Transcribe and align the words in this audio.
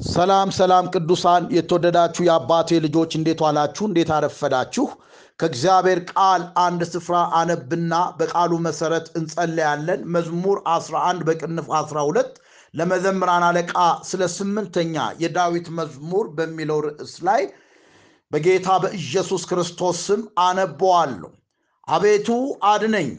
ሰላም 0.00 0.48
ሰላም 0.52 0.84
ቅዱሳን 0.92 1.42
የተወደዳችሁ 1.56 2.22
የአባቴ 2.26 2.78
ልጆች 2.84 3.10
እንዴት 3.18 3.40
ዋላችሁ? 3.44 3.84
እንዴት 3.88 4.10
አረፈዳችሁ? 4.14 4.86
ከእግዚአብሔር 5.40 6.00
ቃል 6.10 6.42
አንድ 6.64 6.80
ስፍራ 6.90 7.16
አነብና 7.38 7.94
በቃሉ 8.18 8.52
መሰረት 8.66 9.06
እንጸለያለን። 9.18 10.00
መዝሙር 10.14 10.58
11 10.70 11.22
በቅንፍ 11.28 11.68
12 11.78 12.32
ለመዘምራን 12.74 13.44
አለቃ 13.48 13.74
ስለ 14.10 14.22
ስምንተኛ 14.36 14.94
የዳዊት 15.22 15.68
መዝሙር 15.78 16.26
በሚለው 16.36 16.80
ርዕስ 16.86 17.14
ላይ 17.28 17.42
በጌታ 18.32 18.78
በኢየሱስ 18.84 19.44
ክርስቶስ 19.50 20.00
ስም 20.06 20.22
አነበዋለሁ። 20.44 21.32
አቤቱ 21.88 22.28
አድነኝ፣ 22.70 23.10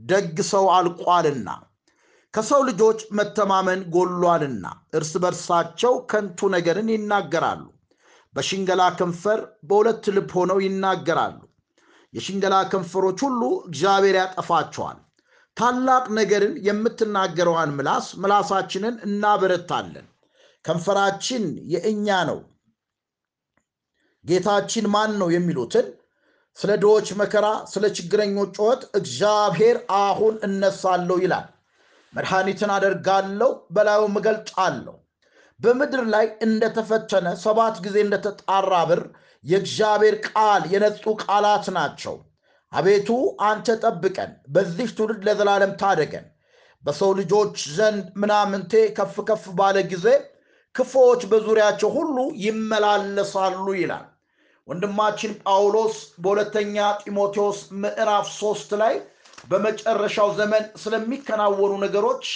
ደግ 0.00 0.36
ሰው 0.50 0.66
አልቋልና 0.76 1.48
ከሰው 2.34 2.60
ልጆች 2.68 3.00
መተማመን 3.18 3.80
ጎሏልና 3.94 4.66
እርስ 4.94 5.12
በርሳቸው 5.22 5.94
ከንቱ 6.10 6.48
ነገርን 6.54 6.88
ይናገራሉ። 6.94 7.62
በሽንገላ 8.34 8.82
ከንፈር 8.98 9.40
በሁለት 9.68 10.04
ልብ 10.16 10.30
ሆነው 10.36 10.58
ይናገራሉ። 10.64 11.38
የሽንገላ 12.14 12.56
ከንፈሮች 12.70 13.18
ሁሉ 13.26 13.40
እግዚአብሔር 13.66 14.16
ያጠፋቸዋል። 14.20 14.98
ታላቅ 15.56 16.04
ነገርን 16.18 16.54
የምትናገረዋን 16.66 17.74
ምላስ 17.78 18.06
ምላሳችንን 18.22 18.94
እናበረታለን። 19.06 20.06
ከንፈራችን 20.64 21.44
የእኛ 21.72 22.08
ነው፣ 22.30 22.38
ጌታችን 24.24 24.86
ማን 24.94 25.12
ነው 25.20 25.28
የሚሉትን 25.34 25.86
ስለ 26.58 26.70
ድሆች 26.82 27.08
መከራ፣ 27.20 27.46
ስለ 27.72 27.84
ችግረኞች 27.96 28.50
ጩኸት 28.56 28.82
እግዚአብሔር 28.98 29.76
አሁን 30.00 30.34
እነሳለሁ 30.46 31.16
ይላል። 31.24 31.46
መድኃኒትን 32.14 32.70
አደርጋለሁ 32.74 33.50
በላዩም 33.70 34.16
እገልጣለሁ። 34.20 34.96
በምድር 35.60 36.02
ላይ 36.12 36.26
እንደተፈተነ 36.46 37.26
ሰባት 37.42 37.76
ጊዜ 37.84 37.96
እንደተጣራ 38.04 38.74
ብር 38.90 39.02
የእግዚአብሔር 39.44 40.16
ቃል 40.28 40.62
የነጹ 40.72 41.14
ቃላት 41.24 41.66
ናቸው። 41.76 42.14
አቤቱ 42.72 43.08
አንተ 43.46 43.76
ጠብቀን፣ 43.82 44.32
በዚህ 44.54 44.88
ትውልድ 44.96 45.22
ለዘላለም 45.28 45.72
ታደገን። 45.80 46.26
በሰው 46.84 47.10
ልጆች 47.18 47.56
ዘንድ 47.76 48.04
ምናምንቴ 48.20 48.82
ከፍ 48.96 49.16
ከፍ 49.28 49.44
ባለ 49.58 49.78
ጊዜ 49.90 50.06
ክፉዎች 50.74 51.22
በዙሪያቸው 51.30 51.90
ሁሉ 51.96 52.16
ይመላለሳሉ 52.44 53.66
ይላል 53.80 54.06
ወንድማችን 54.68 55.32
ጳውሎስ 55.42 55.94
በሁለተኛ 56.22 56.76
ጢሞቴዎስ 57.02 57.60
ምዕራፍ 57.82 58.26
ሶስት 58.36 58.70
ላይ 58.82 58.94
በመጨረሻው 59.44 60.28
ዘመን 60.38 60.64
ስለሚከናወኑ 60.82 61.72
ነገሮች 61.84 62.26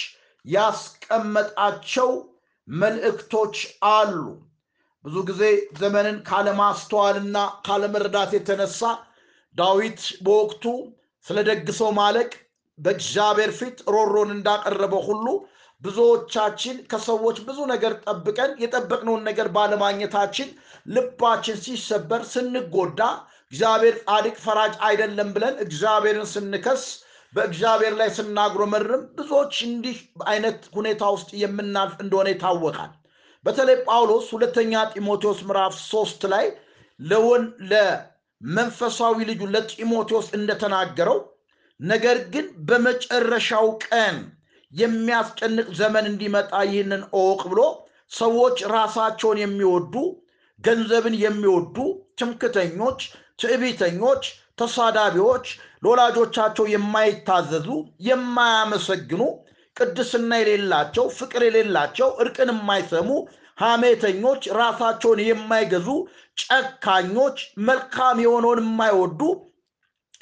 ያስቀመጣቸው 0.45 2.09
መልእክቶች 2.67 3.55
አሉ። 3.91 4.15
ብዙ 5.05 5.15
ጊዜ 5.29 5.41
ዘመንን 5.79 6.17
ካለማስተዋልና 6.29 7.37
ካለመረዳት 7.65 8.31
የተነሳ 8.35 8.81
ዳዊት 9.55 10.01
በወቅቱ 10.25 10.63
ስለ 11.25 11.37
ደግ 11.49 11.67
ሰው 11.79 11.89
ማለቅ 11.99 12.31
በእግዚአብሔር 12.79 13.51
ፊት 13.59 13.77
ሮሮን 13.93 14.31
እንዳቀረበ 14.35 14.95
ሁሉ 15.07 15.27
ብዙዎቻችን 15.81 16.75
ከሰዎች 16.91 17.37
ብዙ 17.47 17.59
ነገር 17.71 17.93
ጠብቀን 18.03 18.51
የጠበቅነውን 18.63 19.25
ነገር 19.29 19.47
ባለማግኘታችን 19.55 20.49
ልባችን 20.87 21.57
ሲሰበር 21.65 22.21
ስንጎዳ 22.31 23.01
እግዚአብሔር 23.51 23.95
ጻድቅ 24.03 24.35
ፈራጅ 24.43 24.73
አይደለም 24.87 25.29
ብለን 25.35 25.55
እግዚአብሔርን 25.65 26.29
ስንከስ 26.31 26.83
በእግዚአብሔር 27.33 27.93
ላይ 27.99 28.09
ስናጉረመርም 28.15 29.03
ብዙዎች 29.17 29.55
እንዲህ 29.67 29.97
አይነት 30.25 30.59
ሁኔታ 30.75 31.03
ውስጥ 31.15 31.29
የምናልፍ 31.41 31.95
እንደሆነ 32.03 32.27
ይታወቃል። 32.33 32.91
በተለይ 33.45 33.77
ጳውሎስ 33.87 34.27
ሁለተኛ 34.35 34.83
ጢሞቴዎስ 34.93 35.39
ምዕራፍ 35.47 35.73
ሶስት 35.89 36.21
ላይ 36.33 36.45
ለወን 36.99 37.43
ለመንፈሳዊ 37.71 39.17
ልጁ 39.29 39.41
ለጢሞቴዎስ 39.53 40.27
እንደተናገረው 40.37 41.19
ነገር 41.79 42.17
ግን 42.33 42.45
በመጨረሻው 42.67 43.67
ቀን 43.85 44.17
የሚያስጨንቅ 44.73 45.67
ዘመን 45.79 46.05
እንዲመጣ 46.11 46.53
ይህንን 46.69 47.03
እወቅ 47.15 47.41
ብሎ 47.51 47.61
ሰዎች 48.11 48.57
ራሳቸውን 48.73 49.39
የሚወዱ 49.41 49.93
ገንዘብን 50.59 51.15
የሚወዱ 51.21 51.77
ትምክተኞች፣ 52.19 52.99
ትዕቢተኞች፣ 53.39 54.23
ተሳዳቢዎች፣ 54.59 55.45
ለወላጆቻቸው 55.83 56.65
የማይታዘዙ 56.73 57.67
የማያመሰግኑ፣ 58.07 59.21
ቅድስና 59.77 60.31
የሌላቸው፣ 60.41 61.05
ፍቅር 61.17 61.41
የሌላቸው፣ 61.47 62.09
እርቅን 62.23 62.51
የማይሰሙ፣ 62.53 63.09
ሐሜተኞች፣ 63.57 64.43
ራሳቸውን 64.59 65.19
የማይገዙ፣ 65.25 65.87
ጨካኞች፣ 66.43 67.37
መልካም 67.67 68.17
የሆነውን 68.23 68.61
የማይወዱ፣ 68.63 69.21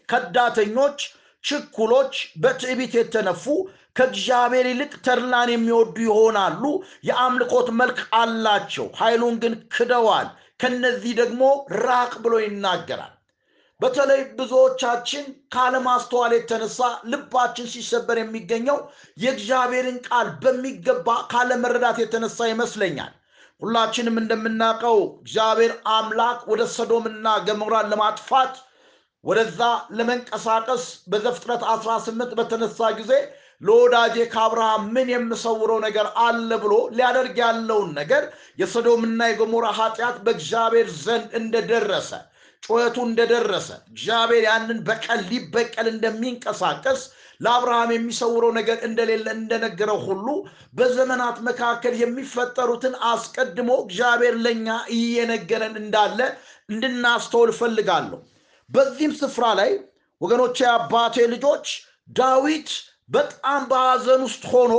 ከዳተኞች፣ 0.10 1.00
ችኩሎች፣ 1.44 2.14
በትዕቢት 2.42 2.94
የተነፉ 2.98 3.46
ከእግዚአብሔር 3.96 4.66
ይልቅ 4.70 4.94
ተድላን 5.06 5.50
የሚወዱ 5.54 5.96
ይሆናሉ። 6.06 6.64
የአምልኮት 7.08 7.68
መልክ 7.80 8.00
አላቸው፣ 8.20 8.88
ኃይሉን 9.00 9.36
ግን 9.44 9.54
ክደዋል። 9.76 10.28
ከነዚህ 10.60 11.14
ደግሞ 11.20 11.42
ራቅ 11.82 12.14
ብሎ 12.24 12.34
ይናገራል። 12.44 13.14
በተለይ 13.82 14.22
ብዙዎቻችን 14.38 15.24
ካለማስተዋል 15.54 16.34
የተነሳ 16.36 16.80
ልባችን 17.12 17.68
ሲሰበር 17.74 18.18
የሚገኘው 18.20 18.78
የእግዚአብሔርን 19.18 19.98
ቃል 20.08 20.28
በሚገባ 20.44 21.18
ካለመረዳት 21.32 21.98
የተነሳ 22.02 22.48
ይመስለኛል። 22.52 23.12
ሁላችንም 23.62 24.16
እንደምናውቀው 24.22 24.98
እግዚአብሔር 25.22 25.74
አምላክ 25.94 26.40
ወደ 26.52 26.62
ሰዶምና 26.76 27.36
ገሞራን 27.48 27.92
ለማጥፋት 27.92 28.56
ወደዛ 29.24 29.60
ለመንቀሳቀስ 29.98 30.86
በዘፍጥረት 31.12 31.62
18 31.70 32.34
በተነሳ 32.40 32.90
ጊዜ 32.98 33.12
ለወዳጄ 33.64 34.16
ከአብርሃም 34.32 34.84
ምን 34.96 35.08
የምሰውረው 35.14 35.80
ነገር 35.86 36.08
አለ 36.24 36.52
ብሎ 36.64 36.74
ሊያደርግ 36.98 37.36
ያለውን 37.44 37.90
ነገር 38.00 38.24
የሰዶምና 38.62 39.30
የገሞራ 39.30 39.66
ኃጢአት 39.80 40.18
በእግዚአብሔር 40.26 40.88
ዘንድ 41.04 41.28
እንደደረሰ 41.42 42.12
ጩኸቱ 42.64 42.98
እንደደረሰ 43.08 43.70
እግዚአብሔር 43.92 44.44
ያንን 44.48 44.78
በቀል 44.88 45.22
ሊበቀል 45.30 45.88
እንደሚንቀሳቀስ 45.92 47.02
ለአብርሃም 47.40 47.90
የሚሰውረው 47.94 48.52
ነገር 48.58 48.78
እንደሌለ 48.88 49.28
እንደነገረው 49.38 50.00
ሁሉ 50.08 50.28
በዘመናት 50.74 51.38
መካከል 51.48 51.94
የሚፈጠሩትን 52.02 52.96
አስቀድሞ 53.10 53.72
እግዚአብሔር 53.86 54.36
ለእኛ 54.46 54.68
እየነገረን 54.96 55.76
እንዳለ 55.84 56.20
እንድናስተውል 56.70 57.52
እፈልጋለሁ። 57.54 58.20
በዚህም 58.70 59.14
ስፍራ 59.22 59.46
ላይ 59.60 59.72
ወገኖቼ፣ 60.22 60.58
አባቴ 60.74 61.16
ልጆች 61.34 61.68
ዳዊት 62.16 62.70
በጣም 63.14 63.62
በሐዘን 63.72 64.22
ውስጥ 64.28 64.44
ሆኖ 64.54 64.74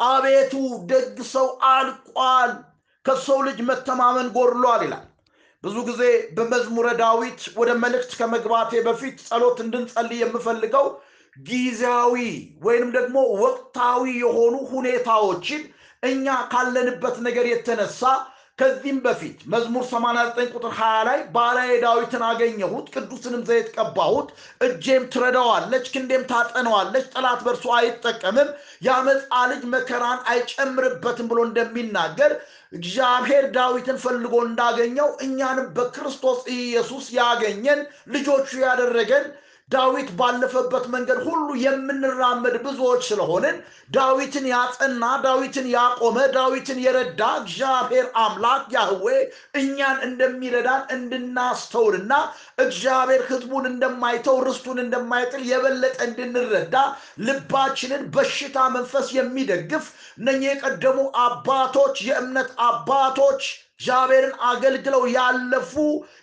አቤቱ 0.00 0.52
ደግ 0.90 1.16
ሰው 1.32 1.46
አልቋል፣ 1.70 2.52
ከሰው 3.04 3.38
ልጅ 3.46 3.58
መተማመን 3.68 4.28
ጎድሏል 4.36 4.82
ይላል። 4.86 5.06
ብዙ 5.64 5.76
ጊዜ 5.88 6.02
በመዝሙረ 6.36 6.88
ዳዊት 7.00 7.40
ወደ 7.58 7.70
መልእክት 7.82 8.12
ከመግባቴ 8.20 8.72
በፊት 8.86 9.16
ጸሎት 9.26 9.58
እንድንጸልይ 9.64 10.20
የምፈልገው 10.22 10.86
ጊዜያዊ 11.36 12.14
ወይንም 12.64 12.90
ደግሞ 12.96 13.16
ወቅታዊ 13.42 14.04
የሆኑ 14.22 14.54
ሁኔታዎችን 14.72 15.62
እኛ 16.02 16.26
ካለንበት 16.52 17.16
ነገር 17.26 17.46
የተነሳ 17.50 18.02
ከዚህም 18.60 18.98
በፊት 19.04 19.38
መዝሙር 19.52 19.84
89 19.88 20.50
ቁጥር 20.54 20.72
20 20.78 21.04
ላይ 21.08 21.18
ባሪያዬ 21.34 21.74
ዳዊትን 21.84 22.22
አገኘሁት፣ 22.26 22.86
ቅዱስንም 22.94 23.42
ዘይት 23.48 23.68
ቀባሁት፣ 23.76 24.28
እጄም 24.66 25.04
ትረዳዋለች፣ 25.12 25.86
ክንዴም 25.94 26.24
ታጠነዋለች፣ 26.32 27.06
ጠላት 27.14 27.40
በእርሱ 27.46 27.66
አይጠቀምም፣ 27.78 28.50
የአመፃ 28.86 29.22
ልጅ 29.52 29.62
መከራን 29.74 30.20
አይጨምርበትም 30.32 31.30
ብሎ 31.30 31.40
እንደሚናገር 31.48 32.34
እግዚአብሔር 32.72 33.44
ዳዊትን 33.54 34.00
ፈልጎ 34.02 34.34
እንዳገኘው 34.46 35.08
እኛንም 35.24 35.68
በክርስቶስ 35.76 36.40
ኢየሱስ 36.56 37.06
ያገኘን 37.16 37.80
ልጆቹ 38.14 38.50
ያደረገን 38.66 39.24
ዳዊት 39.70 40.08
ባለፈበት 40.18 40.84
መንገድ 40.94 41.18
ሁሉ 41.26 41.48
የምንራመድ 41.62 42.54
ብዙዎች 42.64 43.02
ስለሆንን 43.08 43.56
ዳዊትን 43.90 44.46
ያጸና 44.50 45.04
ዳዊትን 45.24 45.66
ያቆመ 45.74 46.18
ዳዊትን 46.36 46.78
የረዳ 46.84 47.20
እግዚአብሔር 47.40 48.06
አምላክ 48.22 48.64
ያህዌ 48.76 49.06
እኛን 49.60 49.96
እንደሚረዳን 50.08 50.82
እንድናስተውልና 50.96 52.12
እግዚአብሔር 52.64 53.22
ሕዝቡን 53.30 53.66
እንደማይተው 53.72 54.38
ርስቱን 54.46 54.80
እንደማይጥል 54.84 55.42
የበለጠ 55.50 55.98
እንድንረዳ 56.08 56.76
ልባችንን 57.26 58.04
በሽታ 58.14 58.68
መንፈስ 58.76 59.08
የሚደግፍ 59.18 59.86
እነኚህ 60.20 60.48
የቀደሙ 60.50 60.98
አባቶች 61.24 61.98
የእምነት 62.08 62.50
አባቶች 62.66 63.42
እግዚአብሔርን 63.80 64.32
አገልግለው 64.48 65.02
ያለፉ 65.12 65.72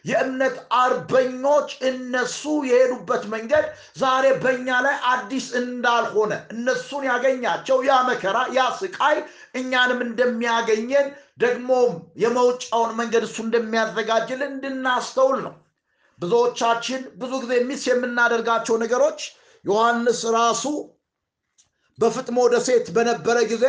የእምነት 0.06 0.58
አርበኞች 0.80 1.70
እነሱ 1.90 2.42
የሄዱበት 2.68 3.24
መንገድ 3.32 3.66
ዛሬ 4.02 4.26
በእኛ 4.44 4.68
ላይ 4.86 4.96
አዲስ 5.12 5.48
እንዳልሆነ 5.62 6.34
እነሱን 6.54 7.06
ያገኛቸው 7.10 7.80
ያ 7.88 7.96
መከራ 8.10 8.38
ያ 8.58 8.66
ስቃይ 8.82 9.18
እኛንም 9.56 10.02
እንደሚያገኘን 10.08 11.08
ደግሞም 11.38 11.92
የመውጫውን 12.24 12.94
መንገድ 13.00 13.26
እሱ 13.28 13.38
እንደሚያዘጋጅልን 13.46 14.52
እንድናስተውል 14.52 15.40
ነው። 15.48 15.56
ብዙዎቻችን 16.20 17.02
ብዙ 17.20 17.34
ጊዜ 17.44 17.54
ሚስ 17.68 17.84
የምናደርጋቸው 17.90 18.78
ነገሮች 18.84 19.20
ዮሐንስ 19.66 20.22
ራሱ 20.38 20.64
በፍጥሞ 22.00 22.40
ደሴት 22.54 22.88
በነበረ 22.96 23.38
ጊዜ 23.52 23.66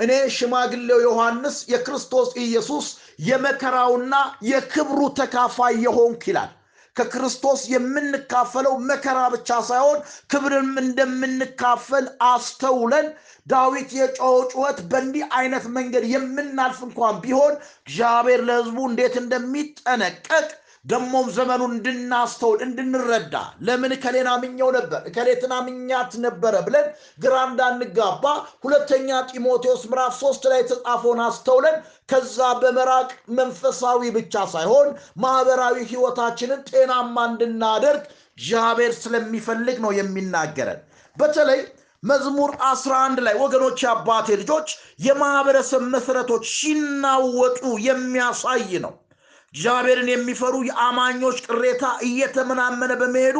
እኔ 0.00 0.12
ሽማግሌው 0.34 1.00
ዮሐንስ 1.04 1.56
የክርስቶስ 1.72 2.30
ኢየሱስ 2.44 2.86
የመከራውና 3.26 4.14
የክብሩ 4.50 5.00
ተካፋይ 5.18 5.74
የሆንክ 5.84 6.24
ይላል። 6.30 6.50
ከክርስቶስ 6.96 7.60
የምንካፈለው 7.72 8.74
መከራ 8.88 9.18
ብቻ 9.34 9.58
ሳይሆን 9.68 9.98
ክብርም 10.32 10.72
እንደምንካፈል 10.82 12.06
አስተውለን 12.28 13.06
ዳዊት 13.46 13.90
የጮኸው 13.98 14.40
ጩኸት 14.52 14.78
በእንዲህ 14.90 15.24
አይነት 15.38 15.64
መንገድ 15.76 16.04
የምናልፍ 16.12 16.80
እንኳን 16.86 17.20
ቢሆን 17.24 17.54
እግዚአብሔር 17.82 18.42
ለሕዝቡ 18.48 18.78
እንዴት 18.88 19.14
እንደሚጠነቀቅ 19.22 20.48
ደሞም 20.84 21.26
ዘመኑን 21.36 21.72
እንድናስተውል 21.74 22.60
እንድንረዳ 22.66 23.34
ለምን 23.66 23.92
እከሌን 23.96 24.28
አምኘው 24.32 24.68
ነበር 24.76 25.00
እከሌትን 25.08 25.52
አምኛት 25.56 26.12
ነበረ 26.24 26.54
ብለን 26.66 26.86
ግራ 27.18 27.34
እንዳንጋባ 27.48 28.24
ሁለተኛ 28.64 29.18
ጢሞቴዎስ 29.30 29.82
ምዕራፍ 29.90 30.14
ሶስት 30.22 30.44
ላይ 30.50 30.60
የተጻፈውን 30.62 31.20
አስተውለን 31.26 31.76
ከዛ 32.12 32.38
በመራቅ 32.62 33.08
መንፈሳዊ 33.38 34.12
ብቻ 34.16 34.44
ሳይሆን 34.54 34.88
ማህበራዊ 35.24 35.76
ህይወታችንን 35.92 36.64
ጤናማ 36.70 37.26
እንድናደርግ 37.30 38.02
እግዚአብሔር 38.34 38.94
ስለሚፈልግ 39.00 39.78
ነው 39.84 39.92
የሚናገረን። 39.96 40.80
በተለይ 41.16 41.60
መዝሙር 42.02 42.50
11 42.66 43.22
ላይ 43.26 43.34
ወገኖች 43.40 43.80
አባቴ 43.90 44.28
ልጆች 44.40 44.68
የማህበረሰብ 45.06 45.82
መሰረቶች 45.94 46.44
ሲናወጡ 46.56 47.58
የሚያሳይ 47.86 48.70
ነው 48.84 48.94
እግዚአብሔርን 49.54 50.08
የሚፈሩ 50.10 50.54
የአማኞች 50.66 51.38
ቅሬታ 51.46 51.84
እየተመናመነ 52.06 52.92
በመሄዱ 53.00 53.38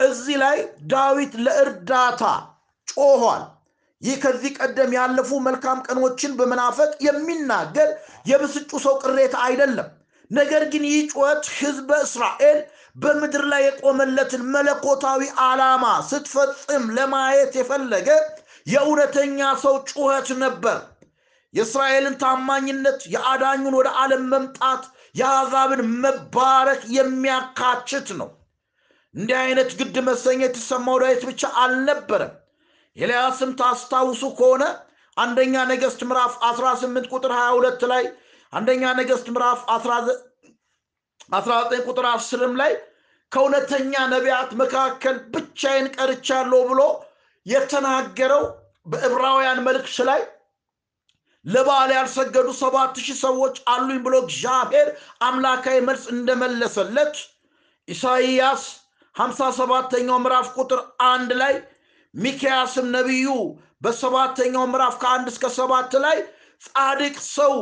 እዚህ 0.00 0.36
ላይ 0.42 0.58
ዳዊት 0.92 1.32
ለእርዳታ 1.44 2.22
ጮኋል። 2.88 3.42
ይህ 4.02 4.16
ከዚህ 4.22 4.52
ቀደም 4.58 4.92
ያለፉ 4.96 5.30
መልካም 5.46 5.78
ቀኖችን 5.86 6.36
በመናፈቅ 6.38 6.90
የሚናገር 7.06 7.88
የብስጩ 8.30 8.70
ሰው 8.84 8.94
ቅሬታ 9.02 9.34
አይደለም። 9.46 9.88
ነገር 10.30 10.62
ግን 10.72 10.84
ይህ 10.88 11.00
ጩኸት 11.12 11.44
ህዝበ 11.56 11.90
እስራኤል 12.04 12.58
በምድር 12.96 13.44
ላይ 13.52 13.62
የቆመለትን 13.66 14.42
መለኮታዊ 14.54 15.20
ዓላማ 15.44 15.84
ስትፈጽም 16.10 16.84
ለማየት 16.96 17.52
የፈለገ 17.58 18.08
የእውነተኛ 18.66 19.50
ሰው 19.62 19.76
ጩኸት 19.90 20.30
ነበር። 20.42 20.78
የእስራኤልን 21.54 22.16
ታማኝነት 22.22 23.00
የአዳኙን 23.14 23.76
ወደ 23.78 23.88
ዓለም 24.00 24.24
መምጣት 24.32 24.82
የአሕዛብን 25.14 25.80
መባረክ 26.02 26.82
የሚያካችት 26.96 28.08
ነው። 28.20 28.28
እንዲህ 29.14 29.38
አይነት 29.40 29.70
ግድ 29.78 29.96
መሰኘት 30.08 30.42
የተሰማው 30.48 30.96
ዳዊት 31.02 31.22
ብቻ 31.30 31.42
አልነበረም። 31.62 32.32
ኤልያስም 32.96 33.50
ታስታውሱ 33.60 34.22
ከሆነ 34.38 34.64
አንደኛ 35.16 35.54
ነገስት 35.70 36.00
ምዕራፍ 36.08 36.34
18 36.46 37.08
ቁጥር 37.14 37.32
22 37.38 37.86
ላይ 37.92 38.04
አንደኛ 38.52 38.82
ነገስት 39.00 39.26
ምዕራፍ 39.34 39.60
19 39.72 40.20
ቁጥር 41.86 42.06
10 42.10 42.54
ላይ 42.60 42.72
ከእውነተኛ 43.32 43.92
ነቢያት 44.12 44.50
መካከል 44.60 45.16
ብቻዬን 45.34 45.86
ቀርቻለሁ 45.96 46.60
ብሎ 46.70 46.80
የተናገረው 47.46 48.44
በዕብራውያን 48.86 49.58
መልእክት 49.66 49.98
ላይ 50.08 50.20
ለበዓል 51.46 51.90
ያልሰገዱ 51.96 52.48
ሰባት 52.58 52.94
ሺህ 53.04 53.16
ሰዎች 53.22 53.56
አሉኝ 53.72 53.98
ብሎ 54.04 54.14
እግዚአብሔር 54.24 54.88
አምላካዊ 55.28 55.78
መልስ 55.88 56.04
እንደመለሰለት 56.14 57.14
ኢሳይያስ 57.88 58.64
ሀምሳ 59.14 59.48
ሰባተኛው 59.58 60.18
ምዕራፍ 60.24 60.48
ቁጥር 60.58 60.80
አንድ 61.08 61.30
ላይ 61.40 61.54
ሚኪያስም 62.14 62.86
ነቢዩ 62.96 63.28
በሰባተኛው 63.84 64.64
ምዕራፍ 64.72 64.94
ከአንድ 65.02 65.26
እስከ 65.32 65.46
ሰባት 65.56 65.92
ላይ 66.04 66.18
ጻድቅ 66.62 67.16
ሰው 67.28 67.54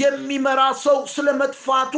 የሚመራ 0.00 0.60
ሰው 0.84 0.98
ስለ 1.14 1.28
መጥፋቱ 1.40 1.94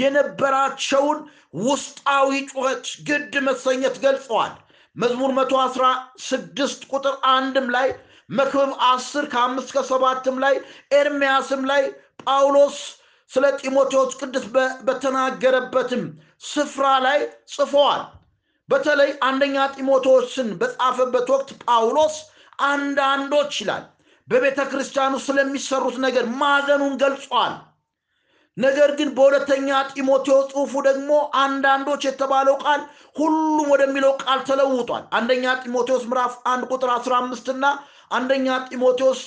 የነበራቸውን 0.00 1.18
ውስጣዊ 1.64 2.30
ጩኸት 2.50 2.86
ግድ 3.08 3.34
መሰኘት 3.48 3.96
ገልጸዋል። 4.04 4.52
መዝሙር 4.96 5.30
መቶ 5.36 5.52
አስራ 5.64 5.84
ስድስት 6.28 6.80
ቁጥር 6.92 7.14
አንድም 7.34 7.66
ላይ 7.76 7.88
መክብብ 8.30 8.72
አስር 8.88 9.24
ከአምስት 9.32 9.70
ከሰባትም 9.76 10.36
ላይ 10.44 10.54
ኤርሚያስም 10.94 11.62
ላይ 11.70 11.82
ጳውሎስ 12.24 12.76
ስለ 13.30 13.46
ጢሞቴዎስ 13.60 14.12
ቅዱስ 14.20 14.44
በተናገረበትም 14.86 16.02
ስፍራ 16.44 16.86
ላይ 17.06 17.18
ጽፈዋል። 17.52 18.02
በተለይ 18.68 19.10
አንደኛ 19.28 19.56
ጢሞቴዎስን 19.76 20.48
በጻፈበት 20.60 21.26
ወቅት 21.34 21.50
ጳውሎስ 21.64 22.16
አንዳንዶች 22.68 23.54
ይላል 23.62 23.84
በቤተ 24.28 24.60
ክርስቲያኑ 24.70 25.14
ስለሚሰሩት 25.24 25.96
ነገር 26.04 26.24
ማዘኑን 26.40 26.94
ገልጿል። 27.02 27.54
ነገር 28.56 28.90
ግን 28.98 29.08
በሁለተኛ 29.16 29.68
ጢሞቴዎስ 29.90 30.46
ጽሑፉ 30.52 30.72
ደግሞ 30.86 31.10
አንዳንዶች 31.42 32.02
የተባለው 32.06 32.56
ቃል 32.64 32.80
ሁሉም 33.16 33.68
ወደሚለው 33.72 34.12
ቃል 34.22 34.40
ተለውጧል። 34.48 35.04
አንደኛ 35.18 35.54
ጢሞቴዎስ 35.62 36.04
ምዕራፍ 36.10 36.34
አንድ 36.52 36.64
ቁጥር 36.72 36.90
15 36.96 37.50
እና 37.54 37.64
አንደኛ 38.10 38.46
ጢሞቴዎስ 38.66 39.20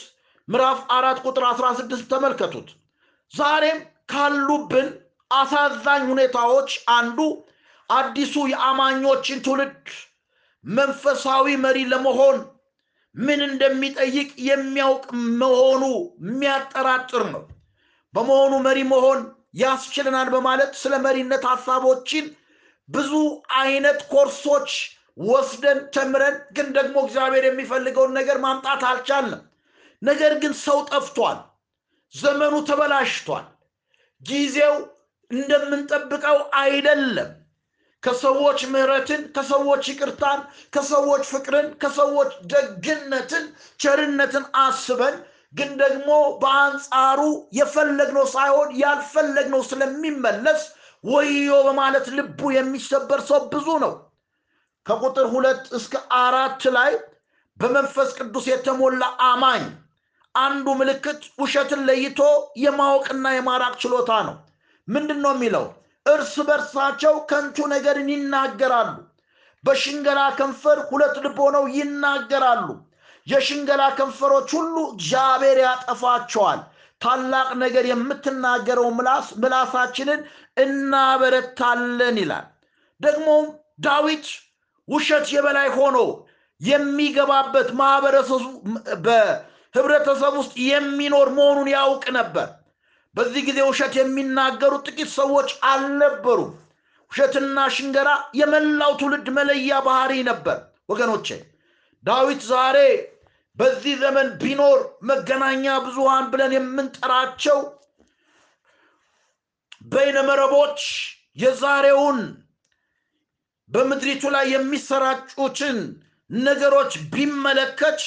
ምዕራፍ 0.48 0.80
አራት 0.96 1.20
ቁጥር 1.26 1.44
16 1.52 2.08
ተመልከቱት። 2.12 2.70
ዛሬም 3.34 3.80
ካሉብን 4.12 4.88
አሳዛኝ 5.32 6.02
ሁኔታዎች 6.10 6.70
አንዱ 6.96 7.20
አዲሱ 7.90 8.36
የአማኞችን 8.52 9.40
ትውልድ 9.46 9.88
መንፈሳዊ 10.64 11.56
መሪ 11.64 11.80
ለመሆን 11.92 12.38
ምን 13.16 13.40
እንደሚጠይቅ 13.48 14.30
የሚያውቅ 14.48 15.06
መሆኑ 15.42 15.82
የሚያጠራጥር 16.26 17.24
ነው። 17.34 17.44
በመሆኑ 18.14 18.54
መሪ 18.68 18.80
መሆን 18.92 19.20
ያስችለናል 19.62 20.28
በማለት 20.34 20.72
ስለ 20.82 20.94
መሪነት 21.06 21.44
ሀሳቦችን 21.52 22.26
ብዙ 22.90 23.12
አይነት 23.60 24.00
ኮርሶች 24.12 24.72
ወስደን 25.18 25.80
ተምረን 25.96 26.38
ግን 26.54 26.68
ደግሞ 26.78 26.96
እግዚአብሔር 27.06 27.46
የሚፈልገውን 27.48 28.16
ነገር 28.20 28.38
ማምጣት 28.46 28.84
አልቻለም። 28.90 29.42
ነገር 30.02 30.34
ግን 30.42 30.54
ሰው 30.64 30.78
ጠፍቷል 30.90 31.38
ዘመኑ 32.14 32.56
ተበላሽቷል። 32.70 33.46
ጊዜው 34.22 34.76
እንደምንጠብቀው 35.32 36.38
አይደለም። 36.62 37.32
ከሰዎች 38.04 38.60
ምህረትን 38.72 39.22
ከሰዎች 39.36 39.84
ይቅርታን 39.92 40.40
ከሰዎች 40.76 41.24
ፍቅርን 41.30 41.68
ከሰዎች 41.84 42.32
ደግነትን 42.54 43.46
ቸርነትን 43.80 44.46
አስበን 44.64 45.16
ግን 45.56 45.70
ደግሞ 45.82 46.10
በአንጻሩ 46.42 47.20
የፈለግነው 47.58 48.26
ሳይሆን 48.34 48.70
ያልፈለግነው 48.82 49.62
ስለሚመለስ 49.70 50.62
ወዮ 51.04 51.52
በማለት 51.68 52.06
ልቡ 52.18 52.52
የሚሰበር 52.56 53.22
ሰው 53.30 53.40
ብዙ 53.54 53.68
ነው 53.84 53.94
ከቁጥር 54.86 55.28
ሁለት 55.34 55.64
እስከ 55.78 55.94
አራት 56.22 56.64
ላይ 56.76 56.92
በመንፈስ 57.60 58.10
ቅዱስ 58.20 58.46
የተሞላ 58.52 59.04
አማኝ 59.28 59.64
አንዱ 60.36 60.68
ምልክት 60.80 61.22
ውሸትን 61.40 61.82
ለይቶ 61.90 62.20
የማወቅና 62.62 63.26
የማራቅ 63.36 63.74
ችሎታ 63.84 64.12
ነው። 64.28 64.36
ምንድን 64.88 65.20
ነው 65.24 65.34
የሚለው? 65.36 65.66
እርስ 66.06 66.34
በርሳቸው 66.48 67.14
ከንቱ 67.30 67.58
ነገርን 67.74 68.10
ይናገራሉ። 68.14 68.94
በሽንገላ 69.64 70.22
ከንፈር 70.38 70.80
ሁለት 70.90 71.16
ልብ 71.26 71.38
ሆነው 71.44 71.66
ይናገራሉ። 71.78 72.68
የሽንገላ 73.28 73.84
ከንፈሮች 73.98 74.50
ሁሉ 74.58 74.76
እግዚአብሔር 74.94 75.60
ያጠፋቸዋል። 75.64 76.60
ታላቅ 77.02 77.50
ነገር 77.62 77.86
የምትናገረው 77.90 78.88
ምላስ 78.98 79.28
ምላሳችንን 79.42 80.20
እናበረታለን 80.58 82.18
ይላል። 82.22 82.46
ደግሞም 83.02 83.46
ዳዊት 83.86 84.28
ውሸት 84.88 85.28
የበላይ 85.34 85.70
ሆኖ 85.76 85.98
የሚገባበት 86.62 87.70
ማህበረሰቡ 87.80 88.44
በህብረተሰብ 89.06 90.34
ውስጥ 90.42 90.54
የሚኖር 90.68 91.30
መሆኑን 91.38 91.70
ያውቅ 91.74 92.04
ነበር። 92.18 92.50
በዚህ 93.16 93.42
ጊዜ 93.48 93.60
ውሸት 93.70 93.94
የሚናገሩ 94.00 94.74
ጥቂት 94.88 95.10
ሰዎች 95.18 95.50
አልነበሩም። 95.72 96.52
ውሸትና 97.12 97.58
ሽንገራ 97.76 98.10
የመላው 98.40 98.94
ትውልድ 99.00 99.28
መለያ 99.36 99.82
ባህሪ 99.88 100.14
ነበር። 100.30 100.58
ወገኖቼ 100.90 101.28
ዳዊት 102.04 102.42
ዛሬ 102.50 102.78
በዚህ 103.58 103.94
ዘመን 104.02 104.28
ቢኖር 104.40 104.80
መገናኛ 105.10 105.66
ብዙሃን 105.86 106.26
ብለን 106.32 106.54
የምንጠራቸው 106.56 107.60
በይነመረቦች 109.86 110.80
የዛሬውን 111.38 112.20
በምድሪቱ 113.74 114.24
ላይ 114.36 114.46
የሚሰራጩትን 114.54 115.78
ነገሮች 116.30 116.94
ቢመለከት 117.14 118.02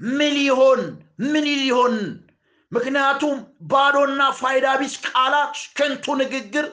ምን 0.00 0.32
ሊሆን 0.36 0.80
ምን 1.32 1.46
ሊሆን 1.54 1.94
ምክንያቱም 2.72 3.34
ባዶና 3.70 4.22
ፋይዳ 4.38 4.66
ቢስ 4.80 4.94
ቃላት፣ 5.08 5.56
ከንቱ 5.78 6.14
ንግግር፣ 6.20 6.66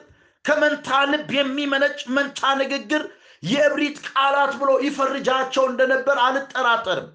ከመንታ 0.44 0.88
ልብ 1.10 1.30
የሚመነጭ 1.36 1.98
መንታ 2.16 2.40
ንግግር 2.60 3.02
የእብሪት 3.42 3.98
ቃላት 4.08 4.52
ብሎ 4.60 4.70
ይፈርጃቸው 4.86 5.64
እንደነበር 5.70 6.16
አልጠራጠርም። 6.26 7.08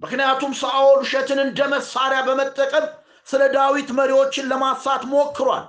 ምክንያቱም 0.00 0.52
ሳኦል 0.60 0.98
ውሸትን 1.02 1.40
እንደ 1.44 1.60
መሳሪያ 1.74 2.20
በመጠቀም 2.26 2.86
ስለ 3.28 3.42
ዳዊት 3.54 3.88
መሪዎችን 3.98 4.48
ለማሳት 4.52 5.02
ሞክሯል። 5.12 5.64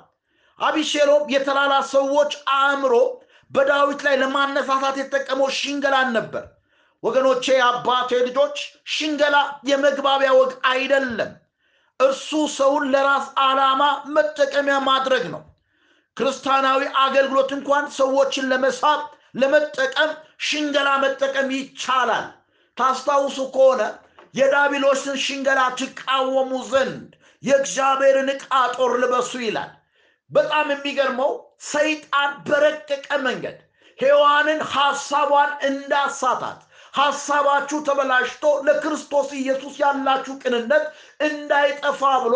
አቢሴሎም 0.60 1.24
የተላላ 1.34 1.74
ሰዎች 1.94 2.32
አእምሮ 2.56 2.94
በዳዊት 3.52 4.02
ላይ 4.06 4.16
ለማነሳሳት 4.22 4.96
የተጠቀመው 5.00 5.50
ሽንገላን 5.58 6.10
ነበር። 6.18 6.46
ወገኖቼ፣ 7.04 7.46
የአባቴ 7.54 8.12
ልጆች፣ 8.28 8.58
ሽንገላ 8.94 9.36
የመግባቢያ 9.70 10.32
ወግ 10.40 10.52
አይደለም። 10.72 11.32
እርሱ 12.00 12.30
ሰውን 12.56 12.84
ለራስ 12.94 13.28
ዓላማ 13.44 13.82
መጠቀሚያ 14.16 14.78
ማድረግ 14.88 15.24
ነው። 15.34 15.44
ክርስቲያናዊ 16.18 16.82
አገልግሎት 17.02 17.50
እንኳን 17.58 17.86
ሰዎችን 17.98 18.50
ለመሳብ 18.52 19.00
ለመጠቀም 19.42 20.12
ሽንገላ 20.48 20.90
መጠቀም 21.04 21.48
ይቻላል። 21.56 22.26
ታስታውሱ 22.78 23.38
ከሆነ 23.56 23.82
የዳቢሎስን 24.34 25.18
ሽንገላ 25.26 25.62
ትቃወሙ 25.80 26.52
ዘንድ 26.72 27.10
የእግዚአብሔርን 27.44 28.30
ዕቃ 28.34 28.46
ጦር 28.76 28.92
ልበሱ 29.02 29.32
ይላል። 29.44 29.72
በጣም 30.32 30.68
የሚገርመው 30.74 31.32
ሰይጣን 31.62 32.32
በረቀቀ 32.48 33.08
መንገድ 33.26 33.58
ሔዋንን 34.00 34.60
ሐሳቧን 34.74 35.52
እንዳሳታት 35.70 36.60
ሐሳባችሁ 36.94 37.78
ተበላሽቶ 37.88 38.46
ለክርስቶስ 38.68 39.30
ኢየሱስ 39.40 39.76
ያላችሁ 39.82 40.34
ቅንነት 40.44 40.86
እንዳይጠፋ 41.28 42.02
ብሎ 42.26 42.36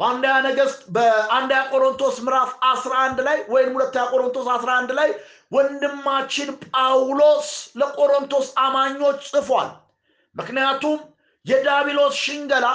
በአንደኛ 0.00 0.36
ነገሥት 0.46 0.80
በአንደኛ 0.94 1.60
ቆሮንቶስ 1.72 2.16
ምዕራፍ 2.26 2.50
11 2.68 3.20
ላይ 3.26 3.38
ወይም 3.52 3.70
ሁለተኛ 3.76 4.04
ቆሮንቶስ 4.12 4.46
11 4.54 4.94
ላይ 4.98 5.10
ወንድማችን 5.52 6.48
ጳውሎስ 6.68 7.48
ለቆሮንቶስ 7.80 8.46
አማኞች 8.64 9.20
ጽፏል። 9.30 9.68
ምክንያቱም 10.36 10.98
የዳቢሎስ 11.46 12.14
ሽንገላ 12.24 12.66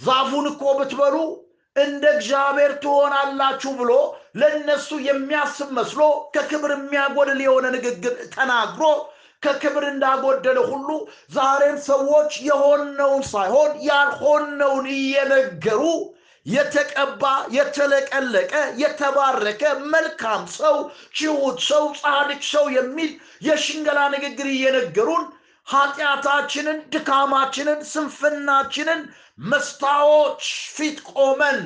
ዛፉን 0.00 0.46
እኮ 0.52 0.62
ብትበሉ 0.78 1.16
እንደ 1.76 2.04
እግዚአብሔር 2.16 2.72
ትሆናላችሁ 2.82 3.70
ብሎ 3.78 3.92
ለእነሱ 4.40 4.88
የሚያስብ 5.06 5.70
መስሎ 5.78 6.00
ከክብር 6.34 6.72
የሚያጎድል 6.74 7.40
የሆነ 7.44 7.66
ንግግር 7.76 8.14
ተናግሮ 8.34 8.84
ከክብር 9.42 9.84
እንዳጎደለ 9.88 10.58
ሁሉ 10.70 10.90
ዛሬም 11.34 11.78
ሰዎች 11.88 12.32
የሆነውን 12.48 13.22
ሳይሆን 13.32 13.72
ያልሆነውን 13.88 14.86
እየነገሩ 14.94 15.82
የተቀባ 16.46 17.22
የተለቀለቀ 17.56 18.52
የተባረከ 18.80 19.62
መልካም 19.92 20.42
ሰው 20.56 20.76
ችሁት 21.18 21.58
ሰው 21.68 21.84
ጻድቅ 22.00 22.42
ሰው 22.50 22.64
የሚል 22.76 23.10
የሽንገላ 23.46 24.00
ንግግር 24.14 24.48
እየነገሩን 24.50 25.24
ኃጢአታችንን 25.66 26.78
ድካማችንን 26.94 27.78
ስንፍናችንን 27.92 29.00
መስታዎች 29.38 30.42
ፊት 30.76 30.98
ቆመን 31.12 31.58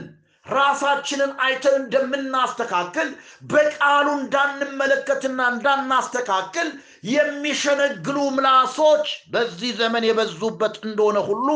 ራሳችንን 0.47 1.33
አይተን 1.45 1.75
እንደምናስተካክል 1.81 3.09
በቃሉ 3.51 4.07
እንዳንመለከትና 4.19 5.41
እንዳናስተካክል 5.53 6.69
የሚሸነግሉ 7.11 8.19
ምላሶች 8.37 9.05
በዚህ 9.35 9.73
ዘመን 9.81 10.07
የበዙበት 10.09 10.77
እንደሆነ 10.85 11.19
ሁሉ 11.29 11.49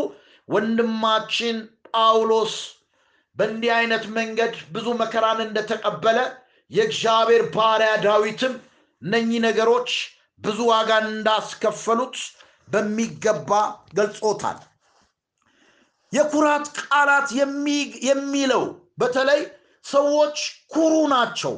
ወንድማችን 0.48 1.56
ጳውሎስ 1.90 2.54
በእንዲህ 3.36 3.72
አይነት 3.78 4.04
መንገድ 4.16 4.54
ብዙ 4.74 4.88
መከራን 5.00 5.40
እንደተቀበለ 5.46 6.18
የእግዚአብሔር 6.70 7.44
ባሪያ 7.54 7.92
ዳዊትም 8.04 8.54
እነኚህ 9.02 9.40
ነገሮች 9.46 9.90
ብዙ 10.42 10.58
ዋጋን 10.70 11.06
እንዳስከፈሉት 11.12 12.16
በሚገባ 12.68 13.50
ገልጾታል። 13.94 14.60
የኩራት 16.12 16.66
ቃላት 16.80 17.28
የሚለው 18.08 18.64
በተለይ 18.98 19.40
ሰዎች 19.84 20.38
ኩሩ 20.74 20.94
ናቸው 21.12 21.54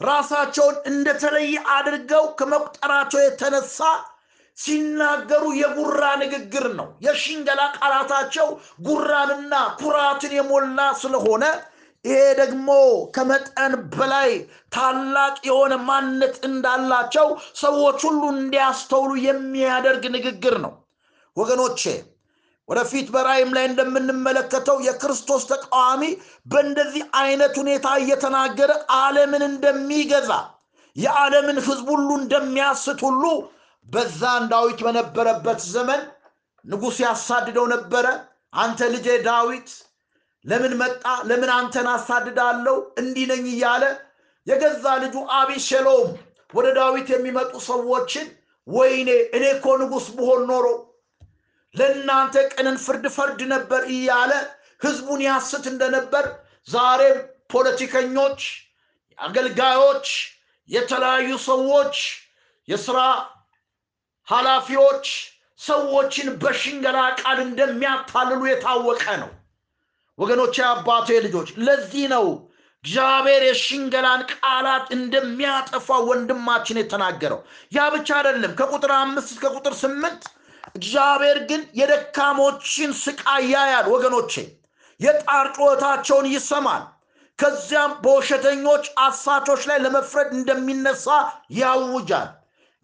ራሳቸውን 0.00 0.76
እንደተለየ 0.90 1.54
አድርገው 1.74 2.24
ከመቁጠራቸው 2.38 3.20
የተነሳ 3.22 3.78
ሲናገሩ 4.58 5.44
የጉራ 5.58 6.02
ንግግር 6.22 6.66
ነው። 6.78 6.88
የሽንገላ 7.04 7.60
ቃላታቸው 7.76 8.48
ጉራንና 8.86 9.52
ኩራትን 9.78 10.32
የሞላ 10.36 10.80
ስለሆነ 11.02 11.44
ይሄ 12.04 12.20
ደግሞ 12.40 12.68
ከመጠን 13.16 13.72
በላይ 13.92 14.30
ታላቅ 14.72 15.34
የሆነ 15.48 15.74
ማንነት 15.88 16.34
እንዳላቸው 16.48 17.28
ሰዎች 17.60 17.98
ሁሉ 18.08 18.22
እንዲያስተውሉ 18.36 19.10
የሚያደርግ 19.26 20.04
ንግግር 20.16 20.56
ነው። 20.64 20.72
ወገኖቼ 21.36 21.82
ወደፊት 22.68 23.06
በራእይም 23.14 23.50
ላይ 23.56 23.64
እንደምንመለከተው 23.68 24.76
የክርስቶስ 24.86 25.42
ተቃዋሚ 25.50 26.02
በእንደዚህ 26.46 27.04
አይነት 27.20 27.54
ሁኔታ 27.62 27.86
እየተናገረ 28.02 28.70
ዓለምን 28.98 29.42
እንደሚገዛ 29.48 30.30
የዓለምን 30.96 31.58
ሕዝብ 31.66 31.88
ሁሉ 31.94 32.08
እንደሚያስት 32.20 33.00
ሁሉ 33.06 33.24
በዛን 33.86 34.44
ዳዊት 34.52 34.80
በነበረበት 34.86 35.60
ዘመን 35.74 36.02
ንጉሥ 36.64 36.96
ያሳድደው 37.04 37.66
ነበረ። 37.74 38.06
አንተ 38.54 38.80
ልጄ 38.94 39.08
ዳዊት 39.26 39.68
ለምን 40.44 40.72
መጣ? 40.80 41.04
ለምን 41.28 41.50
አንተን 41.56 41.86
አሳድዳለሁ? 41.92 42.76
እንዲህ 43.00 43.26
ነኝ 43.30 43.44
እያለ 43.52 43.84
የገዛ 44.46 44.84
ልጁ 45.02 45.16
አቢሴሎም 45.38 46.08
ወደ 46.54 46.66
ዳዊት 46.78 47.08
የሚመጡ 47.12 47.52
ሰዎችን 47.68 48.26
ወይኔ 48.66 49.10
እኔ 49.36 49.44
እኮ 49.56 49.66
ንጉሥ 49.80 50.06
ብሆን 50.16 50.42
ኖሮ 50.50 50.66
ለእናንተ 51.74 52.34
ቅንን 52.52 52.76
ፍርድ 52.84 53.04
ፈርድ 53.16 53.40
ነበር 53.52 53.82
እያለ 53.94 54.32
ህዝቡን 54.84 55.20
ያስት 55.26 55.64
እንደነበር 55.72 56.24
ዛሬም 56.68 57.18
ፖለቲከኞች፣ 57.52 58.40
አገልጋዮች፣ 59.18 60.06
የተለያዩ 60.68 61.30
ሰዎች፣ 61.46 61.96
የስራ 62.68 62.98
ኃላፊዎች 64.28 65.06
ሰዎችን 65.60 66.28
በሽንገላ 66.42 66.98
ቃል 67.20 67.38
እንደሚያታልሉ 67.46 68.40
የታወቀ 68.48 69.04
ነው። 69.22 69.30
ወገኖች፣ 70.18 70.56
አባቴ 70.68 71.08
ልጆች፣ 71.26 71.48
ለዚህ 71.66 72.04
ነው 72.14 72.26
እግዚአብሔር 72.84 73.42
የሽንገላን 73.46 74.22
ቃላት 74.32 74.86
እንደሚያጠፋ 74.96 75.98
ወንድማችን 76.08 76.80
የተናገረው። 76.80 77.40
ያ 77.72 77.84
ብቻ 77.94 78.08
አይደለም። 78.18 78.54
ከቁጥር 78.60 78.92
አምስት 78.98 79.28
እስከ 79.34 79.44
ቁጥር 79.56 79.74
ስምንት 79.82 80.22
እግዚአብሔር 80.74 81.38
ግን 81.48 81.62
የደካሞችን 81.78 82.90
ስቃይ 83.00 83.44
ያያል። 83.52 83.86
ወገኖቼ 83.94 84.32
የጣር 85.00 85.46
ጩኸታቸውን 85.56 86.26
ይሰማል። 86.32 86.82
ከዚያም 87.38 87.92
በውሸተኞች 88.02 88.84
አሳቾች 89.04 89.62
ላይ 89.68 89.78
ለመፍረድ 89.84 90.30
እንደሚነሳ 90.38 91.06
ያውጃል። 91.58 92.28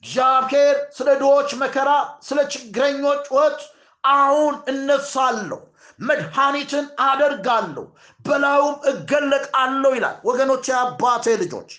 እግዚአብሔር 0.03 0.77
ስለ 0.97 1.09
ድሆች 1.21 1.51
መከራ፣ 1.63 1.91
ስለ 2.23 2.39
ችግረኞች 2.53 3.21
ጩኸት 3.29 3.61
አሁን 4.05 4.55
እነሳለሁ፣ 4.73 5.61
መድኃኒትን 6.01 6.85
አደርጋለሁ፣ 7.07 7.85
በላዩም 8.25 8.77
እገለጣለሁ 8.91 9.91
ይላል። 9.97 10.17
ወገኖቼ 10.29 10.67
አባቴ 10.83 11.27
ልጆች፣ 11.43 11.71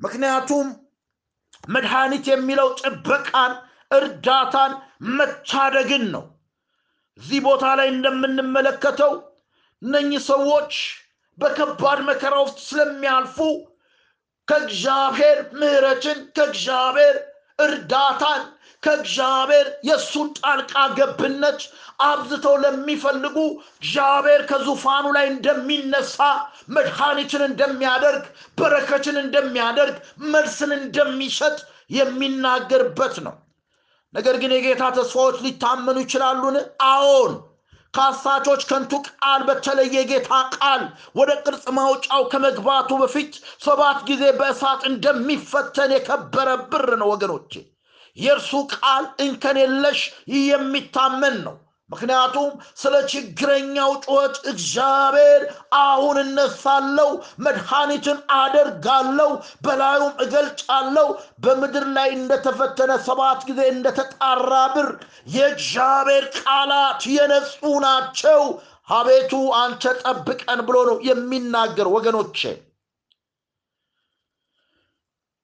ምክንያቱም 0.00 0.68
መድኃኒት 1.68 2.24
የሚለው 2.30 2.68
ጥበቃን 2.80 3.52
እርዳታን 3.92 4.72
መታደግን 5.12 6.04
ነው። 6.14 6.24
እዚህ 7.20 7.40
ቦታ 7.46 7.64
ላይ 7.78 7.88
እንደምንመለከተው 7.94 9.12
እነኚህ 9.82 10.20
ሰዎች 10.30 10.72
በከባድ 11.38 12.00
መከራ 12.08 12.34
ውስጥ 12.44 12.58
ስለሚያልፉ 12.68 13.36
ከእግዚአብሔር 14.48 15.38
ምሕረትን 15.60 16.18
ከእግዚአብሔር 16.36 17.16
እርዳታን 17.58 18.42
ከእግዚአብሔር 18.82 19.66
የእሱን 19.88 20.28
ጣልቃ 20.38 20.72
ገብነት 20.96 21.60
አብዝተው 22.02 22.54
ለሚፈልጉ 22.62 23.36
እግዚአብሔር 23.76 24.42
ከዙፋኑ 24.50 25.06
ላይ 25.16 25.26
እንደሚነሳ 25.32 26.18
መድኃኒትን 26.76 27.42
እንደሚያደርግ 27.48 28.24
በረከትን 28.58 29.18
እንደሚያደርግ 29.22 29.96
መልስን 30.32 30.72
እንደሚሰጥ 30.80 31.56
የሚናገርበት 31.90 33.16
ነው። 33.26 33.36
ነገር 34.14 34.34
ግን 34.40 34.52
የጌታ 34.54 34.84
ተስፋዎች 34.96 35.36
ሊታመኑ 35.44 35.96
ይችላሉን? 36.02 36.56
አዎን። 36.88 37.34
ከአሳቾች 37.94 38.62
ከንቱ 38.68 38.92
ቃል 39.08 39.40
በተለየ 39.48 39.94
የጌታ 39.96 40.30
ቃል 40.56 40.82
ወደ 41.18 41.30
ቅርጽ 41.44 41.64
ማውጫው 41.76 42.22
ከመግባቱ 42.32 42.90
በፊት 43.02 43.32
ሰባት 43.64 43.98
ጊዜ 44.08 44.22
በእሳት 44.38 44.80
እንደሚፈተን 44.90 45.92
የከበረ 45.94 46.48
ብር 46.70 46.88
ነው 47.00 47.10
ወገኖቼ። 47.12 47.52
የእርሱ 48.16 48.52
ቃል 48.74 49.04
እንከን 49.24 49.58
የለሽ 49.62 50.00
የሚታመን 50.38 51.36
ነው። 51.46 51.56
ምክንያቱም 51.92 52.48
ስለ 52.80 52.94
ችግረኛው 53.12 53.90
ጩኸት 54.04 54.36
እግዚአብሔር 54.52 55.42
አሁን 55.82 56.16
እነሳለው 56.22 57.10
መድኃኒትን 57.44 58.18
አደርጋለው 58.38 59.30
በላዩም 59.64 60.14
እገልጫለው 60.24 61.08
በምድር 61.44 61.86
ላይ 61.96 62.10
እንደተፈተነ 62.18 62.92
ሰባት 63.06 63.40
ጊዜ 63.48 63.60
እንደተጣራ 63.74 64.52
ብር 64.74 64.90
የእግዚአብሔር 65.34 66.26
ቃላት 66.38 67.02
የነጹ 67.14 67.56
ናቸው። 67.86 68.42
አቤቱ 68.92 69.32
አንተ 69.58 69.92
ጠብቀን 70.00 70.60
ብሎ 70.66 70.76
ነው 70.88 70.96
የሚናገር 71.06 71.88
ወገኖቼ። 71.92 72.40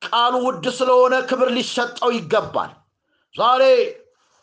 ቃሉ 0.02 0.34
ውድ 0.44 0.64
ስለሆነ 0.76 1.14
ክብር 1.28 1.48
ሊሰጠው 1.56 2.10
ይገባል። 2.16 2.70
ዛሬ 3.34 3.62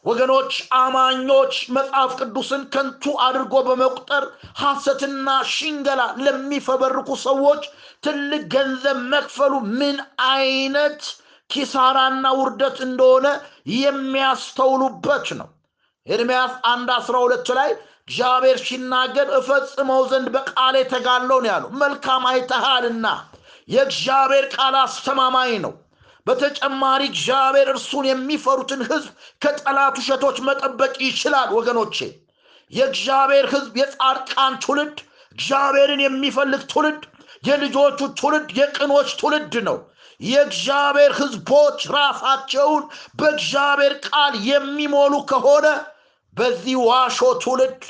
ወገኖች 0.06 0.52
አማኞች 0.80 1.54
መጽሐፍ 1.76 2.12
ቅዱስን 2.20 2.64
ከንቱ 2.74 3.14
አድርጎ 3.26 3.56
በመቁጠር 3.68 4.24
ሐሰትና 4.60 5.28
ሽንገላ 5.54 6.02
ለሚፈበርኩ 6.26 7.10
ሰዎች 7.24 7.64
ትልቅ 8.04 8.42
ገንዘብ 8.54 9.00
መክፈሉ 9.14 9.54
ምን 9.80 9.98
አይነት 10.32 11.02
ኪሳራና 11.50 12.26
ውርደት 12.40 12.78
እንደሆነ 12.88 13.28
የሚያስተውሉበት 13.80 15.28
ነው። 15.40 15.50
ኤርምያስ 16.08 16.54
አንድ 16.72 16.90
አስራ 16.96 17.16
ሁለት 17.24 17.48
ላይ 17.58 17.70
እግዚአብሔር 18.04 18.58
ሲናገር 18.66 19.28
እፈጽመው 19.38 20.02
ዘንድ 20.12 20.28
በቃሌ 20.36 20.76
ተጋለው 20.92 21.40
ነው 21.40 21.50
ያለው 21.52 21.70
መልካም 21.82 22.26
አይተሃልና 22.32 23.08
የእግዚአብሔር 23.70 24.46
ቃል 24.56 24.76
አስተማማኝ 24.82 25.54
ነው 25.64 25.74
በተጨማሪ 26.28 27.02
እግዚአብሔር 27.10 27.68
እርሱን 27.74 28.06
የሚፈሩትን 28.10 28.82
ህዝብ 28.90 29.10
ከጠላት 29.42 29.96
ውሸቶች 30.02 30.38
መጠበቅ 30.48 30.94
ይችላል። 31.06 31.50
ወገኖቼ 31.58 31.98
የእግዚአብሔር 32.74 33.46
ህዝብ 33.54 33.74
የጻድቃን 33.82 34.54
ትውልድ 34.64 34.98
እግዚአብሔርን 35.36 36.02
የሚፈልግ 36.04 36.62
ትውልድ 36.72 37.04
የልጆቹ 37.44 38.00
ትውልድ 38.20 38.50
የቅኖች 38.60 39.10
ትውልድ 39.20 39.56
ነው። 39.68 39.78
የእግዚአብሔር 40.22 41.12
ህዝቦች 41.20 41.80
ራሳቸውን 41.96 42.84
በእግዚአብሔር 43.20 43.94
ቃል 44.08 44.34
የሚሞሉ 44.50 45.14
ከሆነ 45.32 45.68
በዚህ 46.36 46.78
ዋሾ 46.88 47.28
ትውልድ 47.44 47.82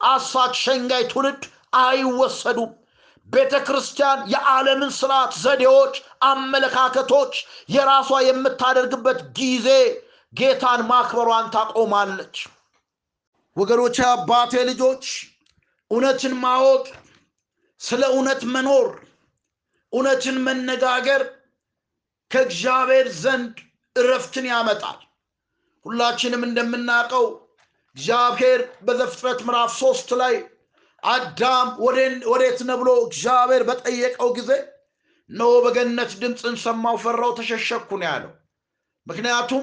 አሳች 0.00 0.54
ሸንጋይ 0.64 1.04
ትውልድ 1.12 1.42
አይወሰዱም 1.82 2.70
ቤተ 3.28 3.54
ክርስቲያን 3.66 4.20
የዓለምን 4.32 4.92
ስርዓት 4.98 5.32
ዘዴዎች 5.42 5.94
አመለካከቶች 6.28 7.32
የራሷ 7.68 8.20
የምታደርግበት 8.26 9.18
ጊዜ 9.38 9.68
ጌታን 10.32 10.80
ማክበሯን 10.90 11.46
ታቆማለች። 11.54 12.36
ወገኖች 13.56 13.96
አባቴ 14.08 14.52
ልጆች 14.70 15.04
እውነትን 15.90 16.34
ማወቅ 16.42 16.84
ስለ 17.80 18.02
እውነት 18.12 18.42
መኖር 18.54 18.88
እውነትን 19.92 20.36
መነጋገር 20.46 21.22
ከእግዚአብሔር 22.30 23.06
ዘንድ 23.20 23.54
እረፍትን 23.96 24.46
ያመጣል። 24.50 24.98
ሁላችንም 25.86 26.42
እንደምናውቀው 26.48 27.26
እግዚአብሔር 27.96 28.60
በዘፍጥረት 28.86 29.40
ምዕራፍ 29.46 29.70
ሶስት 29.80 30.08
ላይ 30.20 30.34
አዳም 31.02 31.68
ወዴት 32.28 32.60
ነ 32.62 32.76
ብሎ 32.80 32.90
እግዚአብሔር 33.04 33.62
በጠየቀው 33.68 34.30
ጊዜ 34.38 34.50
እነሆ 35.30 35.52
በገነት 35.64 36.10
ድምፅን 36.20 36.56
ሰማው 36.62 36.96
ፈራው 37.02 37.32
ተሸሸኩ 37.38 37.90
ነው 38.00 38.06
ያለው። 38.08 38.32
ምክንያቱም 39.06 39.62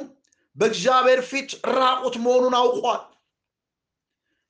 በእግዚአብሔር 0.56 1.22
ፊት 1.30 1.50
ራቁት 1.74 2.16
መሆኑን 2.24 2.56
አውቋል 2.60 3.02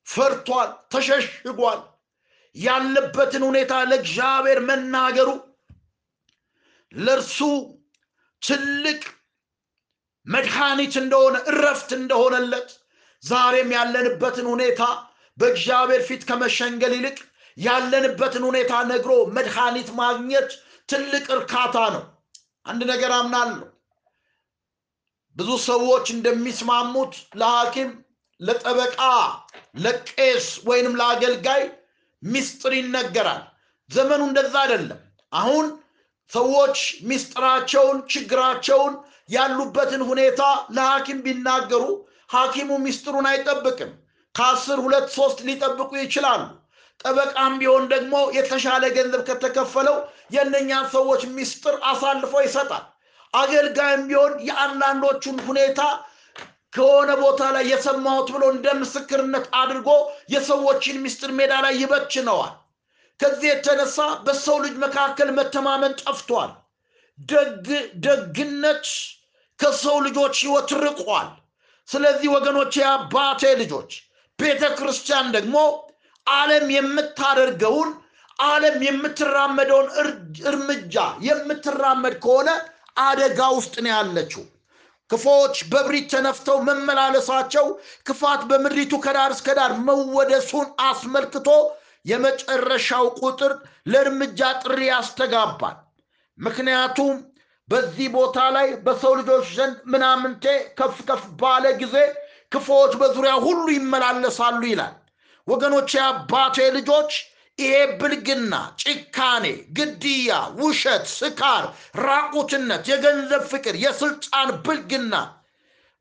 ፈርቷል 0.06 0.70
ተሸሽጓል። 0.92 1.80
ያለበትን 2.56 3.42
ሁኔታ 3.48 3.72
ለእግዚአብሔር 3.88 4.58
መናገሩ 4.68 5.28
ለእርሱ 6.92 7.38
ትልቅ 8.42 9.00
መድኃኒት 10.26 10.94
እንደሆነ 11.02 11.36
እረፍት 11.50 11.90
እንደሆነለት 11.98 12.68
ዛሬም 13.22 13.70
ያለንበትን 13.76 14.46
ሁኔታ 14.52 14.82
በእግዚአብሔር 15.38 16.02
ፊት 16.08 16.22
ከመሸንገል 16.28 16.92
ይልቅ 16.96 17.18
ያለንበትን 17.56 18.44
ሁኔታ 18.48 18.72
ነግሮ 18.90 19.12
መድኃኒት 19.36 19.88
ማግኘት 20.00 20.50
ትልቅ 20.88 21.24
እርካታ 21.36 21.76
ነው። 21.94 22.04
አንድ 22.66 22.82
ነገር 22.92 23.12
አምናለሁ። 23.16 23.64
ብዙ 25.36 25.50
ሰዎች 25.66 26.06
እንደሚስማሙት 26.14 27.14
ለሐኪም 27.40 27.90
ለጠበቃ 28.40 28.98
ለቄስ 29.76 30.46
ወይንም 30.68 30.94
ለአገልጋይ 31.00 31.62
ሚስጥር 32.22 32.72
ይነገራል። 32.78 33.42
ዘመኑ 33.90 34.22
እንደዛ 34.28 34.54
አይደለም። 34.62 35.00
አሁን 35.32 35.66
ሰዎች 36.30 36.78
ሚስጥራቸውን 37.08 37.98
ችግራቸውን 38.12 38.94
ያሉበትን 39.30 40.02
ሁኔታ 40.10 40.42
ለሐኪም 40.76 41.18
ቢናገሩ 41.24 41.84
ሐኪሙ 42.32 42.70
ሚስጥሩን 42.84 43.26
አይጠብቅም 43.30 43.92
ከአስር 44.36 44.78
ሁለት 44.84 45.06
ሶስት 45.14 45.38
ሊጠብቁ 45.46 45.90
ይችላሉ። 45.98 46.42
ጠበቃም 47.00 47.54
ቢሆን 47.60 47.84
ደግሞ 47.92 48.14
የተሻለ 48.36 48.84
ገንዘብ 48.96 49.22
ከተከፈለው 49.28 49.96
የእነኛን 50.34 50.86
ሰዎች 50.92 51.22
ሚስጥር 51.36 51.74
አሳልፎ 51.90 52.34
ይሰጣል። 52.44 52.84
አገልጋይም 53.34 54.02
ቢሆን 54.08 54.34
የአንዳንዶቹን 54.48 55.38
ሁኔታ 55.48 55.80
ከሆነ 56.72 57.10
ቦታ 57.20 57.42
ላይ 57.54 57.64
የሰማሁት 57.70 58.28
ብሎ 58.34 58.44
እንደ 58.54 58.66
ምስክርነት 58.80 59.46
አድርጎ 59.60 59.88
የሰዎችን 60.32 61.02
ሚስጥር 61.04 61.30
ሜዳ 61.38 61.52
ላይ 61.64 61.74
ይበችነዋል 61.82 62.54
ከዚህ 63.20 63.48
የተነሳ 63.50 63.96
በሰው 64.24 64.56
ልጅ 64.64 64.74
መካከል 64.82 65.28
መተማመን 65.38 65.94
ጠፍቷል። 66.02 66.50
ደግነት 68.06 68.86
ከሰው 69.58 69.96
ልጆች 70.06 70.34
ህይወት 70.42 70.70
ርቋል። 70.84 71.28
ስለዚህ 71.88 72.28
ወገኖች 72.34 72.72
የአባቴ 72.80 73.42
ልጆች 73.58 73.90
ቤተ 74.38 74.62
ክርስቲያን 74.78 75.28
ደግሞ 75.36 75.56
ዓለም 76.26 76.66
የምታደርገውን 76.74 77.90
ዓለም 78.46 78.76
የምትራመደውን 78.86 79.86
እርምጃ 80.50 80.96
የምትራመድ 81.26 82.14
ከሆነ 82.24 82.48
አደጋ 83.02 83.40
ውስጥ 83.56 83.74
ነው 83.84 83.92
ያለችው። 83.94 84.44
ክፎች 85.10 85.56
በብሪት 85.72 86.06
ተነፍተው 86.12 86.58
መመላለሳቸው 86.68 87.66
ክፋት 88.08 88.40
በምድሪቱ 88.50 88.94
ከዳር 89.04 89.32
እስከ 89.36 89.54
ዳር 89.58 89.72
መወደሱን 89.86 90.68
አስመልክቶ 90.86 91.48
የመጨረሻው 92.06 93.06
ቁጥር 93.20 93.52
ለእርምጃ 93.92 94.50
ጥሪ 94.62 94.80
ያስተጋባል። 94.90 95.76
ምክንያቱም 96.38 97.14
በዚህ 97.68 98.08
ቦታ 98.16 98.38
ላይ 98.56 98.68
በሰው 98.84 99.12
ልጆች 99.20 99.46
ዘንድ 99.54 99.76
ምናምንቴ 99.92 100.44
ከፍ 100.78 100.98
ከፍ 101.08 101.24
ባለ 101.40 101.64
ጊዜ 101.80 101.96
ክፎች 102.52 102.92
በዙሪያ 103.00 103.34
ሁሉ 103.44 103.64
ይመላለሳሉ 103.74 104.60
ይላል። 104.70 104.94
ወገኖች 105.48 105.90
የአባቴ 105.96 106.56
ልጆች 106.76 107.10
ይሄ 107.58 107.72
ብልግና 108.00 108.54
ጭካኔ 108.82 109.44
ግድያ 109.76 110.30
ውሸት 110.58 111.04
ስካር 111.12 111.64
ራቁትነት 112.04 112.84
የገንዘብ 112.90 113.42
ፍቅር 113.52 113.74
የስልጣን 113.84 114.50
ብልግና 114.66 115.14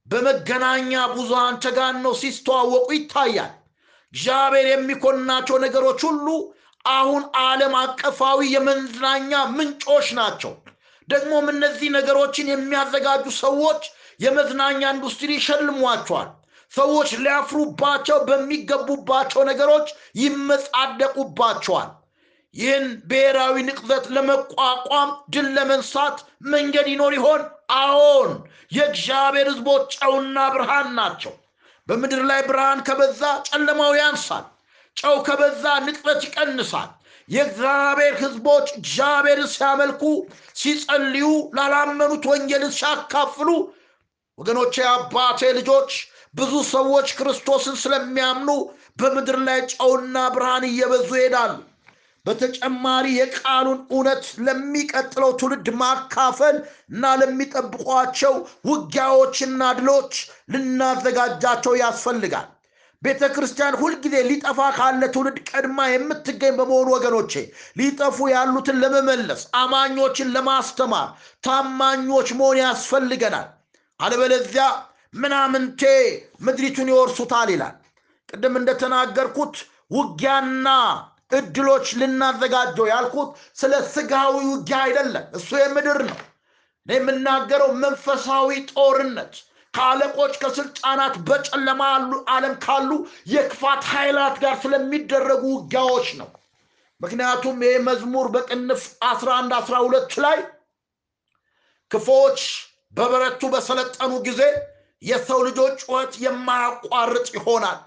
በመገናኛ 0.07 0.91
ብዙሃን 1.13 1.55
ተጋነው 1.63 2.13
ሲስተዋወቁ 2.21 2.87
ይታያል። 2.97 3.53
እግዚአብሔር 4.13 4.67
የሚኮናቸው 4.69 5.57
ነገሮች 5.63 6.01
ሁሉ 6.09 6.27
አሁን 6.85 7.23
ዓለም 7.43 7.73
አቀፋዊ 7.79 8.39
የመዝናኛ 8.51 9.31
ምንጮች 9.55 10.07
ናቸው። 10.19 10.51
ደግሞም 11.07 11.45
እነዚህ 11.53 11.89
ነገሮችን 11.95 12.51
የሚያዘጋጁ 12.51 13.25
ሰዎች 13.39 13.81
የመዝናኛ 14.19 14.81
ኢንዱስትሪ 14.93 15.31
ይሸልሟቸዋል 15.37 16.29
ሰዎች 16.73 17.09
ሊያፍሩባቸው 17.23 18.17
በሚገቡባቸው 18.27 19.41
ነገሮች 19.49 19.87
ይመጻደቁባቸዋል። 20.21 21.89
ይህን 22.55 22.85
ብሔራዊ 23.09 23.55
ንቅዘት 23.67 24.05
ለመቋቋም 24.15 25.09
ድል 25.33 25.47
ለመንሳት 25.55 26.17
መንገድ 26.51 26.87
ይኖር 26.91 27.13
ይሆን? 27.17 27.41
አዎን 27.77 28.31
የእግዚአብሔር 28.71 29.47
ህዝቦች 29.51 29.87
ጨውና 29.97 30.37
ብርሃን 30.53 30.89
ናቸው። 30.99 31.33
በምድር 31.87 32.21
ላይ 32.29 32.41
ብርሃን 32.47 32.79
ከበዛ 32.87 33.21
ጨለማው 33.49 33.93
ያንሳል 33.99 34.45
ጨው 34.97 35.15
ከበዛ 35.27 35.63
ንቅዘት 35.85 36.21
ይቀንሳል። 36.27 36.89
የእግዚአብሔር 37.29 38.13
ህዝቦች 38.21 38.67
እግዚአብሔርን 38.77 39.49
ሲያመልኩ 39.53 40.03
ሲጸልዩ 40.59 41.27
ላላመኑት 41.57 42.23
ወንጌልን 42.31 42.73
ሲያካፍሉ 42.77 43.49
ወገኖቼ 44.37 44.75
አባቴ 44.91 45.51
ልጆች 45.57 45.91
ብዙ 46.33 46.53
ሰዎች 46.71 47.07
ክርስቶስን 47.17 47.75
ስለሚያምኑ 47.81 48.49
በምድር 48.99 49.37
ላይ 49.47 49.59
ጨውና 49.73 50.17
ብርሃን 50.33 50.65
እየበዙ 50.69 51.09
ይሄዳሉ 51.17 51.53
በተጨማሪ 52.25 53.05
የቃሉን 53.15 53.79
እውነት 53.93 54.23
ለሚቀጥለው 54.45 55.31
ትውልድ 55.39 55.67
ማካፈል 55.81 56.55
እና 56.91 57.13
ለሚጠብቋቸው 57.21 58.33
ውጊያዎችና 58.69 59.61
ድሎች 59.79 60.13
ልናዘጋጃቸው 60.53 61.75
ያስፈልጋል 61.81 62.47
ቤተ 63.01 63.23
ክርስቲያን 63.33 63.77
ሁልጊዜ 63.81 64.15
ሊጠፋ 64.29 64.59
ካለ 64.77 65.03
ትውልድ 65.13 65.37
ቀድማ 65.49 65.79
የምትገኝ 65.89 66.53
በመሆኑ 66.59 66.87
ወገኖቼ 66.95 67.33
ሊጠፉ 67.79 68.27
ያሉትን 68.33 68.79
ለመመለስ 68.83 69.41
አማኞችን 69.59 70.31
ለማስተማር 70.35 71.09
ታማኞች 71.47 72.29
መሆን 72.39 72.59
ያስፈልገናል። 72.63 73.47
አለበለዚያ 73.99 74.63
ምናምንቴ 75.13 75.81
ምድሪቱን 76.45 76.89
ይወርሱታል 76.91 77.49
ይላል። 77.53 77.75
ቅድም 78.29 78.55
እንደተናገርኩት 78.59 79.55
ውጊያና 79.91 80.67
እድሎች 81.37 81.87
ልናዘጋጀው 81.99 82.87
ያልኩት 82.91 83.29
ስለ 83.59 83.73
ስጋዊ 83.93 84.35
ውጊያ 84.49 84.79
አይደለም። 84.85 85.25
እሱ 85.37 85.49
የምድር 85.61 85.99
ነው። 86.09 86.19
የምናገረው 86.85 87.69
መንፈሳዊ 87.83 88.49
ጦርነት 88.71 89.33
ከአለቆች 89.73 90.33
ከስልጣናት 90.41 91.15
በጨለማ 91.27 91.81
ዓለም 92.33 92.53
ካሉ 92.65 92.91
የክፋት 93.31 93.81
ኃይላት 93.91 94.35
ጋር 94.43 94.55
ስለሚደረጉ 94.61 95.43
ውጊያዎች 95.55 96.09
ነው። 96.19 96.29
ምክንያቱም 97.01 97.57
ይህ 97.65 97.75
መዝሙር 97.87 98.27
በቅንፍ 98.35 98.83
11 99.07 99.57
12 99.61 100.15
ላይ 100.25 100.37
ክፎች 101.91 102.39
በበረቱ 102.95 103.41
በሰለጠኑ 103.53 104.11
ጊዜ 104.27 104.41
የሰው 105.01 105.39
ልጆች 105.47 105.75
ጩኸት 105.83 106.13
የማያቋርጥ 106.23 107.27
ይሆናል። 107.35 107.79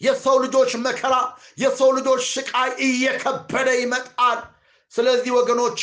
የሰው 0.00 0.36
ልጆች 0.44 0.70
መከራ፣ 0.84 1.14
የሰው 1.58 1.90
ልጆች 1.98 2.22
ስቃይ 2.32 2.70
እየከበደ 2.86 3.68
ይመጣል። 3.80 4.40
ስለዚህ 4.92 5.32
ወገኖቼ 5.38 5.82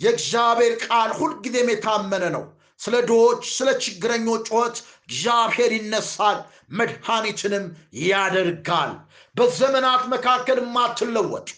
የእግዚአብሔር 0.00 0.74
ቃል 0.84 1.10
ሁልጊዜም 1.18 1.68
የታመነ 1.72 2.24
ነው። 2.36 2.44
ስለ 2.80 2.94
ድሆች፣ 3.08 3.42
ስለ 3.56 3.68
ችግረኞች 3.84 4.42
ጩኸት 4.48 4.76
እግዚአብሔር 5.06 5.70
ይነሳል፣ 5.76 6.38
መድኃኒትንም 6.78 7.64
ያደርጋል። 8.06 8.92
በዘመናት 9.34 10.02
መካከል 10.12 10.58
የማትለወጥ 10.62 11.48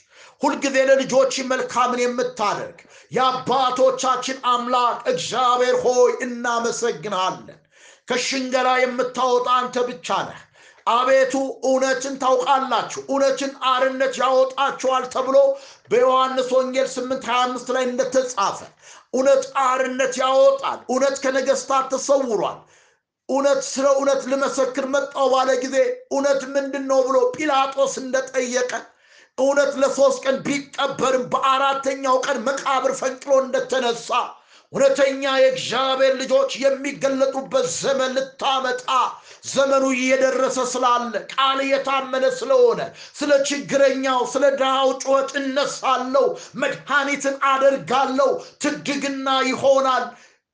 ሁልጊዜ 0.42 0.76
ለልጆች 0.88 1.34
መልካምን 1.50 2.00
የምታደርግ 2.02 2.78
የአባቶቻችን 3.12 4.36
አምላክ 4.52 4.98
እግዚአብሔር 5.12 5.76
ሆይ 5.84 6.10
እናመሰግናለን። 6.26 7.58
ከሽንገላ 8.08 8.68
የምታወጣ 8.80 9.48
አንተ 9.56 9.76
ብቻ 9.88 10.18
ነህ። 10.28 10.38
አቤቱ 10.86 11.34
እውነትን 11.68 12.14
ታውቃላችሁ፣ 12.22 13.00
እውነትን 13.10 13.50
አርነት 13.70 14.14
ያወጣችኋል 14.20 15.04
ተብሎ 15.14 15.36
በዮሐንስ 15.90 16.48
ወንጌል 16.56 16.88
8 16.92 17.26
25 17.30 17.72
ላይ 17.76 17.84
እንደተጻፈ 17.88 18.58
እውነት 19.14 19.44
አርነት 19.64 20.14
ያወጣል። 20.22 20.78
እውነት 20.90 21.16
ከነገስታት 21.24 21.86
ተሰውሯል። 21.92 22.58
እውነት 23.28 23.60
ስለ 23.70 23.86
እውነት 23.94 24.22
ልመሰክር 24.30 24.86
መጣው 24.94 25.26
ባለ 25.32 25.50
ጊዜ 25.62 25.76
እውነት 26.08 26.42
ምንድን 26.54 26.84
ነው 26.90 27.00
ብሎ 27.08 27.16
ጲላጦስ 27.34 27.94
እንደጠየቀ 28.02 28.72
እውነት 29.38 29.72
ለሶስት 29.80 30.18
ቀን 30.24 30.36
ቢቀበርም 30.46 31.24
በአራተኛው 31.32 32.16
ቀን 32.26 32.38
መቃብር 32.46 32.92
ፈንቅሎ 33.00 33.32
እንደተነሳ 33.42 34.08
እውነተኛ 34.72 35.22
የእግዚአብሔር 35.38 36.14
ልጆች 36.20 36.50
የሚገለጡበት 36.62 37.66
ዘመን 37.76 38.10
ልታመጣ 38.16 38.82
ዘመኑ 39.52 39.84
እየደረሰ 39.96 40.58
ስላለ 40.72 41.14
ቃል 41.32 41.58
እየታመነ 41.64 42.24
ስለሆነ 42.38 42.80
ስለ 43.18 43.30
ችግረኛው 43.50 44.20
ስለ 44.32 44.44
ድሃው 44.58 44.90
ጩኸት 45.02 45.30
እነሳለው፣ 45.40 46.26
መድኃኒትን 46.62 47.36
አደርጋለው፣ 47.52 48.32
ትድግና 48.62 49.28
ይሆናል። 49.48 50.04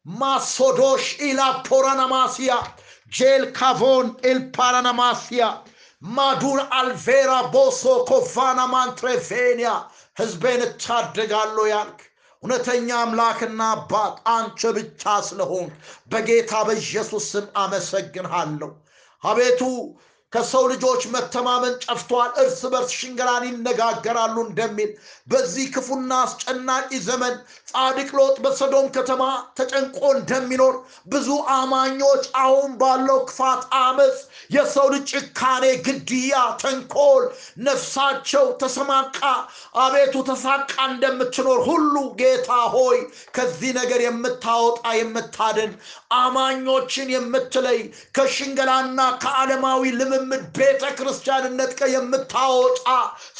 ማሶዶሽ 0.07 1.05
ኢላፖራናማሲያ 1.29 2.55
ጄል 3.13 3.45
ካቮን 3.59 4.07
ኤልፓራናማሲያ 4.31 5.45
ማዱን 6.05 6.61
አልቬራ 6.79 7.33
ቦሶ 7.53 7.83
ኮቫና 8.09 8.61
ማንትሬቬኒያ 8.73 9.71
ህዝቤን 10.21 10.63
እታደጋለሁ 10.67 11.65
ያልክ 11.71 12.01
እውነተኛ 12.43 12.89
አምላክና 13.03 13.61
አባት 13.75 14.17
አንተ 14.33 14.73
ብቻ 14.77 15.03
ስለሆን 15.29 15.69
በጌታ 16.11 16.53
በኢየሱስ 16.69 17.27
ስም 17.33 17.47
አመሰግንሃለሁ። 17.63 18.71
አቤቱ 19.23 19.61
ከሰው 20.35 20.65
ልጆች 20.71 21.03
መተማመን 21.13 21.75
ጠፍቷል፣ 21.85 22.31
እርስ 22.43 22.61
በርስ 22.73 22.93
ሽንገላን 22.99 23.45
ይነጋገራሉ 23.49 24.37
እንደሚል። 24.45 24.91
በዚህ 25.29 25.67
ክፉና 25.75 26.13
አስጨናቂ 26.25 26.89
ዘመን 27.07 27.35
ጻድቅ 27.71 28.09
ሎጥ 28.19 28.37
በሰዶም 28.45 28.87
ከተማ 28.97 29.23
ተጨንቆ 29.59 30.01
እንደሚኖር 30.17 30.75
ብዙ 31.13 31.29
አማኞች 31.57 32.25
አሁን 32.43 32.73
ባለው 32.81 33.21
ክፋት፣ 33.29 33.63
አመፅ፣ 33.81 34.17
የሰው 34.51 34.89
ልጅ 34.95 35.07
ጭካኔ፣ 35.15 35.65
ግድያ፣ 35.87 36.35
ተንኮል 36.63 37.25
ነፍሳቸው 37.69 38.47
ተሰማቃ 38.63 39.21
አቤቱ 39.85 40.25
ተሳቃ 40.31 40.75
እንደምትኖር 40.91 41.61
ሁሉ 41.69 41.95
ጌታ 42.21 42.51
ሆይ 42.75 42.99
ከዚህ 43.37 43.73
ነገር 43.81 44.01
የምታወጣ 44.05 44.85
የምታድን 44.99 45.73
አማኞችን 46.19 47.09
የምትለይ 47.15 47.81
ከሽንገላና 48.17 49.01
ከዓለማዊ 49.23 49.83
ልምምድ 49.95 50.24
ቤተ 50.57 50.85
ክርስቲያንነት 50.99 51.73
የምታወጣ 51.95 52.87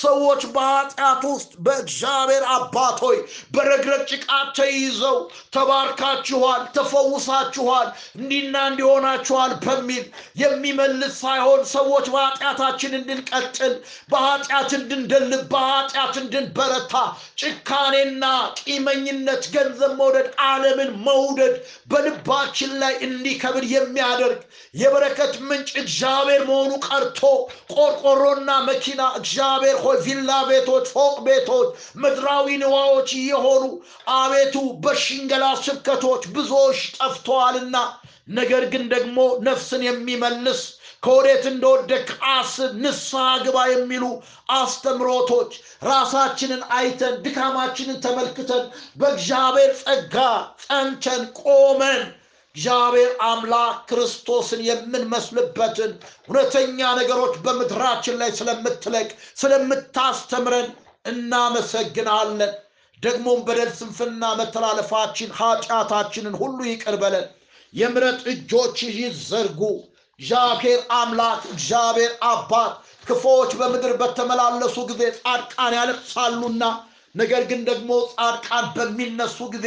ሰዎች 0.03 0.43
በኃጢአት 0.55 1.23
ውስጥ 1.31 1.51
በእግዚአብሔር 1.67 2.45
አባት 2.55 2.99
ሆይ 3.05 3.19
በረግረግ 3.55 4.03
ጭቃ 4.13 4.29
ተይዘው 4.59 5.19
ተባርካችኋል፣ 5.57 6.63
ተፈውሳችኋል፣ 6.77 7.89
እንዲና 8.19 8.57
እንዲሆናችኋል 8.71 9.53
በሚል 9.65 10.05
የሚመልስ 10.43 11.15
ሳይሆን 11.25 11.63
ሰዎች 11.75 12.07
በኃጢአታችን 12.15 12.97
እንድንቀጥል 12.99 13.75
በኃጢአት 14.13 14.71
እንድንደልብ 14.79 15.45
በኃጢአት 15.55 16.15
እንድንበረታ 16.23 16.95
ጭካኔና 17.43 18.25
ቂመኝነት፣ 18.61 19.45
ገንዘብ 19.55 19.93
መውደድ፣ 20.01 20.29
ዓለምን 20.47 20.93
መውደድ 21.07 21.55
በልባችን 21.91 22.73
ላይ 22.83 22.95
እንዲከብድ 23.07 23.65
የሚያደርግ 23.73 24.41
የበረከት 24.75 25.35
ምንጭ 25.49 25.71
እግዚአብሔር 25.85 26.43
መሆኑ 26.49 26.71
ቀርቶ 26.87 27.21
ቆርቆሮና 27.75 28.51
መኪና 28.69 29.03
እግዚአብሔር 29.19 29.77
ሆይ 29.85 29.99
ቪላ 30.07 30.31
ቤቶች፣ 30.49 30.87
ፎቅ 30.95 31.17
ቤቶች፣ 31.27 31.69
ምድራዊ 32.03 32.57
ንዋዎች 32.63 33.11
እየሆኑ 33.21 33.65
አቤቱ 34.17 34.57
በሽንገላ 34.85 35.45
ስብከቶች 35.65 36.25
ብዙዎች 36.37 36.81
ጠፍተዋልና 36.99 37.77
ነገር 38.35 38.63
ግን 38.73 38.85
ደግሞ 38.93 39.17
ነፍስን 39.47 39.83
የሚመልስ 39.87 40.61
ከወዴት 41.03 41.45
እንደወደቅ 41.51 42.07
አስብ፣ 42.31 42.71
ንስሐ 42.83 43.25
ግባ 43.45 43.57
የሚሉ 43.71 44.05
አስተምሮቶች 44.59 45.51
ራሳችንን 45.85 46.63
አይተን 46.77 47.17
ድካማችንን 47.25 47.99
ተመልክተን 48.05 48.65
በእግዚአብሔር 49.01 49.73
ጸጋ 49.83 50.17
ጸንተን 50.65 51.25
ቆመን 51.43 52.01
እግዚአብሔር 52.55 53.13
አምላክ 53.27 53.79
ክርስቶስን 53.89 54.61
የምንመስልበትን 54.67 55.93
እውነተኛ 56.27 56.91
ነገሮች 56.99 57.35
በምድራችን 57.45 58.19
ላይ 58.21 58.31
ስለምትለቅ 58.39 59.09
ስለምታስተምረን 59.41 60.69
እናመሰግናለን። 61.05 62.53
ደግሞም 63.03 63.41
በደል፣ 63.47 63.71
ስንፍና፣ 63.79 64.23
መተላለፋችን፣ 64.39 65.35
ኃጢአታችንን 65.39 66.37
ሁሉ 66.43 66.59
ይቅር 66.69 66.97
በለን። 67.03 67.27
የምረት 67.75 68.21
እጆች 68.33 68.79
ይዘርጉ። 68.99 69.61
እግዚአብሔር 70.21 70.81
አምላክ 70.97 71.43
እግዚአብሔር 71.53 72.13
አባት 72.29 72.73
ክፎች 73.07 73.53
በምድር 73.61 73.93
በተመላለሱ 74.01 74.77
ጊዜ 74.91 75.03
ጻድቃን 75.19 75.73
ያለቅሳሉና 75.79 76.63
ነገር 77.15 77.43
ግን 77.51 77.61
ደግሞ 77.69 77.91
ጻድቃን 78.13 78.67
በሚነሱ 78.77 79.39
ጊዜ 79.53 79.67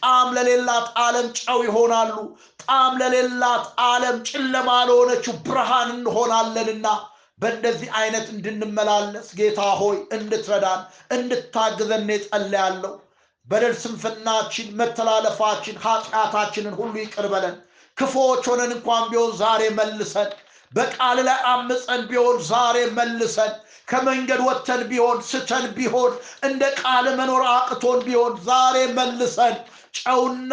ጣዕም 0.00 0.30
ለሌላት 0.36 0.86
ዓለም 1.02 1.26
ጨው 1.38 1.60
ይሆናሉ። 1.66 2.14
ጣዕም 2.64 2.94
ለሌላት 3.02 3.64
ዓለም 3.86 4.16
ጨለማ 4.30 4.70
ለሆነችው 4.88 5.34
ብርሃን 5.46 5.90
እንሆናለንና 5.94 6.86
በእንደዚህ 7.40 7.90
አይነት 7.98 8.26
እንድንመላለስ 8.34 9.28
ጌታ 9.38 9.60
ሆይ 9.80 9.98
እንድትረዳን 10.16 10.80
እንድታግዘን 11.16 12.02
ጸልያለሁ። 12.24 12.94
በደል፣ 13.46 13.74
ስንፍናችን፣ 13.82 14.66
መተላለፋችን፣ 14.78 15.76
ኃጢአታችንን 15.84 16.74
ሁሉ 16.80 16.94
ይቅር 17.02 17.26
ክፉዎች 17.96 18.44
ሆነን 18.50 18.72
እንኳን 18.74 19.04
ቢሆን 19.10 19.30
ዛሬ 19.38 19.62
መልሰን፣ 19.78 20.28
በቃል 20.72 21.18
ላይ 21.26 21.38
አምፀን 21.52 22.02
ቢሆን 22.10 22.36
ዛሬ 22.48 22.76
መልሰን፣ 22.96 23.52
ከመንገድ 23.88 24.40
ወጥተን 24.46 24.82
ቢሆን 24.90 25.18
ስተን 25.28 25.66
ቢሆን 25.76 26.12
እንደ 26.42 26.62
ቃል 26.80 27.06
መኖር 27.18 27.42
አቅቶን 27.52 28.00
ቢሆን 28.06 28.34
ዛሬ 28.48 28.76
መልሰን 28.98 29.54
ጨውና 30.00 30.52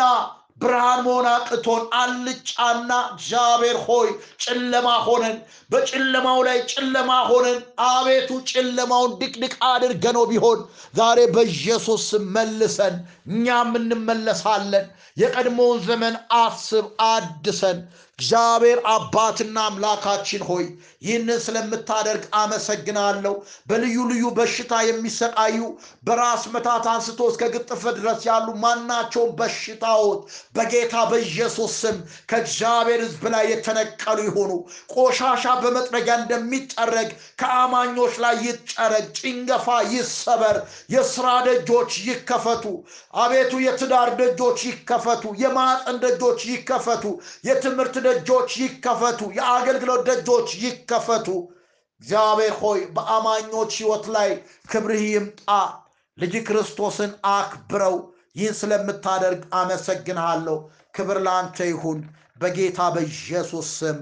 ብርሃን 0.62 1.00
መሆን 1.06 1.26
አቅቶን 1.30 1.82
አልጫና 2.02 2.92
እግዚአብሔር 3.14 3.78
ሆይ 3.88 4.10
ጨለማ 4.44 4.88
ሆነን 5.08 5.36
በጨለማው 5.72 6.40
ላይ 6.48 6.58
ጨለማ 6.72 7.18
ሆነን 7.30 7.58
አቤቱ 7.88 8.30
ጨለማውን 8.52 9.16
ድቅድቅ 9.22 9.54
አድርገነው 9.70 10.26
ቢሆን 10.32 10.60
ዛሬ 10.94 11.20
በኢየሱስ 11.36 12.06
መልሰን 12.36 12.96
እኛም 13.32 13.74
እንመለሳለን። 13.82 14.86
የቀድሞውን 15.18 15.80
ዘመን 15.86 16.16
አስብ 16.40 16.86
አድሰን። 17.10 17.78
እግዚአብሔር 18.20 18.80
አባትና 18.92 19.56
አምላካችን 19.70 20.44
ሆይ 20.50 20.66
ይህንን 21.02 21.40
ስለምታደርግ 21.46 22.24
አመሰግናለሁ። 22.40 23.34
በልዩ 23.70 23.96
ልዩ 24.12 24.24
በሽታ 24.38 24.74
የሚሰቃዩ 24.86 25.58
በራስ 26.08 26.44
መታት 26.54 26.86
አንስቶ 26.92 27.28
እስከ 27.32 27.50
ግጥፍት 27.56 27.96
ድረስ 27.98 28.22
ያሉ 28.30 28.48
ማናቸውም 28.62 29.32
በሽታዎች 29.40 30.22
በጌታ 30.56 31.04
በኢየሱስ 31.12 31.74
ስም 31.82 31.98
ከእግዚአብሔር 32.30 33.04
ሕዝብ 33.06 33.26
ላይ 33.36 33.46
የተነቀሉ 33.52 34.18
ይሆኑ። 34.30 34.52
ቆሻሻ 34.96 35.44
በመጥረጊያ 35.62 36.16
እንደሚጠረግ 36.22 37.12
ከአማኞች 37.42 38.16
ላይ 38.24 38.36
ይጠረግ። 38.48 39.06
ጭንገፋ 39.20 39.68
ይሰበር። 39.92 40.58
የስራ 40.96 41.28
ደጆች 41.48 41.92
ይከፈቱ። 42.08 42.66
አቤቱ 43.20 43.54
የትዳር 43.66 44.10
ደጆች 44.20 44.60
ይከፈቱ። 44.70 45.24
የማዕፀን 45.44 46.02
ደጆች 46.04 46.42
ይከፈቱ። 46.50 47.06
የትምህርት 47.46 47.96
ደጆች 48.06 48.52
ይከፈቱ። 48.62 49.20
የአገልግሎት 49.38 50.02
ደጆች 50.10 50.50
ይከፈቱ። 50.64 51.28
እግዚአብሔር 52.02 52.54
ሆይ 52.62 52.80
በአማኞች 52.96 53.72
ሕይወት 53.78 54.06
ላይ 54.16 54.30
ክብርህ 54.72 55.04
ይምጣ። 55.10 55.48
ልጅ 56.18 56.34
ክርስቶስን 56.48 57.12
አክብረው። 57.34 57.96
ይህን 58.36 58.56
ስለምታደርግ 58.60 59.42
አመሰግንሃለሁ። 59.56 60.58
ክብር 60.96 61.18
ለአንተ 61.26 61.58
ይሁን 61.70 62.00
በጌታ 62.42 62.80
በኢየሱስ 62.94 63.68
ስም 63.80 64.00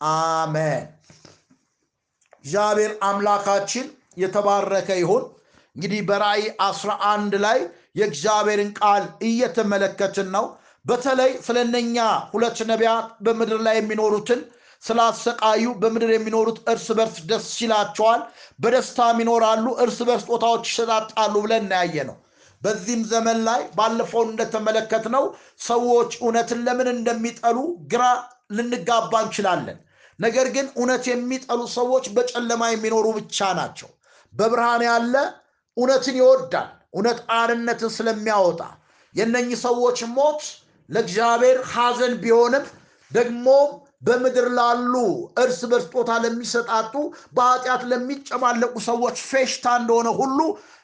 አሜን። 0.00 0.84
እግዚአብሔር 2.38 2.92
አምላካችን 3.02 3.86
የተባረከ 4.16 4.90
ይሁን። 5.00 5.24
እንግዲህ 5.76 6.00
በራእይ 6.08 6.44
11 6.62 7.36
ላይ 7.44 7.58
የእግዚአብሔርን 7.96 8.70
ቃል 8.80 9.04
እየተመለከትን 9.22 10.28
ነው። 10.34 10.44
በተለይ 10.84 11.30
ስለነኛ 11.46 11.96
ሁለት 12.32 12.58
ነቢያት 12.70 13.08
በምድር 13.24 13.60
ላይ 13.66 13.76
የሚኖሩትን 13.78 14.40
ስላሰቃዩ 14.82 15.64
በምድር 15.82 16.10
የሚኖሩት 16.12 16.58
እርስ 16.72 16.86
በርስ 16.98 17.16
ደስ 17.28 17.48
ይላቸዋል፣ 17.62 18.20
በደስታም 18.58 19.18
ይኖራሉ፣ 19.22 19.66
እርስ 19.84 19.98
በርስ 20.08 20.24
ጦታዎች 20.30 20.64
ይሰጣጣሉ 20.70 21.34
ብለን 21.44 21.62
እናያየ 21.64 22.04
ነው። 22.08 22.16
በዚህም 22.62 23.02
ዘመን 23.12 23.38
ላይ 23.46 23.62
ባለፈው 23.78 24.22
እንደተመለከትነው 24.26 25.24
ሰዎች 25.66 26.10
እውነትን 26.20 26.60
ለምን 26.66 26.88
እንደሚጠሉ 26.92 27.58
ግራ 27.92 28.02
ልንጋባ 28.56 29.12
እንችላለን። 29.24 29.78
ነገር 30.18 30.46
ግን 30.54 30.66
እውነት 30.76 31.04
የሚጠሉ 31.10 31.60
ሰዎች 31.76 32.04
በጨለማ 32.16 32.62
የሚኖሩ 32.70 33.06
ብቻ 33.18 33.48
ናቸው። 33.58 33.88
በብርሃን 34.32 34.82
ያለ 34.88 35.14
እውነትን 35.76 36.18
ይወዳል። 36.20 36.68
እውነት 36.92 37.18
አርነትን 37.36 37.90
ስለሚያወጣ 37.96 38.60
የነኚህ 39.14 39.58
ሰዎች 39.66 39.98
ሞት 40.16 40.42
ለእግዚአብሔር 40.88 41.58
ሐዘን 41.72 42.14
ቢሆንም 42.22 42.64
ደግሞ 43.10 43.46
በምድር 44.02 44.46
ላሉ 44.56 44.94
እርስ 45.42 45.58
በርስ 45.70 45.86
ጦታ 45.92 46.12
ለሚሰጣጡ 46.24 46.94
በኃጢአት 47.36 47.82
ለሚጨማለቁ 47.90 48.74
ሰዎች 48.88 49.16
ፌሽታ 49.28 49.74
እንደሆነ 49.80 50.08
ሁሉ 50.20 50.38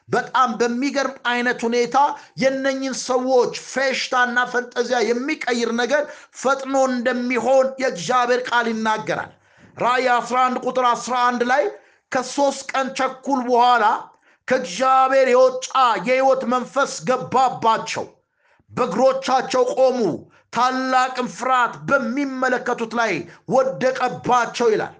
በጣም 0.08 0.50
በሚገርም 0.60 1.16
አይነት 1.30 1.58
ሁኔታ 1.66 1.96
የነኝን 2.42 2.94
ሰዎች 3.02 3.54
ፌሽታና 3.72 4.44
ፈንጠዚያ 4.52 5.00
የሚቀይር 5.08 5.70
ነገር 5.80 6.02
ፈጥኖ 6.40 6.74
እንደሚሆን 6.92 7.66
የእግዚአብሔር 7.82 8.40
ቃል 8.48 8.68
ይናገራል። 8.72 9.32
ራእይ 9.76 10.06
11 10.14 10.62
ቁጥር 10.66 10.86
11 10.92 11.44
ላይ 11.50 11.64
ከሶስት 12.12 12.62
ቀን 12.72 12.86
ቸኩል 12.98 13.40
በኋላ 13.48 13.84
ከእግዚአብሔር 14.48 15.28
የወጣ 15.30 15.66
የሕይወት 16.00 16.42
መንፈስ 16.52 16.92
ገባባቸው፣ 17.08 18.06
በእግሮቻቸው 18.72 19.62
ቆሙ፣ 19.74 20.00
ታላቅም 20.52 21.28
ፍርሃት 21.34 21.74
በሚመለከቱት 21.88 22.92
ላይ 23.00 23.12
ወደቀባቸው 23.54 24.68
ይላል። 24.74 24.94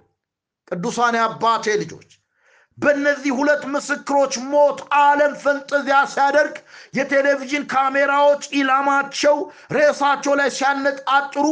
ቅዱሳን 0.67 1.15
አባቴ 1.21 1.65
ልጆች 1.81 2.09
በእነዚህ 2.77 3.31
ሁለት 3.37 3.63
ምስክሮች 3.73 4.33
ሞት 4.51 4.79
ዓለም 4.99 5.33
ፈንጠዚያ 5.41 5.97
ሲያደርግ 6.13 6.55
የቴሌቪዥን 6.97 7.63
ካሜራዎች 7.73 8.43
ኢላማቸው 8.59 9.37
ሬሳቸው 9.71 10.33
ላይ 10.39 10.49
ሲያነጣጥሩ 10.57 11.45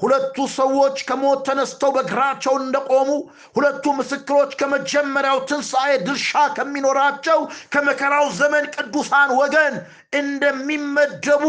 ሁለቱ 0.00 0.36
ሰዎች 0.54 0.96
ከሞት 1.08 1.40
ተነስተው 1.46 1.90
በእግራቸው 1.96 2.54
እንደቆሙ 2.60 3.08
ሁለቱ 3.56 3.84
ምስክሮች 3.98 4.52
ከመጀመሪያው 4.60 5.38
ትንሣኤ 5.50 5.90
ድርሻ 6.06 6.44
ከሚኖራቸው 6.56 7.40
ከመከራው 7.72 8.26
ዘመን 8.38 8.66
ቅዱሳን 8.76 9.32
ወገን 9.40 9.74
እንደሚመደቡ 10.20 11.44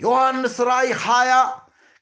ዮሐንስ 0.00 0.56
ራእይ 0.68 0.90
20 1.00 1.38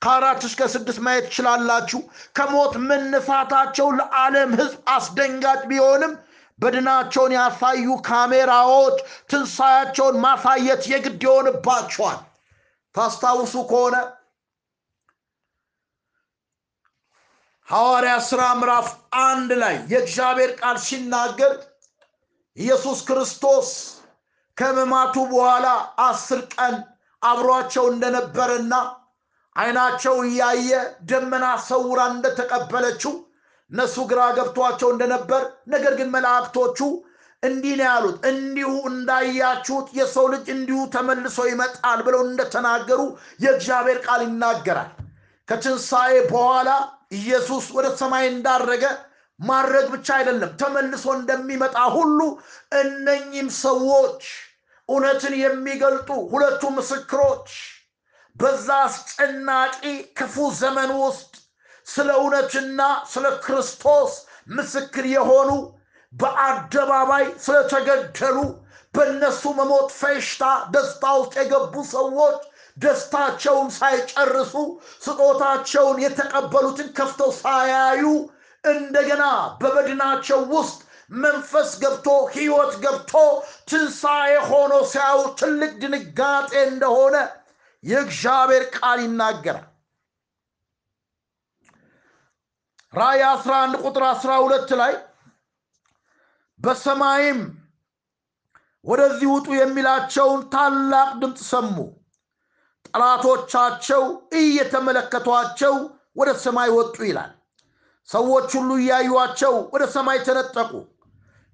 ከአራት 0.03 0.43
እስከ 0.47 0.63
ስድስት 0.73 1.01
ማየት 1.05 1.27
ትችላላችሁ። 1.29 2.01
ከሞት 2.37 2.75
መነሳታቸው 2.89 3.89
ለዓለም 3.99 4.51
ሕዝብ 4.59 4.81
አስደንጋጭ 4.95 5.61
ቢሆንም 5.71 6.13
በድናቸውን 6.59 7.33
ያሳዩ 7.37 7.87
ካሜራዎች 8.09 8.97
ትንሣያቸውን 9.31 10.17
ማሳየት 10.25 10.83
የግድ 10.93 11.23
ይሆንባቸዋል። 11.27 12.19
ታስታውሱ 12.95 13.55
ከሆነ 13.71 13.97
ሐዋርያ 17.69 18.15
ሥራ 18.27 18.43
ምዕራፍ 18.59 18.89
አንድ 19.23 19.51
ላይ 19.61 19.77
የእግዚአብሔር 19.93 20.51
ቃል 20.59 20.77
ሲናገር 20.87 21.53
ኢየሱስ 22.57 22.99
ክርስቶስ 23.09 23.69
ከሕማማቱ 24.57 25.15
በኋላ 25.31 25.67
አስር 26.07 26.41
ቀን 26.55 26.75
አብሯቸው 27.23 27.87
እንደነበረና 27.93 28.75
ዓይናቸው 29.57 30.17
እያየ 30.27 30.71
ደመና 31.11 31.47
ሰውራ 31.69 32.01
እንደተቀበለችው 32.13 33.15
እነሱ 33.71 33.97
ግራ 34.11 34.21
ገብቷቸው 34.37 34.89
እንደነበር፣ 34.93 35.43
ነገር 35.75 35.95
ግን 36.01 36.13
መላእክቶቹ 36.15 36.79
እንዲህ 37.43 37.75
ነው 37.79 37.87
ያሉት፣ 37.89 38.19
እንዲሁ 38.31 38.71
እንዳያችሁት 38.91 39.89
የሰው 39.99 40.29
ልጅ 40.35 40.47
እንዲሁ 40.55 40.79
ተመልሶ 40.95 41.39
ይመጣል 41.51 42.03
ብለው 42.07 42.23
እንደተናገሩ 42.29 43.01
የእግዚአብሔር 43.45 43.99
ቃል 44.07 44.23
ይናገራል። 44.27 44.91
ከትንሣኤ 45.49 46.15
በኋላ 46.31 46.71
ኢየሱስ 47.19 47.65
ወደ 47.77 47.87
ሰማይ 48.01 48.25
እንዳረገ 48.31 48.85
ማድረግ 49.41 49.87
ብቻ 49.95 50.09
አይደለም፣ 50.19 50.51
ተመልሶ 50.61 51.05
እንደሚመጣ 51.19 51.77
ሁሉ 51.97 52.19
እነኚህም 52.81 53.49
ሰዎች 53.65 54.23
እውነትን 54.89 55.35
የሚገልጡ 55.43 56.09
ሁለቱ 56.33 56.63
ምስክሮች 56.77 57.49
በዛ 58.37 58.69
አስጨናቂ 58.87 59.81
ክፉ 60.19 60.47
ዘመን 60.61 60.91
ውስጥ 61.03 61.33
ስለ 61.87 62.09
እውነትና 62.21 62.81
ስለ 63.13 63.27
ክርስቶስ 63.45 64.13
ምስክር 64.57 65.05
የሆኑ 65.15 65.51
በአደባባይ 66.13 67.25
ስለተገደሉ 67.45 68.39
በእነሱ 68.95 69.43
መሞት 69.59 69.89
ፈሽታ 70.01 70.43
ደስታ 70.75 71.05
ውስጥ 71.21 71.35
የገቡ 71.41 71.75
ሰዎች 71.95 72.41
ደስታቸውን 72.77 73.69
ሳይጨርሱ 73.77 74.55
ስጦታቸውን 75.03 75.99
የተቀበሉትን 76.05 76.89
ከፍተው 76.97 77.31
ሳያዩ 77.41 78.05
እንደገና 78.65 79.25
በበድናቸው 79.61 80.41
ውስጥ 80.55 80.79
መንፈስ 81.17 81.71
ገብቶ 81.83 82.07
ሕይወት 82.35 82.73
ገብቶ 82.85 83.13
ትንሣኤ 83.71 84.33
ሆኖ 84.49 84.73
ሲያዩ 84.93 85.21
ትልቅ 85.41 85.73
ድንጋጤ 85.83 86.53
እንደሆነ 86.69 87.17
የእግዚአብሔር 87.85 88.65
ቃል 88.77 88.99
ይናገራል። 89.05 89.67
ራእይ 92.93 93.23
11 93.29 93.83
ቁጥር 93.83 94.05
12 94.11 94.73
ላይ 94.81 94.93
በሰማይም 96.61 97.41
ወደዚህ 98.85 99.29
ውጡ 99.33 99.47
የሚላቸውን 99.57 100.41
ታላቅ 100.53 101.11
ድምፅ 101.21 101.41
ሰሙ። 101.51 101.77
ጠላቶቻቸው 102.95 104.03
እየተመለከቷቸው 104.41 105.75
ወደ 106.17 106.31
ሰማይ 106.43 106.69
ወጡ 106.75 106.97
ይላል። 107.09 107.33
ሰዎች 108.09 108.49
ሁሉ 108.59 108.71
እያዩቸው 108.81 109.55
ወደ 109.75 109.85
ሰማይ 109.95 110.19
ተነጠቁ። 110.27 110.71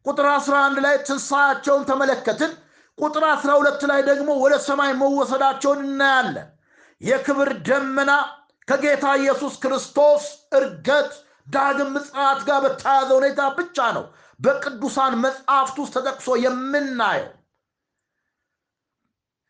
ቁጥር 0.04 0.26
11 0.32 0.82
ላይ 0.84 0.96
ትንሣኤያቸውን 1.06 1.82
ተመለከትን። 1.90 2.52
ቁጥር 2.98 3.24
12 3.32 3.86
ላይ 3.90 4.00
ደግሞ 4.10 4.30
ወደ 4.44 4.54
ሰማይ 4.66 4.92
መወሰዳቸውን 5.00 5.80
እናያለን። 5.86 6.48
የክብር 7.00 7.50
ደመና 7.68 8.10
ከጌታ 8.68 9.04
ኢየሱስ 9.20 9.54
ክርስቶስ 9.62 10.24
እርገት 10.58 11.10
ዳግም 11.46 11.90
ምጽአት 11.94 12.40
ጋር 12.48 12.58
በተያያዘ 12.64 13.10
ሁኔታ 13.18 13.40
ብቻ 13.58 13.78
ነው 13.96 14.04
በቅዱሳን 14.40 15.14
መጽሐፍት 15.24 15.76
ውስጥ 15.82 15.94
ተጠቅሶ 15.96 16.28
የምናየው። 16.44 17.30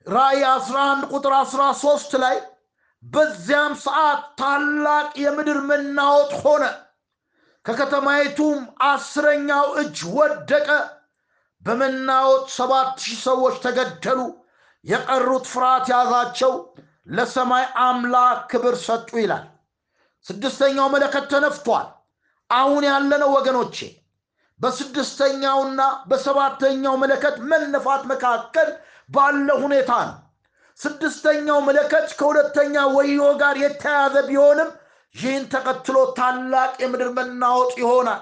ራእይ 0.07 0.43
11 0.51 1.05
ቁጥር 1.13 1.33
13 1.41 2.15
ላይ 2.19 2.37
በዚያም 3.03 3.75
ሰዓት 3.85 4.23
ታላቅ 4.41 5.11
የምድር 5.17 5.59
መናወጥ 5.69 6.33
ሆነ፣ 6.41 6.65
ከከተማይቱም 7.65 8.59
አስረኛው 8.89 9.67
እጅ 9.81 9.99
ወደቀ። 10.17 10.69
በመናወጥ 11.63 12.45
ሰባት 12.57 12.93
ሺህ 13.05 13.19
ሰዎች 13.27 13.57
ተገደሉ። 13.65 14.21
የቀሩት 14.85 15.47
ፍርሃት 15.53 15.87
ያዛቸው፣ 15.93 16.53
ለሰማይ 17.11 17.65
አምላክ 17.85 18.39
ክብር 18.51 18.75
ሰጡ 18.87 19.11
ይላል። 19.21 19.47
ስድስተኛው 20.27 20.89
መለከት 20.95 21.25
ተነፍቷል። 21.33 21.89
አሁን 22.51 22.83
ያለነው 22.89 23.31
ወገኖቼ 23.37 23.77
በስድስተኛውና 24.61 25.81
በሰባተኛው 26.09 26.95
መለከት 27.03 27.37
መነፋት 27.51 28.03
መካከል 28.11 28.69
ባለ 29.11 29.49
ሁኔታ 29.63 29.93
ነው። 30.09 30.17
ስድስተኛው 30.81 31.59
መለከት 31.67 32.09
ከሁለተኛ 32.19 32.75
ወዮ 32.95 33.23
ጋር 33.41 33.57
የተያዘ 33.63 34.15
ቢሆንም 34.29 34.71
ይህን 35.17 35.45
ተከትሎ 35.53 35.97
ታላቅ 36.19 36.73
የምድር 36.83 37.09
መናወጥ 37.17 37.73
ይሆናል። 37.81 38.21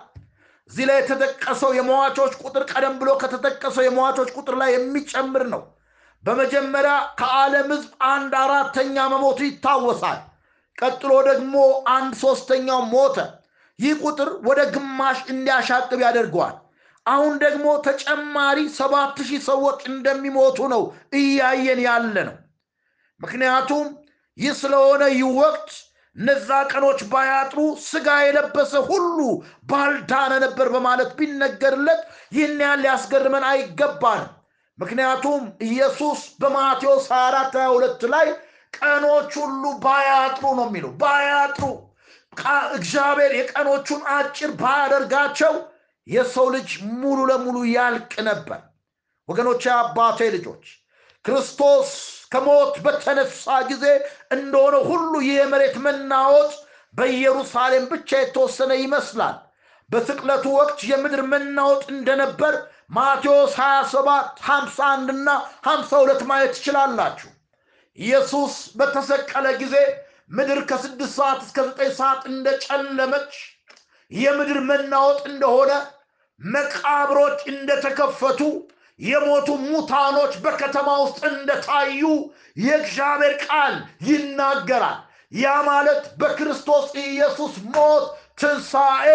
እዚህ 0.70 0.84
ላይ 0.88 0.96
የተጠቀሰው 1.00 1.70
የሟቾች 1.76 2.32
ቁጥር 2.42 2.62
ቀደም 2.72 2.94
ብሎ 3.00 3.10
ከተጠቀሰው 3.20 3.84
የሟቾች 3.86 4.30
ቁጥር 4.38 4.54
ላይ 4.62 4.70
የሚጨምር 4.74 5.44
ነው። 5.52 5.62
በመጀመሪያ 6.24 6.94
ከዓለም 7.20 7.68
ሕዝብ 7.72 7.90
አንድ 8.08 8.32
አራተኛ 8.40 8.96
መሞቱ 9.12 9.38
ይታወሳል። 9.46 10.18
ቀጥሎ 10.78 11.12
ደግሞ 11.28 11.54
አንድ 11.94 12.12
ሶስተኛው 12.22 12.80
ሞተ። 12.92 13.16
ይህ 13.78 13.94
ቁጥር 14.04 14.28
ወደ 14.46 14.60
ግማሽ 14.74 15.18
እንዲያሻቅብ 15.32 16.00
ያደርገዋል። 16.04 16.56
አሁን 17.08 17.34
ደግሞ 17.42 17.66
ተጨማሪ 17.86 18.58
ሰባት 18.78 19.18
ሺህ 19.28 19.40
ሰዎች 19.48 19.80
እንደሚሞቱ 19.90 20.58
ነው 20.72 20.82
እያየን 21.18 21.80
ያለ 21.86 22.16
ነው። 22.28 22.36
ምክንያቱም 23.20 23.86
ይህ 24.38 24.52
ስለሆነ 24.58 25.02
ይህ 25.14 25.30
ወቅት 25.40 25.70
እነዛ 26.16 26.48
ቀኖች 26.70 27.00
ባያጥሩ 27.10 27.58
ስጋ 27.84 28.08
የለበሰ 28.22 28.72
ሁሉ 28.88 29.18
ባልዳነ 29.70 30.32
ነበር 30.44 30.68
በማለት 30.74 31.10
ቢነገርለት 31.18 32.00
ይህን 32.32 32.60
ያህል 32.64 32.80
ሊያስገርመን 32.84 33.44
አይገባንም። 33.50 34.32
ምክንያቱም 34.78 35.40
ኢየሱስ 35.68 36.20
በማቴዎስ 36.40 37.06
24 37.12 37.56
22 37.60 38.06
ላይ 38.14 38.28
ቀኖች 38.74 39.30
ሁሉ 39.42 39.62
ባያጥሩ 39.84 40.44
ነው 40.58 40.66
የሚለው 40.68 40.92
ባያጥሩ 41.00 41.64
እግዚአብሔር 42.74 43.32
የቀኖቹን 43.36 44.02
አጭር 44.16 44.50
ባያደርጋቸው 44.60 45.54
የሰው 46.08 46.46
ልጅ 46.54 46.70
ሙሉ 47.00 47.18
ለሙሉ 47.30 47.56
ያልቅ 47.72 48.12
ነበር። 48.28 48.60
ወገኖች፣ 49.28 49.64
አባቴ 49.76 50.28
ልጆች 50.34 50.64
ክርስቶስ 51.24 51.90
ከሞት 52.32 52.74
በተነሳ 52.84 53.44
ጊዜ 53.70 53.84
እንደሆነ 54.36 54.76
ሁሉ 54.88 55.12
ይህ 55.22 55.36
የመሬት 55.38 55.76
መናወጥ 55.86 56.52
በኢየሩሳሌም 56.94 57.84
ብቻ 57.92 58.10
የተወሰነ 58.20 58.72
ይመስላል። 58.82 59.36
በስቅለቱ 59.90 60.44
ወቅት 60.56 60.80
የምድር 60.90 61.22
መናወጥ 61.32 61.84
እንደነበር 61.94 62.54
ማቴዎስ 62.96 63.52
27 63.60 64.08
51 64.46 65.12
እና 65.14 65.28
52 65.68 66.24
ማየት 66.30 66.52
ትችላላችሁ። 66.56 67.30
ኢየሱስ 67.98 68.54
በተሰቀለ 68.78 69.46
ጊዜ 69.62 69.76
ምድር 70.30 70.60
ከስድስት 70.70 71.14
ሰዓት 71.18 71.40
እስከ 71.44 71.58
ዘጠኝ 71.68 71.90
ሰዓት 71.98 72.22
እንደጨለመች 72.32 73.32
የምድር 74.10 74.58
መናወጥ 74.68 75.20
እንደሆነ 75.30 75.70
መቃብሮች 76.40 77.38
እንደተከፈቱ 77.52 78.40
የሞቱ 79.00 79.48
ሙታኖች 79.64 80.32
በከተማ 80.44 80.88
ውስጥ 81.02 81.20
እንደታዩ 81.30 82.00
የእግዚአብሔር 82.56 83.34
ቃል 83.44 83.74
ይናገራል። 84.08 84.98
ያ 85.34 85.48
ማለት 85.66 86.02
በክርስቶስ 86.20 86.86
ኢየሱስ 87.04 87.54
ሞት 87.74 88.04
ትንሣኤ 88.38 89.06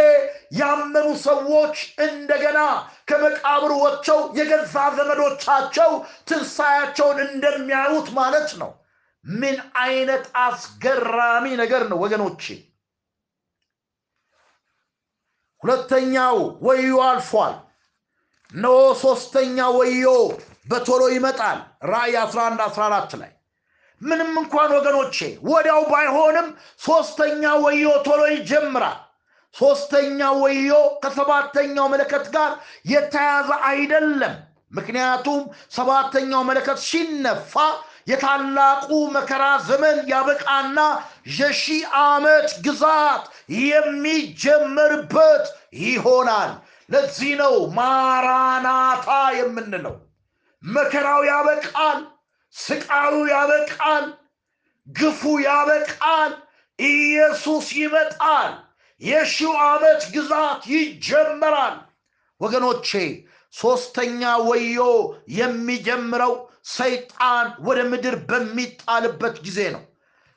ያመኑ 0.58 1.08
ሰዎች 1.24 1.76
እንደገና 2.06 2.60
ከመቃብር 3.10 3.72
ወጥተው 3.80 4.22
የገዛ 4.40 4.76
ዘመዶቻቸው 4.98 5.92
ትንሣኤያቸውን 6.30 7.20
እንደሚያዩት 7.28 8.10
ማለት 8.20 8.52
ነው። 8.62 8.72
ምን 9.26 9.58
አይነት 9.84 10.26
አስገራሚ 10.44 11.46
ነገር 11.62 11.84
ነው 11.92 12.00
ወገኖቼ! 12.04 12.44
ሁለተኛው 15.64 16.38
ወዮ 16.66 16.96
አልፏል። 17.04 17.54
እነሆ 18.52 18.74
ሶስተኛ 19.04 19.58
ወዮ 19.78 20.06
በቶሎ 20.72 21.04
ይመጣል። 21.16 21.60
ራእይ 21.92 22.16
11 22.24 22.62
14 22.68 23.16
ላይ 23.22 23.32
ምንም 24.02 24.32
እንኳን 24.42 24.70
ወገኖቼ 24.78 25.18
ወዲያው 25.50 25.82
ባይሆንም 25.92 26.48
ሶስተኛ 26.86 27.44
ወዮ 27.66 27.86
ቶሎ 28.08 28.22
ይጀምራል። 28.34 29.00
ሶስተኛ 29.56 30.20
ወዮ 30.44 30.72
ከሰባተኛው 31.04 31.88
መለከት 31.94 32.26
ጋር 32.36 32.52
የተያዘ 32.86 33.50
አይደለም። 33.70 34.36
ምክንያቱም 34.72 35.42
ሰባተኛው 35.72 36.42
መለከት 36.44 36.80
ሲነፋ 36.88 37.54
የታላቁ 38.08 38.88
መከራ 39.16 39.44
ዘመን 39.68 39.98
ያበቃና 40.10 40.80
የሺህ 41.36 41.84
ዓመት 42.04 42.50
ግዛት 42.66 43.24
የሚጀመርበት 43.64 45.46
ይሆናል። 45.84 46.52
ለዚህ 46.90 47.32
ነው 47.42 47.56
ማራናታ 47.78 49.08
የምንለው። 49.38 49.96
መከራው 50.64 51.22
ያበቃል፣ 51.30 52.00
ስቃዩ 52.56 53.16
ያበቃል፣ 53.32 54.06
ግፉ 54.88 55.22
ያበቃል፣ 55.46 56.32
ኢየሱስ 56.80 57.68
ይመጣል፣ 57.80 58.52
የሺው 59.02 59.54
ዓመት 59.66 60.02
ግዛት 60.16 60.62
ይጀመራል። 60.74 61.76
ወገኖቼ 62.42 62.90
ሶስተኛ 63.54 64.22
ወዮ 64.48 64.80
የሚጀምረው 65.40 66.34
ሰይጣን 66.66 67.48
ወደ 67.68 67.80
ምድር 67.92 68.16
በሚጣልበት 68.30 69.36
ጊዜ 69.46 69.60
ነው። 69.76 69.84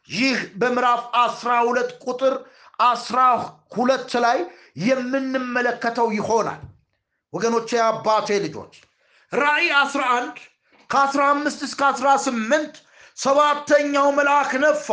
ይህ 0.08 0.38
በምዕራፍ 0.58 1.02
አስራ 1.22 1.50
ሁለት 1.68 1.90
ቁጥር 2.04 2.34
አስራ 2.84 3.18
ሁለት 3.76 4.12
ላይ 4.24 4.38
የምንመለከተው 4.86 6.08
ይሆናል። 6.18 6.62
ወገኖቼ 7.32 7.70
አባቴ 7.86 8.28
ልጆች 8.44 8.74
ራእይ 9.32 9.68
11 9.78 10.36
ከ15 10.90 11.64
እስከ 11.66 11.80
18 11.92 12.74
ሰባተኛው 13.18 14.08
መልአክ 14.18 14.50
ነፋ። 14.64 14.88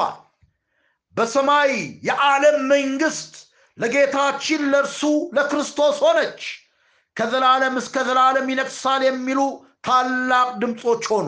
በሰማይ 1.16 1.72
የዓለም 2.08 2.58
መንግስት 2.72 3.34
ለጌታችን 3.78 4.62
ለእርሱ 4.72 5.02
ለክርስቶስ 5.38 5.98
ሆነች፣ 6.06 6.42
ከዘላለም 7.18 7.76
እስከ 7.82 7.96
ዘላለም 8.08 8.48
ይነግሳል 8.52 9.02
የሚሉ 9.08 9.40
ታላቅ 9.84 10.50
ድምፆች 10.62 11.06
ሆኑ። 11.12 11.28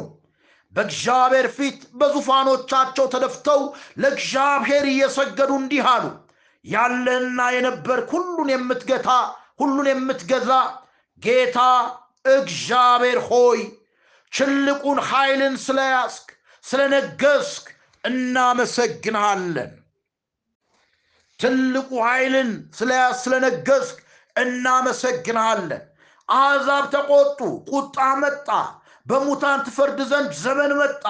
በእግዚአብሔር 0.74 1.48
ፊት 1.58 1.80
በዙፋኖቻቸው 1.94 3.06
ተደፍተው 3.14 3.62
ለእግዚአብሔር 4.02 4.86
እየሰገዱ 4.92 5.52
እንዲህ 5.60 5.86
አሉ 5.92 6.06
ያለና 6.66 7.40
የነበርክ 7.56 8.10
ሁሉን 8.16 8.50
የምትገታ 8.54 9.10
ሁሉን 9.62 9.88
የምትገዛ 9.92 10.52
ጌታ 11.24 11.60
እግዚአብሔር 12.32 13.20
ሆይ 13.28 13.60
ትልቁን 14.34 15.00
ኃይልን 15.10 15.56
ስለያዝክ 15.66 16.28
ስለነገስክ 16.64 17.66
እናመሰግንሃለን። 18.04 19.72
ትልቁ 21.40 21.90
ኃይልን 22.06 22.50
ስለያዝ 22.78 23.16
ስለነገስክ 23.24 23.98
እናመሰግንሃለን። 24.36 25.84
አሕዛብ 26.30 26.86
ተቆጡ፣ 26.94 27.40
ቁጣ 27.72 27.98
መጣ፣ 28.22 28.48
በሙታን 29.06 29.60
ትፈርድ 29.66 30.00
ዘንድ 30.12 30.32
ዘመን 30.44 30.72
መጣ። 30.80 31.06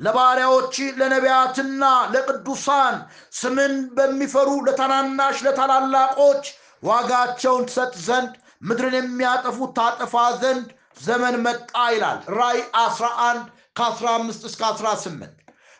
ለባሪያዎች 0.00 0.74
ለነቢያትና 0.98 1.82
ለቅዱሳን 2.12 2.94
ስምን 3.40 3.72
በሚፈሩ 3.96 4.50
ለታናናሽ 4.66 5.38
ለታላላቆች 5.46 6.44
ዋጋቸውን 6.82 7.64
ትሰጥ 7.68 7.92
ዘንድ 8.06 8.32
ምድርን 8.68 8.96
የሚያጠፉት 8.98 9.72
ታጠፋ 9.78 10.14
ዘንድ 10.42 10.68
ዘመን 11.00 11.36
መጣ 11.44 11.60
ይላል 11.92 12.18
ራእይ 12.38 12.60
11 12.80 13.44
ከ15 13.78 14.48
እስከ 14.48 14.62
18 14.72 15.36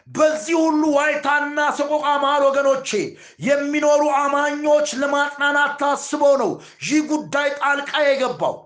በዚህ 0.09 0.55
ሁሉ 0.63 0.83
ዋይታና 0.95 1.59
ሰቆቃ 1.79 2.07
መሃል 2.23 2.43
ወገኖቼ 2.47 2.91
የሚኖሩ 3.49 4.03
አማኞች 4.21 4.89
ለማጽናናት 5.01 5.73
ታስቦ 5.83 6.23
ነው 6.43 6.51
ይህ 6.87 7.03
ጉዳይ 7.13 7.49
ጣልቃ 7.61 7.93
የገባው 8.05 8.57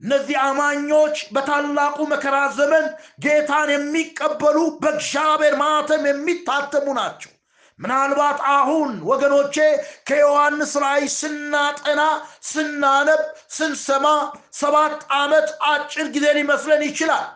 እነዚህ 0.00 0.36
አማኞች 0.42 1.16
በታላቁ 1.34 1.98
መከራ 2.12 2.36
ዘመን 2.58 2.86
ጌታን 3.24 3.70
የሚቀበሉ 3.72 4.58
በእግዚአብሔር 4.82 5.54
ማተም 5.62 6.04
የሚታተሙ 6.10 6.86
ናቸው። 6.98 7.32
ምናልባት 7.78 8.38
አሁን 8.54 8.90
ወገኖቼ 9.10 9.56
ከዮሐንስ 10.08 10.72
ራእይ 10.82 11.04
ስናጠና 11.14 12.02
ስናነብ 12.50 13.22
ስንሰማ 13.50 14.06
ሰባት 14.58 14.96
ዓመት 15.18 15.48
አጭር 15.70 16.08
ጊዜ 16.16 16.26
ሊመስለን 16.38 16.82
ይችላል። 16.88 17.28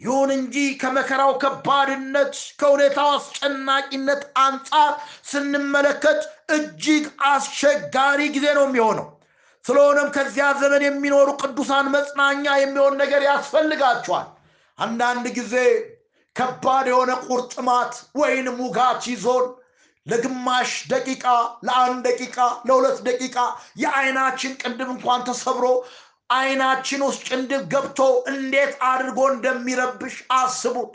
ይሁን 0.00 0.30
እንጂ 0.34 0.56
ከመከራው 0.80 1.32
ከባድነት 1.42 2.34
ከሁኔታው 2.60 3.08
አስጨናቂነት 3.14 4.22
አንጻር 4.42 4.92
ስንመለከት 5.30 6.20
እጅግ 6.56 7.06
አስቸጋሪ 7.30 8.20
ጊዜ 8.36 8.46
ነው 8.58 8.66
የሚሆነው 8.68 9.08
ስለሆነም 9.64 10.08
ከዚያ 10.14 10.46
ዘመን 10.60 10.82
የሚኖሩ 10.84 11.28
ቅዱሳን 11.42 11.86
መጽናኛ 11.94 12.44
የሚሆን 12.60 12.94
ነገር 13.02 13.22
ያስፈልጋቸዋል። 13.28 14.28
አንዳንድ 14.78 15.26
ጊዜ 15.38 15.54
ከባድ 16.36 16.86
የሆነ 16.90 17.12
ቁርጥማት 17.26 17.92
ወይንም 18.14 18.58
ውጋት 18.64 19.02
ይዞን 19.12 19.46
ለግማሽ 20.06 20.70
ደቂቃ 20.90 21.24
ለአንድ 21.66 21.98
ደቂቃ 22.08 22.36
ለሁለት 22.68 22.98
ደቂቃ 23.08 23.36
የአይናችን 23.82 24.52
ቅንድብ 24.62 24.90
እንኳን 24.94 25.24
ተሰብሮ 25.28 25.66
አይናችን 26.30 27.00
ውስጥ 27.06 27.20
ቅንድብ 27.28 27.62
ገብቶ 27.72 28.00
እንዴት 28.32 28.72
አድርጎ 28.88 29.20
እንደሚረብሽ 29.32 30.16
አስቡት። 30.38 30.94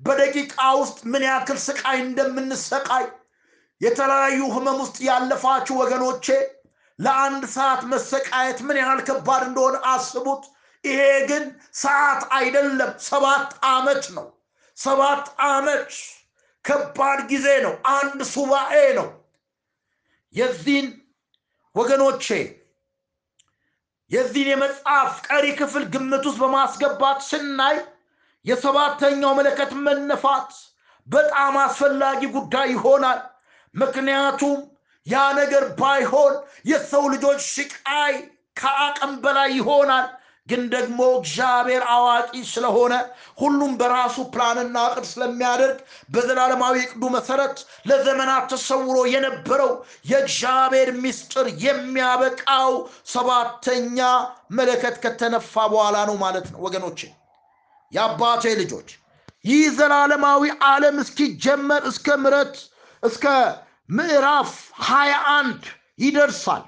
በደቂቃ 0.00 0.56
ውስጥ 0.80 0.98
ምን 1.12 1.22
ያክል 1.28 1.58
ስቃይ 1.66 1.98
እንደምንሰቃይ 2.04 3.04
የተለያዩ 3.80 4.40
ህመም 4.54 4.78
ውስጥ 4.82 4.98
ያለፋችሁ 5.08 5.74
ወገኖቼ 5.82 6.26
ለአንድ 6.98 7.44
ሰዓት 7.54 7.82
መሰቃየት 7.90 8.58
ምን 8.66 8.76
ያህል 8.80 9.00
ከባድ 9.08 9.42
እንደሆነ 9.48 9.76
አስቡት። 9.92 10.42
ይሄ 10.84 11.00
ግን 11.28 11.44
ሰዓት 11.76 12.22
አይደለም 12.36 12.90
ሰባት 13.06 13.46
ዓመት 13.70 14.04
ነው። 14.16 14.26
ሰባት 14.76 15.24
ዓመት 15.48 15.88
ከባድ 16.64 17.20
ጊዜ 17.30 17.46
ነው 17.64 17.74
አንድ 17.94 18.20
ሱባኤ 18.30 18.74
ነው። 18.98 19.08
የዚህን 20.34 20.88
ወገኖቼ 21.74 22.26
የዚህን 24.10 24.50
የመጽሐፍ 24.52 25.12
ቀሪ 25.28 25.46
ክፍል 25.60 25.84
ግምት 25.94 26.24
ውስጥ 26.28 26.38
በማስገባት 26.42 27.20
ስናይ 27.28 27.76
የሰባተኛው 28.44 29.32
መለከት 29.38 29.70
መነፋት 29.84 30.50
በጣም 31.06 31.54
አስፈላጊ 31.62 32.20
ጉዳይ 32.36 32.68
ይሆናል። 32.74 33.20
ምክንያቱም 33.74 34.58
ያ 35.06 35.22
ነገር 35.38 35.64
ባይሆን 35.78 36.34
የሰው 36.64 37.04
ልጆች 37.14 37.40
ስቃይ 37.50 38.14
ከአቅም 38.56 39.12
በላይ 39.24 39.50
ይሆናል። 39.58 40.06
ግን 40.48 40.62
ደግሞ 40.72 41.00
እግዚአብሔር 41.18 41.82
አዋቂ 41.92 42.32
ስለሆነ 42.50 42.94
ሁሉም 43.38 43.72
በራሱ 43.80 44.16
ፕላንና 44.32 44.76
እቅድ 44.88 45.04
ስለሚያደርግ 45.10 45.78
በዘላለማዊ 46.12 46.76
እቅዱ 46.82 47.02
መሰረት 47.14 47.56
ለዘመናት 47.88 48.44
ተሰውሮ 48.52 48.96
የነበረው 49.12 49.70
የእግዚአብሔር 50.10 50.90
ምስጢር 51.00 51.48
የሚያበቃው 51.64 52.72
ሰባተኛ 53.14 53.98
መለከት 54.58 54.98
ከተነፋ 55.04 55.54
በኋላ 55.72 55.96
ነው 56.10 56.18
ማለት 56.24 56.46
ነው። 56.52 56.60
ወገኖቼ 56.66 57.00
የአባቴ 57.92 58.44
ልጆች 58.60 58.90
ይህ 59.44 59.64
ዘላለማዊ 59.78 60.44
ዓለም 60.68 60.98
እስኪጀመር 61.02 61.82
እስከ 61.90 62.16
ምረት 62.22 62.54
እስከ 63.02 63.24
ምዕራፍ 63.88 64.50
21 64.82 65.66
ይደርሳል። 65.98 66.62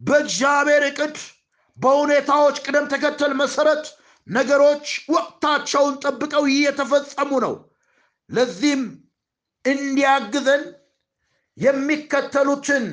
በእግዚአብሔር 0.00 0.82
እቅድ 0.88 1.16
በሁኔታዎች 1.78 2.56
ቅደም 2.64 2.86
ተከተል 2.92 3.32
መሰረት 3.40 3.84
ነገሮች 4.26 4.86
ወቅታቸውን 5.08 5.94
ጠብቀው 6.04 6.44
እየተፈጸሙ 6.50 7.30
ነው። 7.44 7.54
ለዚህም 8.30 8.82
እንዲያግዘን 9.64 10.62
የሚከተሉትን 11.56 12.84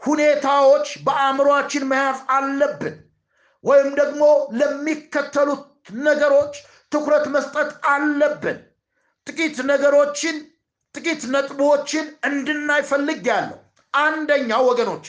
ሁኔታዎች 0.00 0.88
በአእምሯችን 1.06 1.88
መያዝ 1.90 2.18
አለብን። 2.36 2.96
ወይም 3.64 3.88
ደግሞ 4.00 4.22
ለሚከተሉት 4.58 5.64
ነገሮች 6.06 6.54
ትኩረት 6.92 7.26
መስጠት 7.34 7.70
አለብን። 7.88 8.58
ጥቂት 9.26 9.56
ነገሮችን 9.70 10.36
ጥቂት 10.96 11.22
ነጥቦችን 11.32 12.06
እንድናይ 12.28 12.82
ፈልግ 12.90 13.24
ያለው 13.32 13.58
አንደኛው 13.94 14.62
ወገኖች 14.68 15.06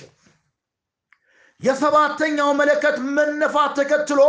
የሰባተኛው 1.60 2.50
መለከት 2.60 2.98
መነፋት 3.16 3.72
ተከትሎ 3.80 4.22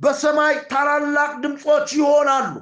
በሰማይ 0.00 0.54
ታላላቅ 0.70 1.32
ድምፆች 1.42 1.88
ይሆናሉ። 1.98 2.52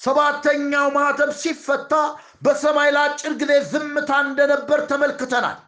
ሰባተኛው 0.00 0.86
ማተብ 0.96 1.30
ሲፈታ 1.40 1.92
በሰማይ 2.42 2.90
ለአጭር 2.96 3.32
ጊዜ 3.40 3.52
ዝምታ 3.72 4.10
እንደነበር 4.26 4.80
ተመልክተናል። 4.90 5.58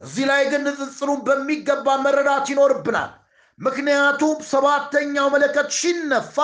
እዚህ 0.00 0.24
ላይ 0.30 0.42
ግን 0.52 0.62
ንጽጽሩን 0.68 1.20
በሚገባ 1.26 1.96
መረዳት 2.04 2.46
ይኖርብናል። 2.52 3.10
ምክንያቱም 3.58 4.38
ሰባተኛው 4.50 5.26
መለከት 5.34 5.68
ሲነፋ 5.78 6.36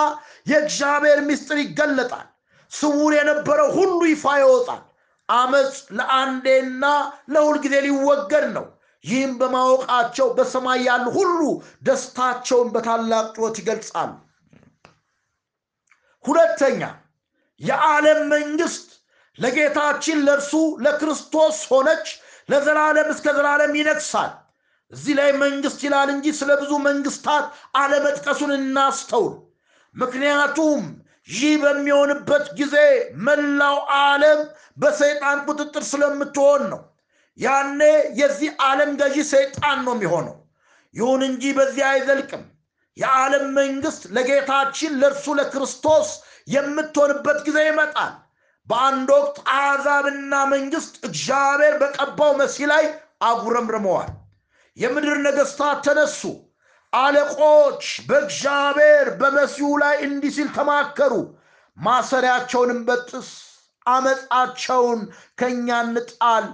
የእግዚአብሔር 0.46 1.18
ምስጢር 1.28 1.58
ይገለጣል 1.62 2.28
ስውር 2.73 3.12
የነበረው 3.18 3.68
ሁሉ 3.77 4.01
ይፋ 4.11 4.25
ይወጣል። 4.41 4.83
አመፅ 5.29 5.75
ለአንዴና 5.99 6.85
ለሁል 7.33 7.57
ጊዜ 7.64 7.75
ሊወገድ 7.87 8.47
ነው። 8.57 8.66
ይህም 9.05 9.33
በማወቃቸው 9.41 10.27
በሰማይ 10.37 10.81
ያሉ 10.87 11.07
ሁሉ 11.16 11.39
ደስታቸውን 11.87 12.68
በታላቅ 12.75 13.25
ጩኸት 13.37 13.57
ይገልጻሉ። 13.62 14.11
ሁለተኛ 16.25 16.81
የዓለም 17.61 18.20
መንግስት 18.35 18.87
ለጌታችን 19.39 20.18
ለእርሱ 20.27 20.53
ለክርስቶስ 20.85 21.59
ሆነች 21.70 22.07
ለዘላለም 22.49 23.09
እስከ 23.14 23.27
ዘላለም 23.37 23.73
ይነግሳል 23.81 24.31
እዚህ 24.93 25.14
ላይ 25.18 25.31
መንግስት 25.43 25.81
ይላል 25.87 26.09
እንጂ 26.14 26.27
ስለ 26.39 26.51
ብዙ 26.61 26.73
መንግስታት 26.87 27.45
አለመጥቀሱን 27.75 28.51
እናስተውል። 28.59 29.35
ምክንያቱም 29.95 30.83
ይህ 31.29 31.53
በሚሆንበት 31.62 32.47
ጊዜ 32.59 32.77
መላው 33.27 33.77
ዓለም 33.99 34.41
በሰይጣን 34.77 35.39
ቁጥጥር 35.49 35.85
ስለምትሆን 35.91 36.62
ነው። 36.73 36.81
ያኔ 37.39 37.81
የዚህ 38.18 38.51
ዓለም 38.64 38.91
ገዢ 39.01 39.16
ሰይጣን 39.31 39.79
ነው 39.87 39.95
የሚሆነው። 39.97 40.37
ይሁን 40.95 41.20
እንጂ 41.29 41.53
በዚህ 41.59 41.85
አይዘልቅም። 41.91 42.43
የዓለም 42.97 43.45
መንግስት 43.59 44.03
ለጌታችን 44.16 44.99
ለእርሱ 45.01 45.27
ለክርስቶስ 45.39 46.09
የምትሆንበት 46.49 47.39
ጊዜ 47.47 47.59
ይመጣል። 47.68 48.12
በአንድ 48.68 49.09
ወቅት 49.16 49.37
አሕዛብና 49.55 50.35
መንግስት 50.53 50.95
እግዚአብሔር 51.09 51.75
በቀባው 51.83 52.33
መሲ 52.41 52.66
ላይ 52.73 52.85
አጉረምርመዋል። 53.29 54.11
የምድር 54.77 55.16
ነገስታት 55.27 55.79
ተነሱ 55.87 56.20
አለቆች 56.93 57.84
በእግዚአብሔር 58.09 59.07
በመሲሁ 59.20 59.68
ላይ 59.82 59.97
እንዲህ 60.07 60.32
ሲል 60.36 60.49
ተማከሩ። 60.57 61.14
ማሰሪያቸውንም 61.76 62.80
በጥስ 62.88 63.30
አመፃቸውን 63.86 65.01
ከእኛ 65.38 65.68
እንጣል። 65.86 66.47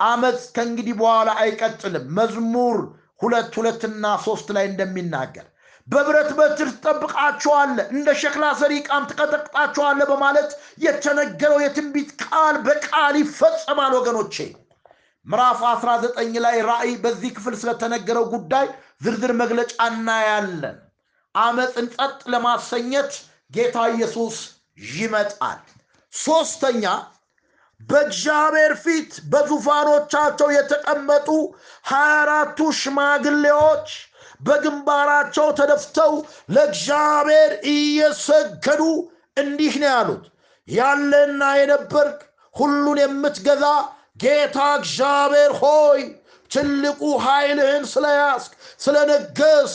አመፅ 0.00 0.40
ከእንግዲህ 0.56 0.94
በኋላ 1.00 1.28
አይቀጥልም። 1.42 2.06
መዝሙር 2.18 2.78
ሁለት 3.22 3.52
ሁለትና 3.58 4.04
ሶስት 4.26 4.48
ላይ 4.56 4.64
እንደሚናገር 4.70 5.46
በብረት 5.88 6.30
በትር 6.38 6.68
ትጠብቃቸዋለ 6.74 7.76
እንደ 7.94 8.08
ሸክላ 8.22 8.44
ሰሪ 8.60 8.72
ቃም 8.88 9.04
ትቀጠቅጣቸዋለ 9.10 10.00
በማለት 10.10 10.50
የተነገረው 10.84 11.60
የትንቢት 11.62 12.10
ቃል 12.24 12.56
በቃል 12.66 13.14
ይፈጸማል 13.20 13.92
ወገኖቼ 13.98 14.36
ምዕራፍ 15.28 15.58
19 15.70 16.38
ላይ 16.44 16.56
ራእይ 16.68 16.92
በዚህ 17.02 17.30
ክፍል 17.36 17.54
ስለተነገረው 17.60 18.24
ጉዳይ 18.34 18.66
ዝርዝር 19.04 19.32
መግለጫ 19.40 19.72
እናያለን። 19.88 20.76
አመፅን 21.34 21.86
ጸጥ 21.94 22.18
ለማሰኘት 22.32 23.12
ጌታ 23.50 23.76
ኢየሱስ 23.92 24.36
ይመጣል። 24.92 25.60
ሶስተኛ 26.12 26.84
በእግዚአብሔር 27.80 28.72
ፊት 28.84 29.12
በዙፋኖቻቸው 29.32 30.48
የተቀመጡ 30.54 31.28
ሀያ 31.86 32.14
አራቱ 32.22 32.58
ሽማግሌዎች 32.80 33.88
በግንባራቸው 34.40 35.46
ተደፍተው 35.58 36.12
ለእግዚአብሔር 36.54 37.52
እየሰገዱ 37.72 38.82
እንዲህ 39.36 39.76
ነው 39.82 39.90
ያሉት። 39.92 40.24
ያለና 40.68 41.42
የነበርክ 41.60 42.18
ሁሉን 42.54 42.98
የምትገዛ 43.02 43.64
ጌታ 44.20 44.58
እግዚአብሔር 44.78 45.52
ሆይ 45.60 46.00
ትልቁ 46.50 47.00
ኃይልህን 47.24 47.84
ስለያዝክ 47.92 48.52
ስለነገስ 48.80 49.72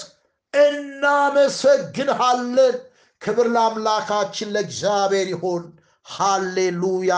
እናመሰግንሃለን። 0.53 2.75
ክብር 3.21 3.47
ለአምላካችን 3.53 4.51
ለእግዚአብሔር 4.55 5.27
ይሆን 5.33 5.63
ሃሌሉያ። 6.05 7.11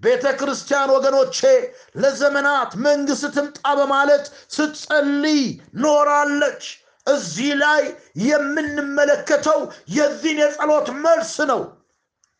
ቤተ 0.00 0.24
ክርስቲያን 0.40 0.90
ወገኖቼ 0.96 1.38
ለዘመናት 1.96 2.70
መንግስት 2.84 3.24
ትምጣ 3.36 3.58
በማለት 3.78 4.24
ስትጸልይ 4.56 5.42
ኖራለች። 5.82 6.62
እዚህ 7.06 7.50
ላይ 7.62 7.82
የምንመለከተው 8.24 9.60
የዚህን 9.90 10.40
የጸሎት 10.42 10.88
መልስ 11.04 11.34
ነው። 11.50 11.60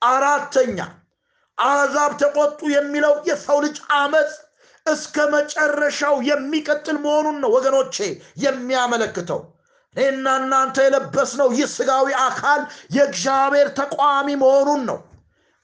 አራተኛ 0.03 0.79
አሕዛብ 1.59 2.13
ተቆጡ 2.21 2.61
የሚለው 2.73 3.15
የሰው 3.29 3.59
ልጅ 3.65 3.77
አመፅ 3.97 4.33
እስከ 4.87 5.17
መጨረሻው 5.33 6.17
የሚቀጥል 6.29 6.97
መሆኑን 7.05 7.37
ነው 7.43 7.51
ወገኖቼ 7.57 7.97
የሚያመለክተው። 8.45 9.41
እኔና 9.97 10.29
እናንተ 10.41 10.77
የለበስነው 10.85 11.49
ይህ 11.57 11.69
ስጋዊ 11.75 12.09
አካል 12.25 12.61
የእግዚአብሔር 12.97 13.69
ተቋሚ 13.79 14.29
መሆኑን 14.43 14.83
ነው። 14.91 14.99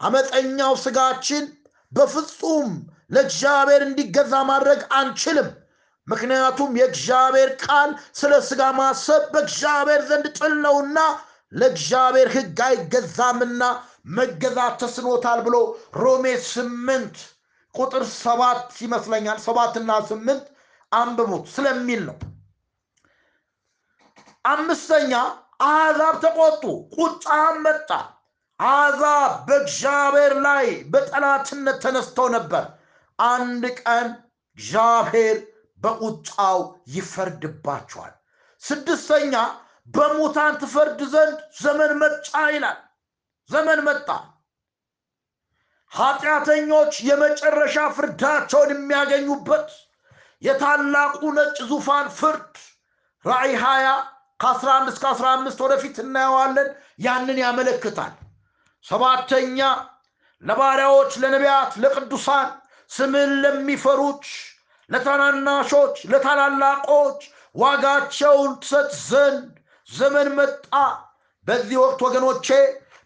አመፀኛው 0.01 0.73
ስጋችን 0.85 1.45
በፍጹም 1.93 2.71
ለእግዚአብሔር 3.15 3.83
እንዲገዛ 3.87 4.35
ማድረግ 4.51 4.81
አንችልም። 4.99 5.49
ምክንያቱም 6.09 6.71
የእግዚአብሔር 6.79 7.51
ቃል 7.63 7.91
ስለ 8.15 8.33
ስጋ 8.49 8.63
ማሰብ 8.79 9.23
በእግዚአብሔር 9.35 10.03
ዘንድ 10.09 10.27
ጥል 10.39 10.55
ነውና 10.65 10.99
ለእግዚአብሔር 11.53 12.29
ህግ 12.35 12.59
አይገዛምና 12.67 13.63
መገዛት 14.05 14.75
ተስኖታል 14.83 15.39
ብሎ 15.47 15.57
ሮሜ 15.97 16.25
ስምንት 16.49 17.17
ቁጥር 17.75 18.03
ሰባት 18.19 18.67
ይመስለኛል። 18.81 19.39
ሰባትና 19.47 19.91
ስምንት 20.11 20.45
አንብቡት 20.93 21.45
ስለሚል 21.55 22.03
ነው። 22.09 22.17
አምስተኛ 24.45 25.13
አሕዛብ 25.67 26.15
ተቆጡ 26.25 26.63
ቁጣም 26.97 27.57
መጣ። 27.67 27.91
አሕዛብ 28.61 29.31
በእግዚአብሔር 29.47 30.35
ላይ 30.47 30.67
በጠላትነት 30.93 31.79
ተነስተው 31.85 32.27
ነበር። 32.37 32.65
አንድ 33.19 33.65
ቀን 33.81 34.07
እግዚአብሔር 34.59 35.37
በቁጣው 35.81 36.59
ይፈርድባቸዋል። 36.95 38.13
ስድስተኛ 38.63 39.35
በሙታን 39.95 40.55
ትፈርድ 40.61 41.01
ዘንድ 41.13 41.39
ዘመን 41.63 41.93
መጣ 42.03 42.29
ይላል 42.55 42.79
ዘመን 43.51 43.81
መጣ። 43.87 44.09
ኃጢአተኞች 45.93 46.95
የመጨረሻ 47.09 47.77
ፍርዳቸውን 47.97 48.71
የሚያገኙበት 48.75 49.69
የታላቁ 50.43 51.21
ነጭ 51.37 51.57
ዙፋን 51.71 52.07
ፍርድ 52.19 52.55
ራእይ 53.25 53.53
20 53.61 53.93
ከ11 54.41 54.91
እስከ 54.93 55.05
15 55.15 55.63
ወደፊት 55.65 55.97
እናየዋለን። 56.05 56.69
ያንን 57.01 57.39
ያመለክታል። 57.43 58.13
ሰባተኛ 58.85 59.59
ለባሪያዎች 60.43 61.13
ለነቢያት 61.23 61.73
ለቅዱሳን 61.83 62.49
ስምን 62.91 63.31
ለሚፈሩች 63.43 64.27
ለታናናሾች 64.91 65.97
ለታላላቆች 66.11 67.21
ዋጋቸውን 67.55 68.53
ትሰጥ 68.63 68.91
ዘንድ 69.09 69.47
ዘመን 69.89 70.29
መጣ። 70.39 70.73
በዚህ 71.47 71.77
ወቅት 71.83 72.01
ወገኖቼ 72.07 72.49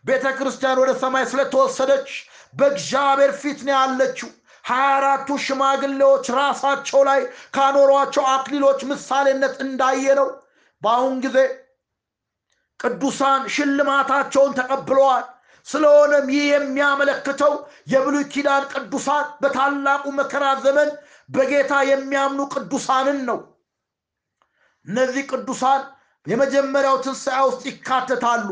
ቤተ 0.08 0.26
ክርስቲያን 0.38 0.80
ወደ 0.82 0.90
ሰማይ 1.00 1.24
ስለተወሰደች 1.30 2.10
በእግዚአብሔር 2.54 3.32
ፊት 3.40 3.58
ነው 3.66 3.74
ያለችው። 3.76 4.28
ሀያ 4.64 4.86
አራቱ 4.94 5.28
ሽማግሌዎች 5.44 6.26
ራሳቸው 6.38 7.00
ላይ 7.08 7.20
ካኖሯቸው 7.56 8.24
አክሊሎች 8.32 8.80
ምሳሌነት 8.90 9.54
እንዳየ 9.64 10.14
ነው። 10.20 10.28
በአሁን 10.82 11.16
ጊዜ 11.24 11.38
ቅዱሳን 12.80 13.42
ሽልማታቸውን 13.54 14.52
ተቀብለዋል። 14.58 15.24
ስለሆነም 15.66 16.26
ይህ 16.34 16.44
የሚያመለክተው 16.50 17.52
የብሉይ 17.92 18.24
ኪዳን 18.34 18.64
ቅዱሳን 18.72 19.26
በታላቁ 19.42 20.04
መከራ 20.18 20.44
ዘመን 20.64 20.90
በጌታ 21.28 21.72
የሚያምኑ 21.90 22.40
ቅዱሳንን 22.54 23.18
ነው። 23.28 23.38
እነዚህ 24.86 25.24
ቅዱሳን 25.32 25.82
የመጀመሪያው 26.26 26.96
ትንሣኤ 27.04 27.40
ውስጥ 27.48 27.62
ይካተታሉ 27.70 28.46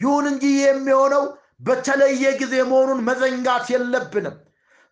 ይሁን 0.00 0.26
እንጂ 0.30 0.44
የሚሆነው 0.60 1.24
በተለየ 1.60 2.24
ጊዜ 2.40 2.54
መሆኑን 2.70 3.00
መዘንጋት 3.08 3.66
የለብንም። 3.72 4.36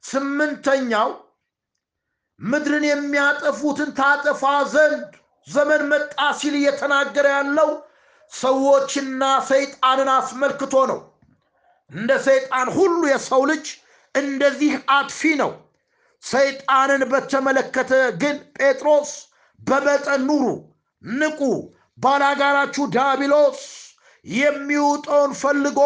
ስምንተኛው 0.05 1.11
ምድርን 2.41 2.85
የሚያጠፉትን 2.89 3.91
ታጠፋ 3.99 4.43
ዘንድ 4.75 5.07
ዘመን 5.47 5.83
መጣ 5.93 6.19
ሲል 6.41 6.55
እየተናገረ 6.59 7.27
ያለው 7.37 7.71
ሰዎችና 8.33 9.23
ሰይጣንን 9.51 10.11
አስመልክቶ 10.17 10.75
ነው። 10.91 11.01
እንደ 11.91 12.11
ሰይጣን 12.27 12.69
ሁሉ 12.77 13.01
የሰው 13.11 13.43
ልጅ 13.51 13.67
እንደዚህ 14.15 14.73
አጥፊ 14.97 15.21
ነው። 15.43 15.53
ሰይጣንን 16.23 17.03
በተመለከተ 17.13 17.93
ግን 18.23 18.37
ጴጥሮስ 18.57 19.11
በመጠን 19.61 20.23
ኑሩ 20.29 20.45
ንቁ 21.03 21.41
ባላጋራችሁ 21.99 22.85
ዳቢሎስ 22.97 23.61
የሚውጠውን 24.27 25.33
ፈልጎ 25.43 25.81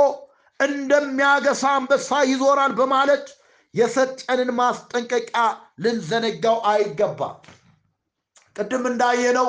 እንደሚያገሳ 0.60 1.62
አንበሳ 1.76 2.10
ይዞራል 2.30 2.72
በማለት 2.80 3.26
የሰጠንን 3.74 4.50
ማስጠንቀቂያ 4.58 5.42
ልንዘነጋው 5.84 6.58
አይገባም። 6.70 7.36
ቅድም 8.56 8.84
እንዳየነው 8.90 9.48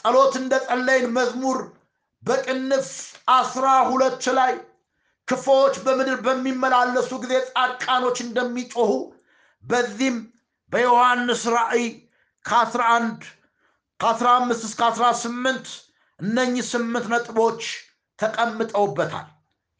ጸሎት 0.00 0.34
እንደ 0.40 0.54
ጸለይን 0.66 1.06
መዝሙር 1.16 1.58
በቅንፍ 2.22 2.88
አስራ 3.34 3.66
ሁለት 3.90 4.24
ላይ 4.38 4.52
ክፎች 5.28 5.74
በምድር 5.84 6.18
በሚመላለሱ 6.26 7.10
ጊዜ 7.22 7.34
ጻድቃኖች 7.50 8.18
እንደሚጮሁ 8.24 8.90
በዚህም 9.64 10.16
በዮሐንስ 10.72 11.42
ራእይ 11.54 11.86
ከ11 12.44 13.24
ከ15 14.00 14.66
እስከ 14.68 14.80
18 14.90 15.70
እነኚህ 16.20 16.64
ስምንት 16.70 17.06
ነጥቦች 17.12 17.62
ተቀምጠውበታል። 18.18 19.28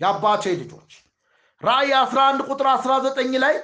የአባቴ 0.01 0.45
ልጆች 0.61 0.93
ራእይ 1.63 1.93
11 1.99 2.49
ቁጥር 2.49 2.67
19 2.73 3.37
ላይ 3.45 3.55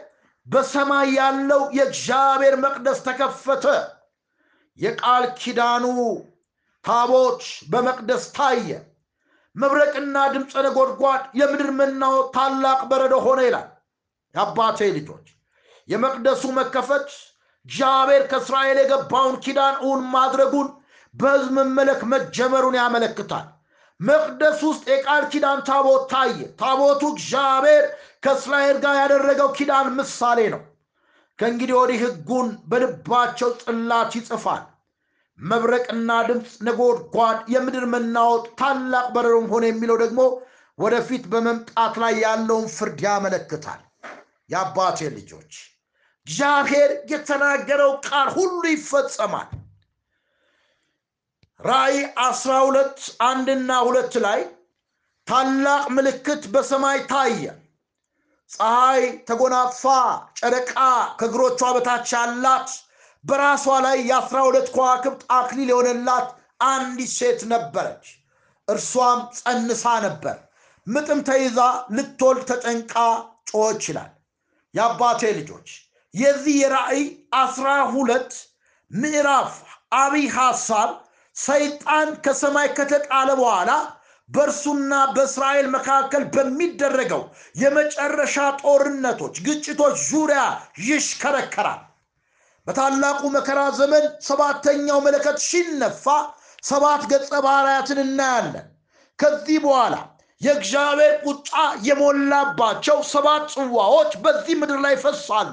በሰማይ 0.46 1.08
ያለው 1.16 1.62
የእግዚአብሔር 1.76 2.54
መቅደስ 2.62 2.98
ተከፈተ። 3.06 3.64
የቃል 4.78 5.24
ኪዳኑ 5.40 5.84
ታቦች 6.84 7.42
በመቅደስ 7.72 8.24
ታየ። 8.36 8.68
መብረቅና 9.56 10.16
ድምፀ 10.34 10.52
ነጎድጓድ 10.66 11.22
የምድር 11.38 11.70
መናወጥ 11.78 12.26
ታላቅ 12.36 12.80
በረዶ 12.90 13.14
ሆነ 13.24 13.40
ይላል። 13.46 13.68
የአባቴ 14.34 14.78
ልጆች 14.96 15.26
የመቅደሱ 15.88 16.42
መከፈት 16.58 17.08
እግዚአብሔር 17.66 18.22
ከእስራኤል 18.30 18.78
የገባውን 18.80 19.36
ኪዳን 19.44 19.74
እውን 19.82 20.02
ማድረጉን 20.12 20.68
በህዝብ 21.14 21.50
መመለክ 21.58 22.00
መጀመሩን 22.12 22.76
ያመለክታል። 22.80 23.46
መቅደስ 24.00 24.58
ውስጥ 24.68 24.84
የቃል 24.90 25.24
ኪዳን 25.32 25.58
ታቦት 25.66 26.04
ታየ። 26.12 26.38
ታቦቱ 26.60 27.02
እግዚአብሔር 27.14 27.84
ከእስራኤል 28.24 28.76
ጋር 28.84 28.94
ያደረገው 29.00 29.48
ኪዳን 29.58 29.88
ምሳሌ 29.98 30.40
ነው። 30.54 30.62
ከእንግዲህ 31.38 31.74
ወዲህ 31.76 31.98
ህጉን 32.04 32.48
በልባቸው 32.70 33.50
ጽላት 33.62 34.12
ይጽፋል። 34.18 34.62
መብረቅና 35.38 36.10
ድምፅ 36.28 36.54
ነጎድጓድ 36.66 37.38
የምድር 37.52 37.84
መናወጥ 37.92 38.46
ታላቅ 38.60 39.06
በረዶም 39.14 39.46
ሆነ 39.52 39.64
የሚለው 39.68 39.96
ደግሞ 40.02 40.20
ወደፊት 40.78 41.24
በመምጣት 41.32 41.94
ላይ 42.02 42.14
ያለውን 42.24 42.66
ፍርድ 42.76 43.00
ያመለክታል። 43.06 43.80
የአባቴ 44.50 45.08
ልጆች 45.16 45.52
እግዚአብሔር 46.26 46.90
የተናገረው 47.12 47.92
ቃል 48.06 48.28
ሁሉ 48.36 48.62
ይፈጸማል 48.72 49.48
ራእይ 51.60 51.96
አስራ 52.24 52.52
ሁለት 52.66 52.98
አንድና 53.22 53.70
ሁለት 53.86 54.14
ላይ 54.24 54.40
ታላቅ 55.28 55.82
ምልክት 55.96 56.42
በሰማይ 56.52 56.98
ታየ። 57.10 57.42
ፀሐይ 58.50 59.02
ተጎናፋ 59.28 59.82
ጨረቃ 60.38 60.72
ከእግሮቿ 61.18 61.60
በታች 61.76 62.08
ያላት 62.14 62.70
በራሷ 63.24 63.66
ላይ 63.86 63.98
የአስራ 64.08 64.38
ሁለት 64.46 64.68
ከዋክብት 64.74 65.20
አክሊል 65.38 65.68
የሆነላት 65.72 66.28
አንዲት 66.66 67.12
ሴት 67.18 67.40
ነበረች። 67.52 68.06
እርሷም 68.68 69.20
ጸንሳ 69.38 69.84
ነበር። 70.06 70.36
ምጥም 70.86 71.20
ተይዛ 71.28 71.58
ልትወልድ 71.96 72.42
ተጨንቃ 72.50 72.94
ጮኸች 73.50 73.84
ይላል። 73.90 74.10
የአባቴ 74.74 75.22
ልጆች 75.38 75.68
የዚህ 76.14 76.54
የራእይ 76.62 77.02
አስራ 77.40 77.68
ሁለት 77.92 78.32
ምዕራፍ 78.90 79.52
አብይ 79.98 80.26
ሐሳብ 80.36 80.90
ሰይጣን 81.36 82.08
ከሰማይ 82.24 82.68
ከተጣለ 82.76 83.28
በኋላ 83.40 83.70
በእርሱና 84.28 84.94
በእስራኤል 85.14 85.66
መካከል 85.74 86.24
በሚደረገው 86.34 87.22
የመጨረሻ 87.56 88.36
ጦርነቶች 88.62 89.36
ግጭቶች 89.46 89.96
ዙሪያ 90.10 90.42
ይሽከረከራል። 90.84 91.80
በታላቁ 92.66 93.20
መከራ 93.36 93.60
ዘመን 93.78 94.04
ሰባተኛው 94.26 94.98
መለከት 95.06 95.38
ሲነፋ 95.46 96.04
ሰባት 96.62 97.02
ገጸ 97.12 97.32
ባህርያትን 97.46 98.00
እናያለን። 98.04 98.66
ከዚህ 99.18 99.58
በኋላ 99.64 99.94
የእግዚአብሔር 100.40 101.14
ቁጣ 101.24 101.50
የሞላባቸው 101.86 102.98
ሰባት 103.10 103.44
ጽዋዎች 103.54 104.12
በዚህ 104.22 104.54
ምድር 104.60 104.78
ላይ 104.84 104.94
ይፈሳሉ 104.96 105.50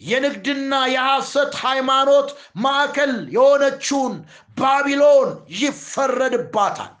የንግድና 0.00 0.74
የሐሰት 0.92 1.52
ሃይማኖት 1.62 2.28
ማዕከል 2.64 3.12
የሆነችውን 3.36 4.14
ባቢሎን 4.58 5.30
ይፈረድባታል። 5.60 6.92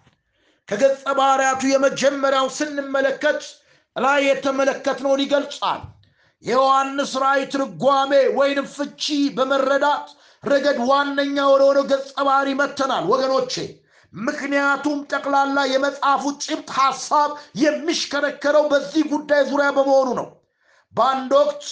ከገጸ 0.68 1.04
ባህርያቱ 1.18 1.62
የመጀመሪያው 1.70 2.48
ስንመለከት 2.58 3.40
ላይ 3.96 4.20
የተመለከትነውን 4.26 5.22
ይገልጻል። 5.24 5.80
የዮሐንስ 6.42 7.12
ራእይ 7.22 7.42
ትርጓሜ 7.54 8.10
ወይንም 8.38 8.66
ፍቺ 8.74 9.04
በመረዳት 9.36 10.06
ረገድ 10.42 10.78
ዋነኛ 10.90 11.36
ወደሆነው 11.52 11.84
ገጸ 11.90 12.12
ባህሪ 12.28 12.48
መተናል 12.60 13.04
ወገኖቼ። 13.10 13.54
ምክንያቱም 14.20 14.98
ጠቅላላ 15.12 15.58
የመጽሐፉ 15.72 16.22
ጭብጥ 16.44 16.68
ሐሳብ 16.78 17.30
የሚሽከረከረው 17.64 18.64
በዚህ 18.72 19.02
ጉዳይ 19.12 19.42
ዙሪያ 19.50 19.68
በመሆኑ 19.76 20.08
ነው። 20.20 20.28
በአንድ 20.94 21.32
ወቅት 21.40 21.64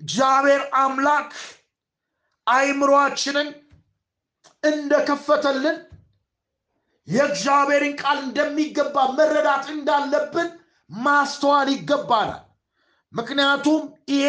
እግዚአብሔር 0.00 0.62
አምላክ 0.80 1.30
አይምሯችንን 2.46 3.48
እንደከፈተልን 4.62 5.78
የእግዚአብሔርን 7.08 7.94
ቃል 8.02 8.18
እንደሚገባ 8.24 9.06
መረዳት 9.18 9.66
እንዳለብን 9.74 10.48
ማስተዋል 10.90 11.68
ይገባናል 11.74 12.42
ምክንያቱም 13.12 13.82
ይሄ 14.12 14.28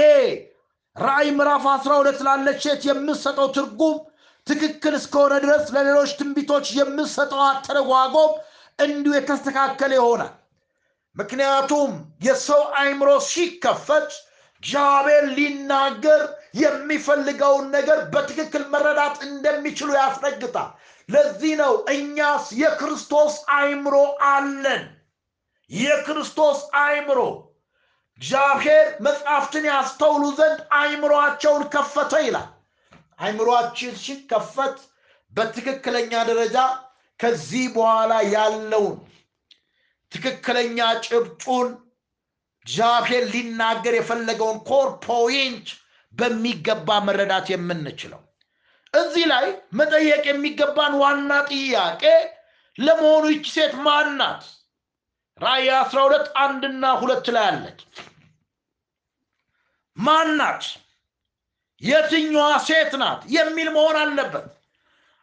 ራእይ 0.96 1.30
ምዕራፍ 1.36 1.66
12 1.74 2.24
ላለች 2.28 2.60
ሴት 2.66 2.82
የምሰጠው 2.88 3.48
ትርጉም 3.58 3.98
ትክክል 4.48 4.94
እስከሆነ 5.00 5.34
ድረስ 5.44 5.66
ለሌሎች 5.76 6.12
ትንቢቶች 6.20 6.68
የምሰጠው 6.78 7.42
አተረጓጎም 7.48 8.32
እንዲሁ 8.80 9.14
የተስተካከለ 9.16 9.92
ይሆናል። 10.00 10.34
ምክንያቱም 11.16 11.92
የሰው 12.26 12.62
አይምሮ 12.80 13.10
ሲከፈት 13.28 14.10
እግዚአብሔር 14.64 15.26
ሊናገር 15.38 16.22
የሚፈልገውን 16.60 17.66
ነገር 17.76 18.00
በትክክል 18.14 18.64
መረዳት 18.74 19.16
እንደሚችሉ 19.28 19.90
ያስረግጣል። 19.98 20.70
ለዚህ 21.10 21.54
ነው 21.62 21.74
እኛስ 21.94 22.46
የክርስቶስ 22.60 23.36
አይምሮ 23.56 23.96
አለን። 24.30 24.84
የክርስቶስ 25.72 26.60
አይምሮ 26.82 27.20
እግዚአብሔር 28.20 28.88
መጽሐፍትን 29.06 29.66
ያስተውሉ 29.70 30.24
ዘንድ 30.40 30.60
አይምሮአቸውን 30.80 31.64
ከፈተ 31.74 32.14
ይላል። 32.26 32.50
አይምሮአችን 33.20 33.94
ሲከፈት 34.04 34.78
በትክክለኛ 35.34 36.14
ደረጃ 36.30 36.58
ከዚህ 37.20 37.66
በኋላ 37.76 38.14
ያለውን 38.34 38.96
ትክክለኛ 40.12 40.78
ጭብጡን 41.06 41.68
እግዚአብሔር 42.72 43.24
ሊናገር 43.32 43.94
የፈለገውን 43.96 44.60
core 44.68 44.90
point 45.06 45.66
በሚገባ 46.14 46.90
መረዳት 47.08 47.48
የምንችለው። 47.52 48.22
እዚህ 48.94 49.26
ላይ 49.32 49.46
መጠየቅ 49.80 50.22
የሚገባን 50.30 50.94
ዋና 51.02 51.32
ጥያቄ 51.50 52.04
ለመሆኑ 52.78 53.24
ይቺ 53.34 53.46
ሴት 53.56 53.74
ማን 53.86 54.08
ናት? 54.20 54.44
ራእይ 55.42 55.68
12 55.80 56.32
አንድና 56.44 56.94
ሁለት 57.02 57.28
ላይ 57.36 57.46
አለች። 57.52 57.82
ማን 59.98 60.32
ናት? 60.40 60.64
የትኛዋ 61.82 62.48
ሴት 62.68 62.96
ናት 63.04 63.22
የሚል 63.36 63.70
መሆን 63.76 64.00
አለበት። 64.04 64.48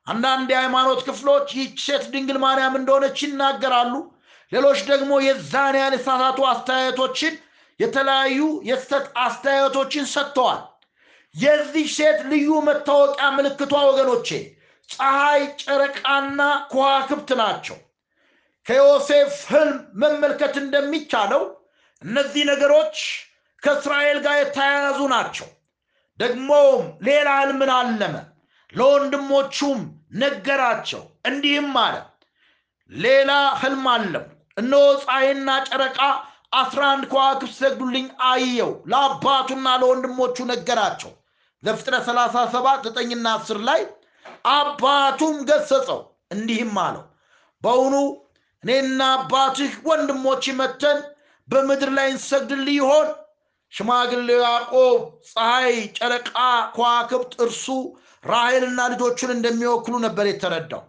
አንዳንድ 0.07 0.49
የሃይማኖት 0.53 1.01
ክፍሎች 1.09 1.49
ይህች 1.57 1.79
ሴት 1.87 2.05
ድንግል 2.13 2.41
ማርያም 2.45 2.79
እንደሆነች 2.81 3.19
ይናገራሉ 3.27 3.95
ሌሎች 4.53 4.79
ደግሞ 4.91 5.13
የዛን 5.25 5.77
ያህል 5.79 5.95
የተሳሳቱ 5.97 6.39
አስተያየቶችን 6.51 7.35
የተለያዩ 7.81 8.39
የስተት 8.69 9.07
አስተያየቶችን 9.23 10.07
ሰጥተዋል። 10.15 10.61
የዚህ 11.35 11.87
ሴት 11.97 12.21
ልዩ 12.31 12.49
መታወቂያ 12.69 13.27
ምልክቷ 13.37 13.73
ወገኖቼ 13.89 14.29
ፀሐይ 14.89 15.43
ጨረቃና 15.63 16.41
ከዋክብት 16.71 17.31
ናቸው። 17.41 17.77
ከዮሴፍ 18.67 19.35
ህልም 19.51 19.71
መመልከት 20.03 20.55
እንደሚቻለው 20.63 21.43
እነዚህ 22.03 22.43
ነገሮች 22.51 22.97
ከእስራኤል 23.63 24.19
ጋር 24.27 24.37
የተያያዙ 24.41 24.99
ናቸው። 25.15 25.49
ደግሞም 26.19 26.81
ሌላ 27.09 27.29
ህልምን 27.41 27.71
አለመ። 27.77 28.15
ለወንድሞቹም 28.75 29.81
ነገራቸው። 30.23 31.03
እንዲህም 31.25 31.73
አለ። 31.85 31.97
ሌላ 32.91 33.31
ህልም 33.61 33.87
አለም 33.95 34.27
እነሆ 34.59 34.85
ፀሐይና 35.03 35.51
ጨረቃ 35.69 35.99
አስራ 36.59 36.81
አንድ 36.93 37.05
ከዋክብት 37.11 37.55
ሰግዱልኝ 37.59 38.07
አየው። 38.29 38.71
ለአባቱና 38.91 39.69
ለወንድሞቹ 39.81 40.37
ነገራቸው። 40.53 41.13
ዘፍጥረት 41.63 42.05
37 42.09 42.89
9ና 42.99 43.27
10 43.39 43.61
ላይ 43.69 43.81
አባቱም 44.55 45.37
ገሰጸው 45.49 46.01
እንዲህም 46.35 46.75
አለው 46.85 47.05
በውኑ 47.63 47.95
እኔና 48.65 49.01
አባትህ 49.17 49.73
ወንድሞች 49.89 50.45
መተን 50.61 50.99
በምድር 51.49 51.91
ላይ 51.99 52.07
እንሰግድልህ 52.13 52.77
ይሆን? 52.79 53.09
ሽማግሌው 53.73 54.41
ያዕቆብ 54.45 54.99
ፀሐይ 55.31 55.69
ጨረቃ 55.99 56.33
ከዋክብት 56.75 57.33
እርሱ 57.45 57.65
ራሔልና 58.25 58.81
ልጆቹን 58.93 59.31
እንደሚወክሉ 59.35 59.95
ነበር 60.07 60.27
የተረዳው። 60.29 60.83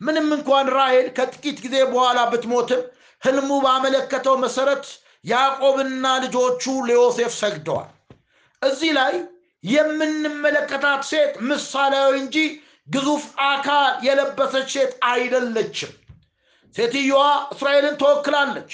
ምንም 0.00 0.28
እንኳን 0.36 0.66
ራሔል 0.76 1.06
ከጥቂት 1.16 1.58
ጊዜ 1.64 1.76
በኋላ 1.92 2.18
ብትሞትም 2.32 2.82
ህልሙ 3.24 3.50
ባመለከተው 3.64 4.34
መሰረት 4.42 4.86
ያዕቆብና 5.24 6.06
ልጆቹ 6.24 6.64
ለዮሴፍ 6.88 7.32
ሰግደዋል። 7.40 7.90
እዚህ 8.62 8.90
ላይ 8.98 9.14
የምንመለከታት 9.64 11.02
ሴት 11.10 11.34
ምሳሌያዊ 11.48 12.12
እንጂ 12.22 12.36
ግዙፍ 12.88 13.22
አካል 13.48 13.92
የለበሰች 14.06 14.68
ሴት 14.74 14.92
አይደለችም። 15.10 15.92
ሴትየዋ 16.74 17.20
እስራኤልን 17.54 17.96
ትወክላለች 18.00 18.72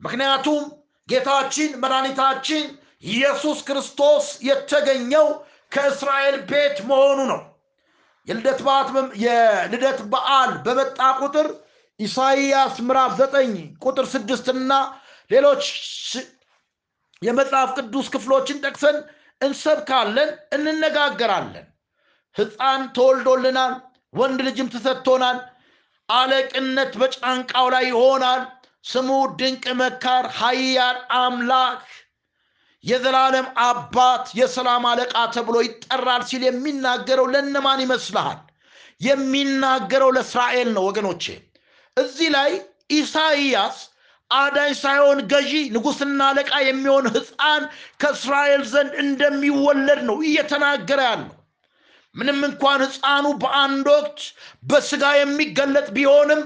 ምክንያቱም 0.00 0.62
ጌታችን 1.08 1.70
መድኃኒታችን 1.82 2.64
ኢየሱስ 3.10 3.58
ክርስቶስ 3.68 4.26
የተገኘው 4.48 5.26
ከእስራኤል 5.72 6.36
ቤት 6.50 6.78
መሆኑ 6.90 7.18
ነው። 7.32 7.40
የልደት 8.28 8.60
በዓል 10.12 10.50
በመጣ 10.66 10.98
ቁጥር 11.20 11.48
ኢሳይያስ 12.00 12.74
ምዕራፍ 12.80 13.12
ዘጠኝ 13.18 13.52
ቁጥር 13.84 14.06
ስድስትና 14.12 14.72
ሌሎች 15.30 15.64
የመጽሐፍ 17.22 17.70
ቅዱስ 17.78 18.06
ክፍሎችን 18.14 18.62
ጠቅሰን 18.64 18.96
እንሰብካለን 19.40 20.30
እንነጋገራለን። 20.56 21.66
ህፃን 22.36 22.82
ተወልዶልናል 22.96 23.72
ወንድ 24.14 24.38
ልጅም 24.46 24.70
ተሰጥቶናል። 24.74 25.38
አለቅነት 26.08 26.92
በጫንቃው 27.00 27.66
ላይ 27.74 27.84
ይሆናል። 27.90 28.42
ስሙ 28.84 29.08
ድንቅ 29.40 29.64
መካር 29.80 30.26
ሀያል 30.38 30.98
አምላክ 31.18 31.82
የዘላለም 32.84 33.46
አባት 33.64 34.26
የሰላም 34.38 34.84
አለቃ 34.90 35.14
ተብሎ 35.34 35.56
ይጠራል 35.66 36.22
ሲል 36.30 36.42
የሚናገረው 36.46 37.26
ለነማን 37.34 37.82
ይመስልሃል? 37.84 38.38
የሚናገረው 39.00 40.10
ለእስራኤል 40.16 40.68
ነው 40.76 40.84
ወገኖቼ 40.88 41.24
እዚህ 41.96 42.28
ላይ 42.34 42.50
ኢሳይያስ 42.96 43.78
አዳኝ 44.30 44.72
ሳይሆን 44.80 45.18
ገዢ 45.30 45.52
ንጉሥና 45.74 46.20
አለቃ 46.28 46.52
የሚሆን 46.66 47.06
ህፃን 47.14 47.62
ከእስራኤል 48.00 48.62
ዘንድ 48.72 48.92
እንደሚወለድ 49.04 50.00
ነው 50.08 50.18
እየተናገረ 50.26 51.00
ያለው። 51.08 51.36
ምንም 52.14 52.38
እንኳን 52.48 52.80
ህፃኑ 52.84 53.26
በአንድ 53.42 53.86
ወቅት 53.94 54.20
በስጋ 54.68 55.04
የሚገለጥ 55.16 55.88
ቢሆንም 55.96 56.40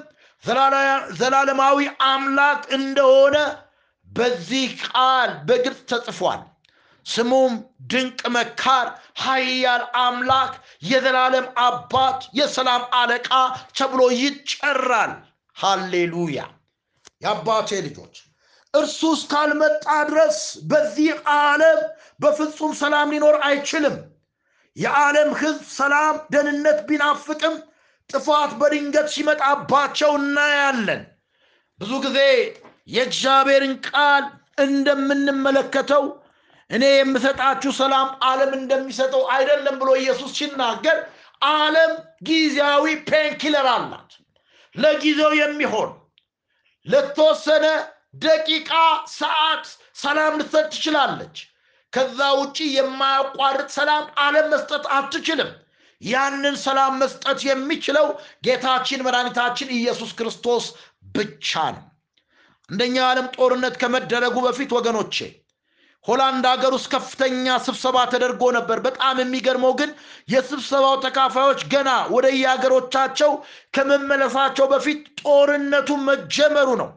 ዘላለማዊ 1.18 1.78
አምላክ 2.08 2.62
እንደሆነ 2.78 3.36
በዚህ 4.08 4.66
ቃል 4.88 5.30
በግልጽ 5.46 5.80
ተጽፏል። 5.92 6.42
ስሙም 7.06 7.54
ድንቅ 7.90 8.20
መካር 8.34 8.86
ሀያል 9.22 9.82
አምላክ 10.02 10.52
የዘላለም 10.88 11.46
አባት 11.64 12.20
የሰላም 12.38 12.82
አለቃ 13.00 13.30
ተብሎ 13.78 14.00
ይጨራል 14.20 15.12
ሃሌሉያ። 15.56 16.38
የአባቴ 17.22 17.70
ልጆች 17.86 18.14
እርሱ 18.74 19.00
እስካልመጣ 19.16 19.84
ድረስ 20.08 20.38
በዚህ 20.70 21.10
ዓለም 21.34 21.80
በፍጹም 22.22 22.72
ሰላም 22.80 23.12
ሊኖር 23.14 23.36
አይችልም። 23.48 23.96
የዓለም 24.76 25.30
ህዝብ 25.40 25.62
ሰላም 25.76 26.16
ደህንነት 26.32 26.78
ቢናፍቅም 26.88 27.54
ጥፋት 28.10 28.50
በድንገት 28.60 29.08
ሲመጣባቸው 29.14 30.10
እናያለን። 30.20 31.02
ብዙ 31.80 31.92
ጊዜ 32.04 32.18
የእግዚአብሔርን 32.94 33.74
ቃል 33.88 34.24
እንደምንመለከተው 34.64 36.04
እኔ 36.70 36.84
የምሰጣችሁ 36.94 37.72
ሰላም 37.78 38.08
ዓለም 38.24 38.52
እንደሚሰጠው 38.58 39.22
አይደለም 39.34 39.76
ብሎ 39.80 39.90
ኢየሱስ 40.00 40.30
ሲናገር 40.38 40.98
ዓለም 41.54 41.92
ጊዜያዊ 42.28 42.84
painkiller 43.08 43.66
አላት 43.72 44.10
ለጊዜው 44.74 45.32
የሚሆን 45.38 45.90
ለተወሰነ 46.86 47.66
ደቂቃ 48.18 48.70
ሰዓት 49.14 49.66
ሰላም 49.96 50.32
ልትሰጥ 50.40 50.66
ትችላለች። 50.72 51.36
ከዛ 51.92 52.18
ውጪ 52.40 52.58
የማያቋርጥ 52.76 53.68
ሰላም 53.76 54.04
ዓለም 54.18 54.46
መስጠት 54.52 54.84
አትችልም። 54.96 55.50
ያንን 56.00 56.56
ሰላም 56.64 56.94
መስጠት 57.02 57.40
የሚችለው 57.44 58.06
ጌታችን 58.46 59.04
መድኃኒታችን 59.06 59.74
ኢየሱስ 59.76 60.10
ክርስቶስ 60.18 60.64
ብቻ 61.14 61.50
ነው። 61.76 61.84
አንደኛ 62.68 62.96
ዓለም 63.08 63.26
ጦርነት 63.36 63.74
ከመደረጉ 63.82 64.36
በፊት 64.46 64.70
ወገኖቼ 64.76 65.16
ሆላንድ 66.04 66.44
ሀገር 66.50 66.72
ውስጥ 66.76 66.88
ከፍተኛ 66.94 67.54
ስብሰባ 67.66 67.96
ተደርጎ 68.12 68.42
ነበር። 68.56 68.78
በጣም 68.86 69.20
የሚገርመው 69.20 69.72
ግን 69.78 69.90
የስብሰባው 70.32 70.96
ተካፋዮች 71.04 71.60
ገና 71.72 71.90
ወደ 72.14 72.26
የሀገሮቻቸው 72.36 73.30
ከመመለሳቸው 73.76 74.66
በፊት 74.72 75.00
ጦርነቱ 75.22 75.96
መጀመሩ 76.08 76.68
ነው። 76.82 76.90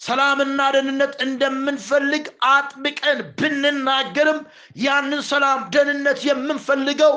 ሰላምና 0.00 0.60
ደህንነት 0.74 1.12
እንደምንፈልግ 1.26 2.24
አጥብቀን 2.50 3.20
ብንናገርም 3.38 4.40
ያንን 4.82 5.22
ሰላም 5.30 5.62
ደህንነት 5.74 6.18
የምንፈልገው 6.28 7.14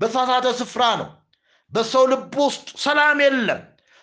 በሳሳተ 0.00 0.46
ስፍራ 0.60 0.84
ነው። 1.00 1.08
በሰው 1.72 2.06
ልብ 2.12 2.32
ውስጥ 2.42 2.66
ሰላም 2.84 3.20
የለም። 3.24 3.60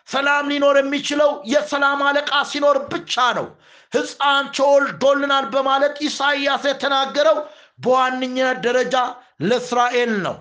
ሰላም 0.08 0.46
ሊኖር 0.52 0.76
የሚችለው 0.80 1.32
የሰላም 1.52 2.00
አለቃ 2.06 2.32
ሲኖር 2.52 2.78
ብቻ 2.92 3.16
ነው 3.38 3.48
ሕፃን 3.94 4.46
ተወልዶልናል 4.58 5.46
በማለት 5.54 5.96
ኢሳይያስ 6.08 6.64
የተናገረው 6.70 7.38
በዋነኝነት 7.80 8.58
ደረጃ 8.66 8.96
ለእስራኤል 9.42 10.12
ነው። 10.26 10.36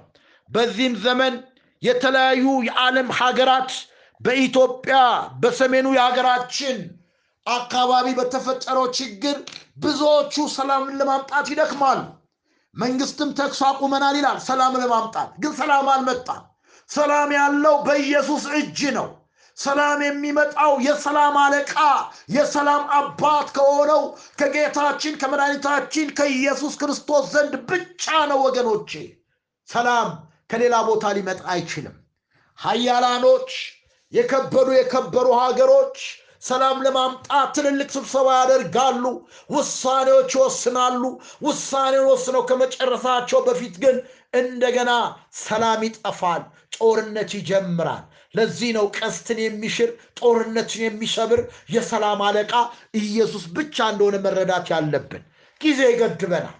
በዚህም 0.50 0.94
ዘመን 1.04 1.34
የተለያዩ 1.82 2.44
የዓለም 2.68 3.08
ሀገራት 3.18 3.70
በኢትዮጵያ 4.20 4.96
በሰሜኑ 5.42 5.86
የሀገራችን 5.96 6.78
አካባቢ 7.46 8.06
በተፈጠረው 8.18 8.86
ችግር 8.98 9.36
ብዙዎቹ 9.76 10.34
ሰላምን 10.56 10.98
ለማምጣት 11.00 11.46
ይደክማሉ። 11.52 12.00
መንግስትም 12.76 13.30
ተኩስ 13.38 13.60
አቁመናል 13.68 14.16
ይላል። 14.18 14.38
ሰላም 14.48 14.74
ለማምጣት 14.82 15.30
ግን 15.42 15.52
ሰላም 15.60 15.86
አልመጣም። 15.94 16.42
ሰላም 16.90 17.30
ያለው 17.38 17.74
በኢየሱስ 17.86 18.44
እጅ 18.58 18.80
ነው 18.98 19.08
ሰላም 19.58 20.00
የሚመጣው 20.04 20.72
የሰላም 20.84 21.36
አለቃ 21.42 21.74
የሰላም 22.34 22.82
አባት 22.98 23.48
ከሆነው 23.56 24.02
ከጌታችን 24.40 25.14
ከመድኃኒታችን 25.20 26.08
ከኢየሱስ 26.18 26.74
ክርስቶስ 26.80 27.24
ዘንድ 27.32 27.54
ብቻ 27.70 28.04
ነው 28.30 28.38
ወገኖቼ። 28.46 28.92
ሰላም 29.68 30.10
ከሌላ 30.50 30.76
ቦታ 30.88 31.06
ሊመጣ 31.16 31.42
አይችልም። 31.54 31.96
ሀያላኖች 32.58 33.50
የከበዱ 34.12 34.68
የከበሩ 34.76 35.26
ሀገሮች 35.40 35.98
ሰላም 36.42 36.78
ለማምጣት 36.84 37.48
ትልልቅ 37.56 37.88
ስብሰባ 37.94 38.28
ያደርጋሉ 38.36 39.04
ውሳኔዎች 39.50 40.30
ይወስናሉ። 40.36 41.02
ውሳኔውን 41.46 42.08
ወስነው 42.10 42.42
ከመጨረሳቸው 42.50 43.40
በፊት 43.46 43.74
ግን 43.84 43.96
እንደገና 44.34 44.90
ሰላም 45.42 45.82
ይጠፋል 45.86 46.42
ጦርነት 46.76 47.30
ይጀምራል 47.38 48.04
ለዚህ 48.34 48.70
ነው 48.76 48.86
ቀስትን 48.98 49.38
የሚሽር 49.42 49.90
ጦርነትን 50.18 50.82
የሚሰብር 50.84 51.40
የሰላም 51.74 52.20
አለቃ 52.26 52.52
ኢየሱስ 53.00 53.44
ብቻ 53.56 53.76
እንደሆነ 53.92 54.16
መረዳት 54.24 54.66
ያለብን። 54.74 55.22
ጊዜ 55.60 55.80
ይገድበናል። 55.92 56.56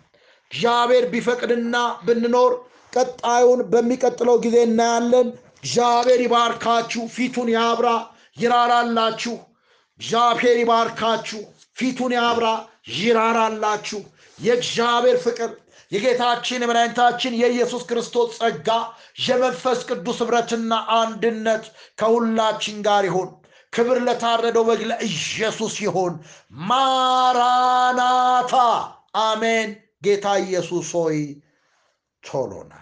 እግዚአብሔር 0.50 1.04
ቢፈቅድና 1.12 1.76
ብንኖር 2.06 2.52
ቀጣዩን 2.92 3.60
በሚቀጥለው 3.72 4.36
ጊዜ 4.44 4.56
እናያለን። 4.68 5.28
እግዚአብሔር 5.60 6.20
ይባርካችሁ 6.24 7.02
ፊቱን 7.14 7.48
ያብራ 7.56 7.88
ይራራላችሁ። 8.36 9.36
እግዚአብሔር 10.00 10.56
ይባርካችሁ 10.62 11.40
ፊቱን 11.76 12.12
ያብራ 12.18 12.46
ይራራላችሁ። 12.98 14.00
የእግዚአብሔር 14.38 15.16
ፍቅር 15.24 15.50
የጌታችን 15.92 16.62
የመድኃኒታችን 16.62 17.36
የኢየሱስ 17.38 17.82
ክርስቶስ 17.90 18.30
ጸጋ 18.38 18.68
የመንፈስ 19.24 19.78
ቅዱስ 19.88 20.18
ኅብረትና 20.24 20.72
አንድነት 20.98 21.64
ከሁላችን 21.98 22.78
ጋር 22.86 23.04
ይሆን 23.08 23.30
ክብር 23.72 23.98
ለታረደው 24.04 24.64
በግ 24.68 24.82
ለኢየሱስ 24.90 25.74
ይሆን 25.84 26.14
ማራናታ! 26.68 28.54
አሜን። 29.24 29.70
ጌታ 30.04 30.26
ኢየሱስ 30.44 30.88
ሆይ 30.98 31.18
ቶሎና 32.22 32.72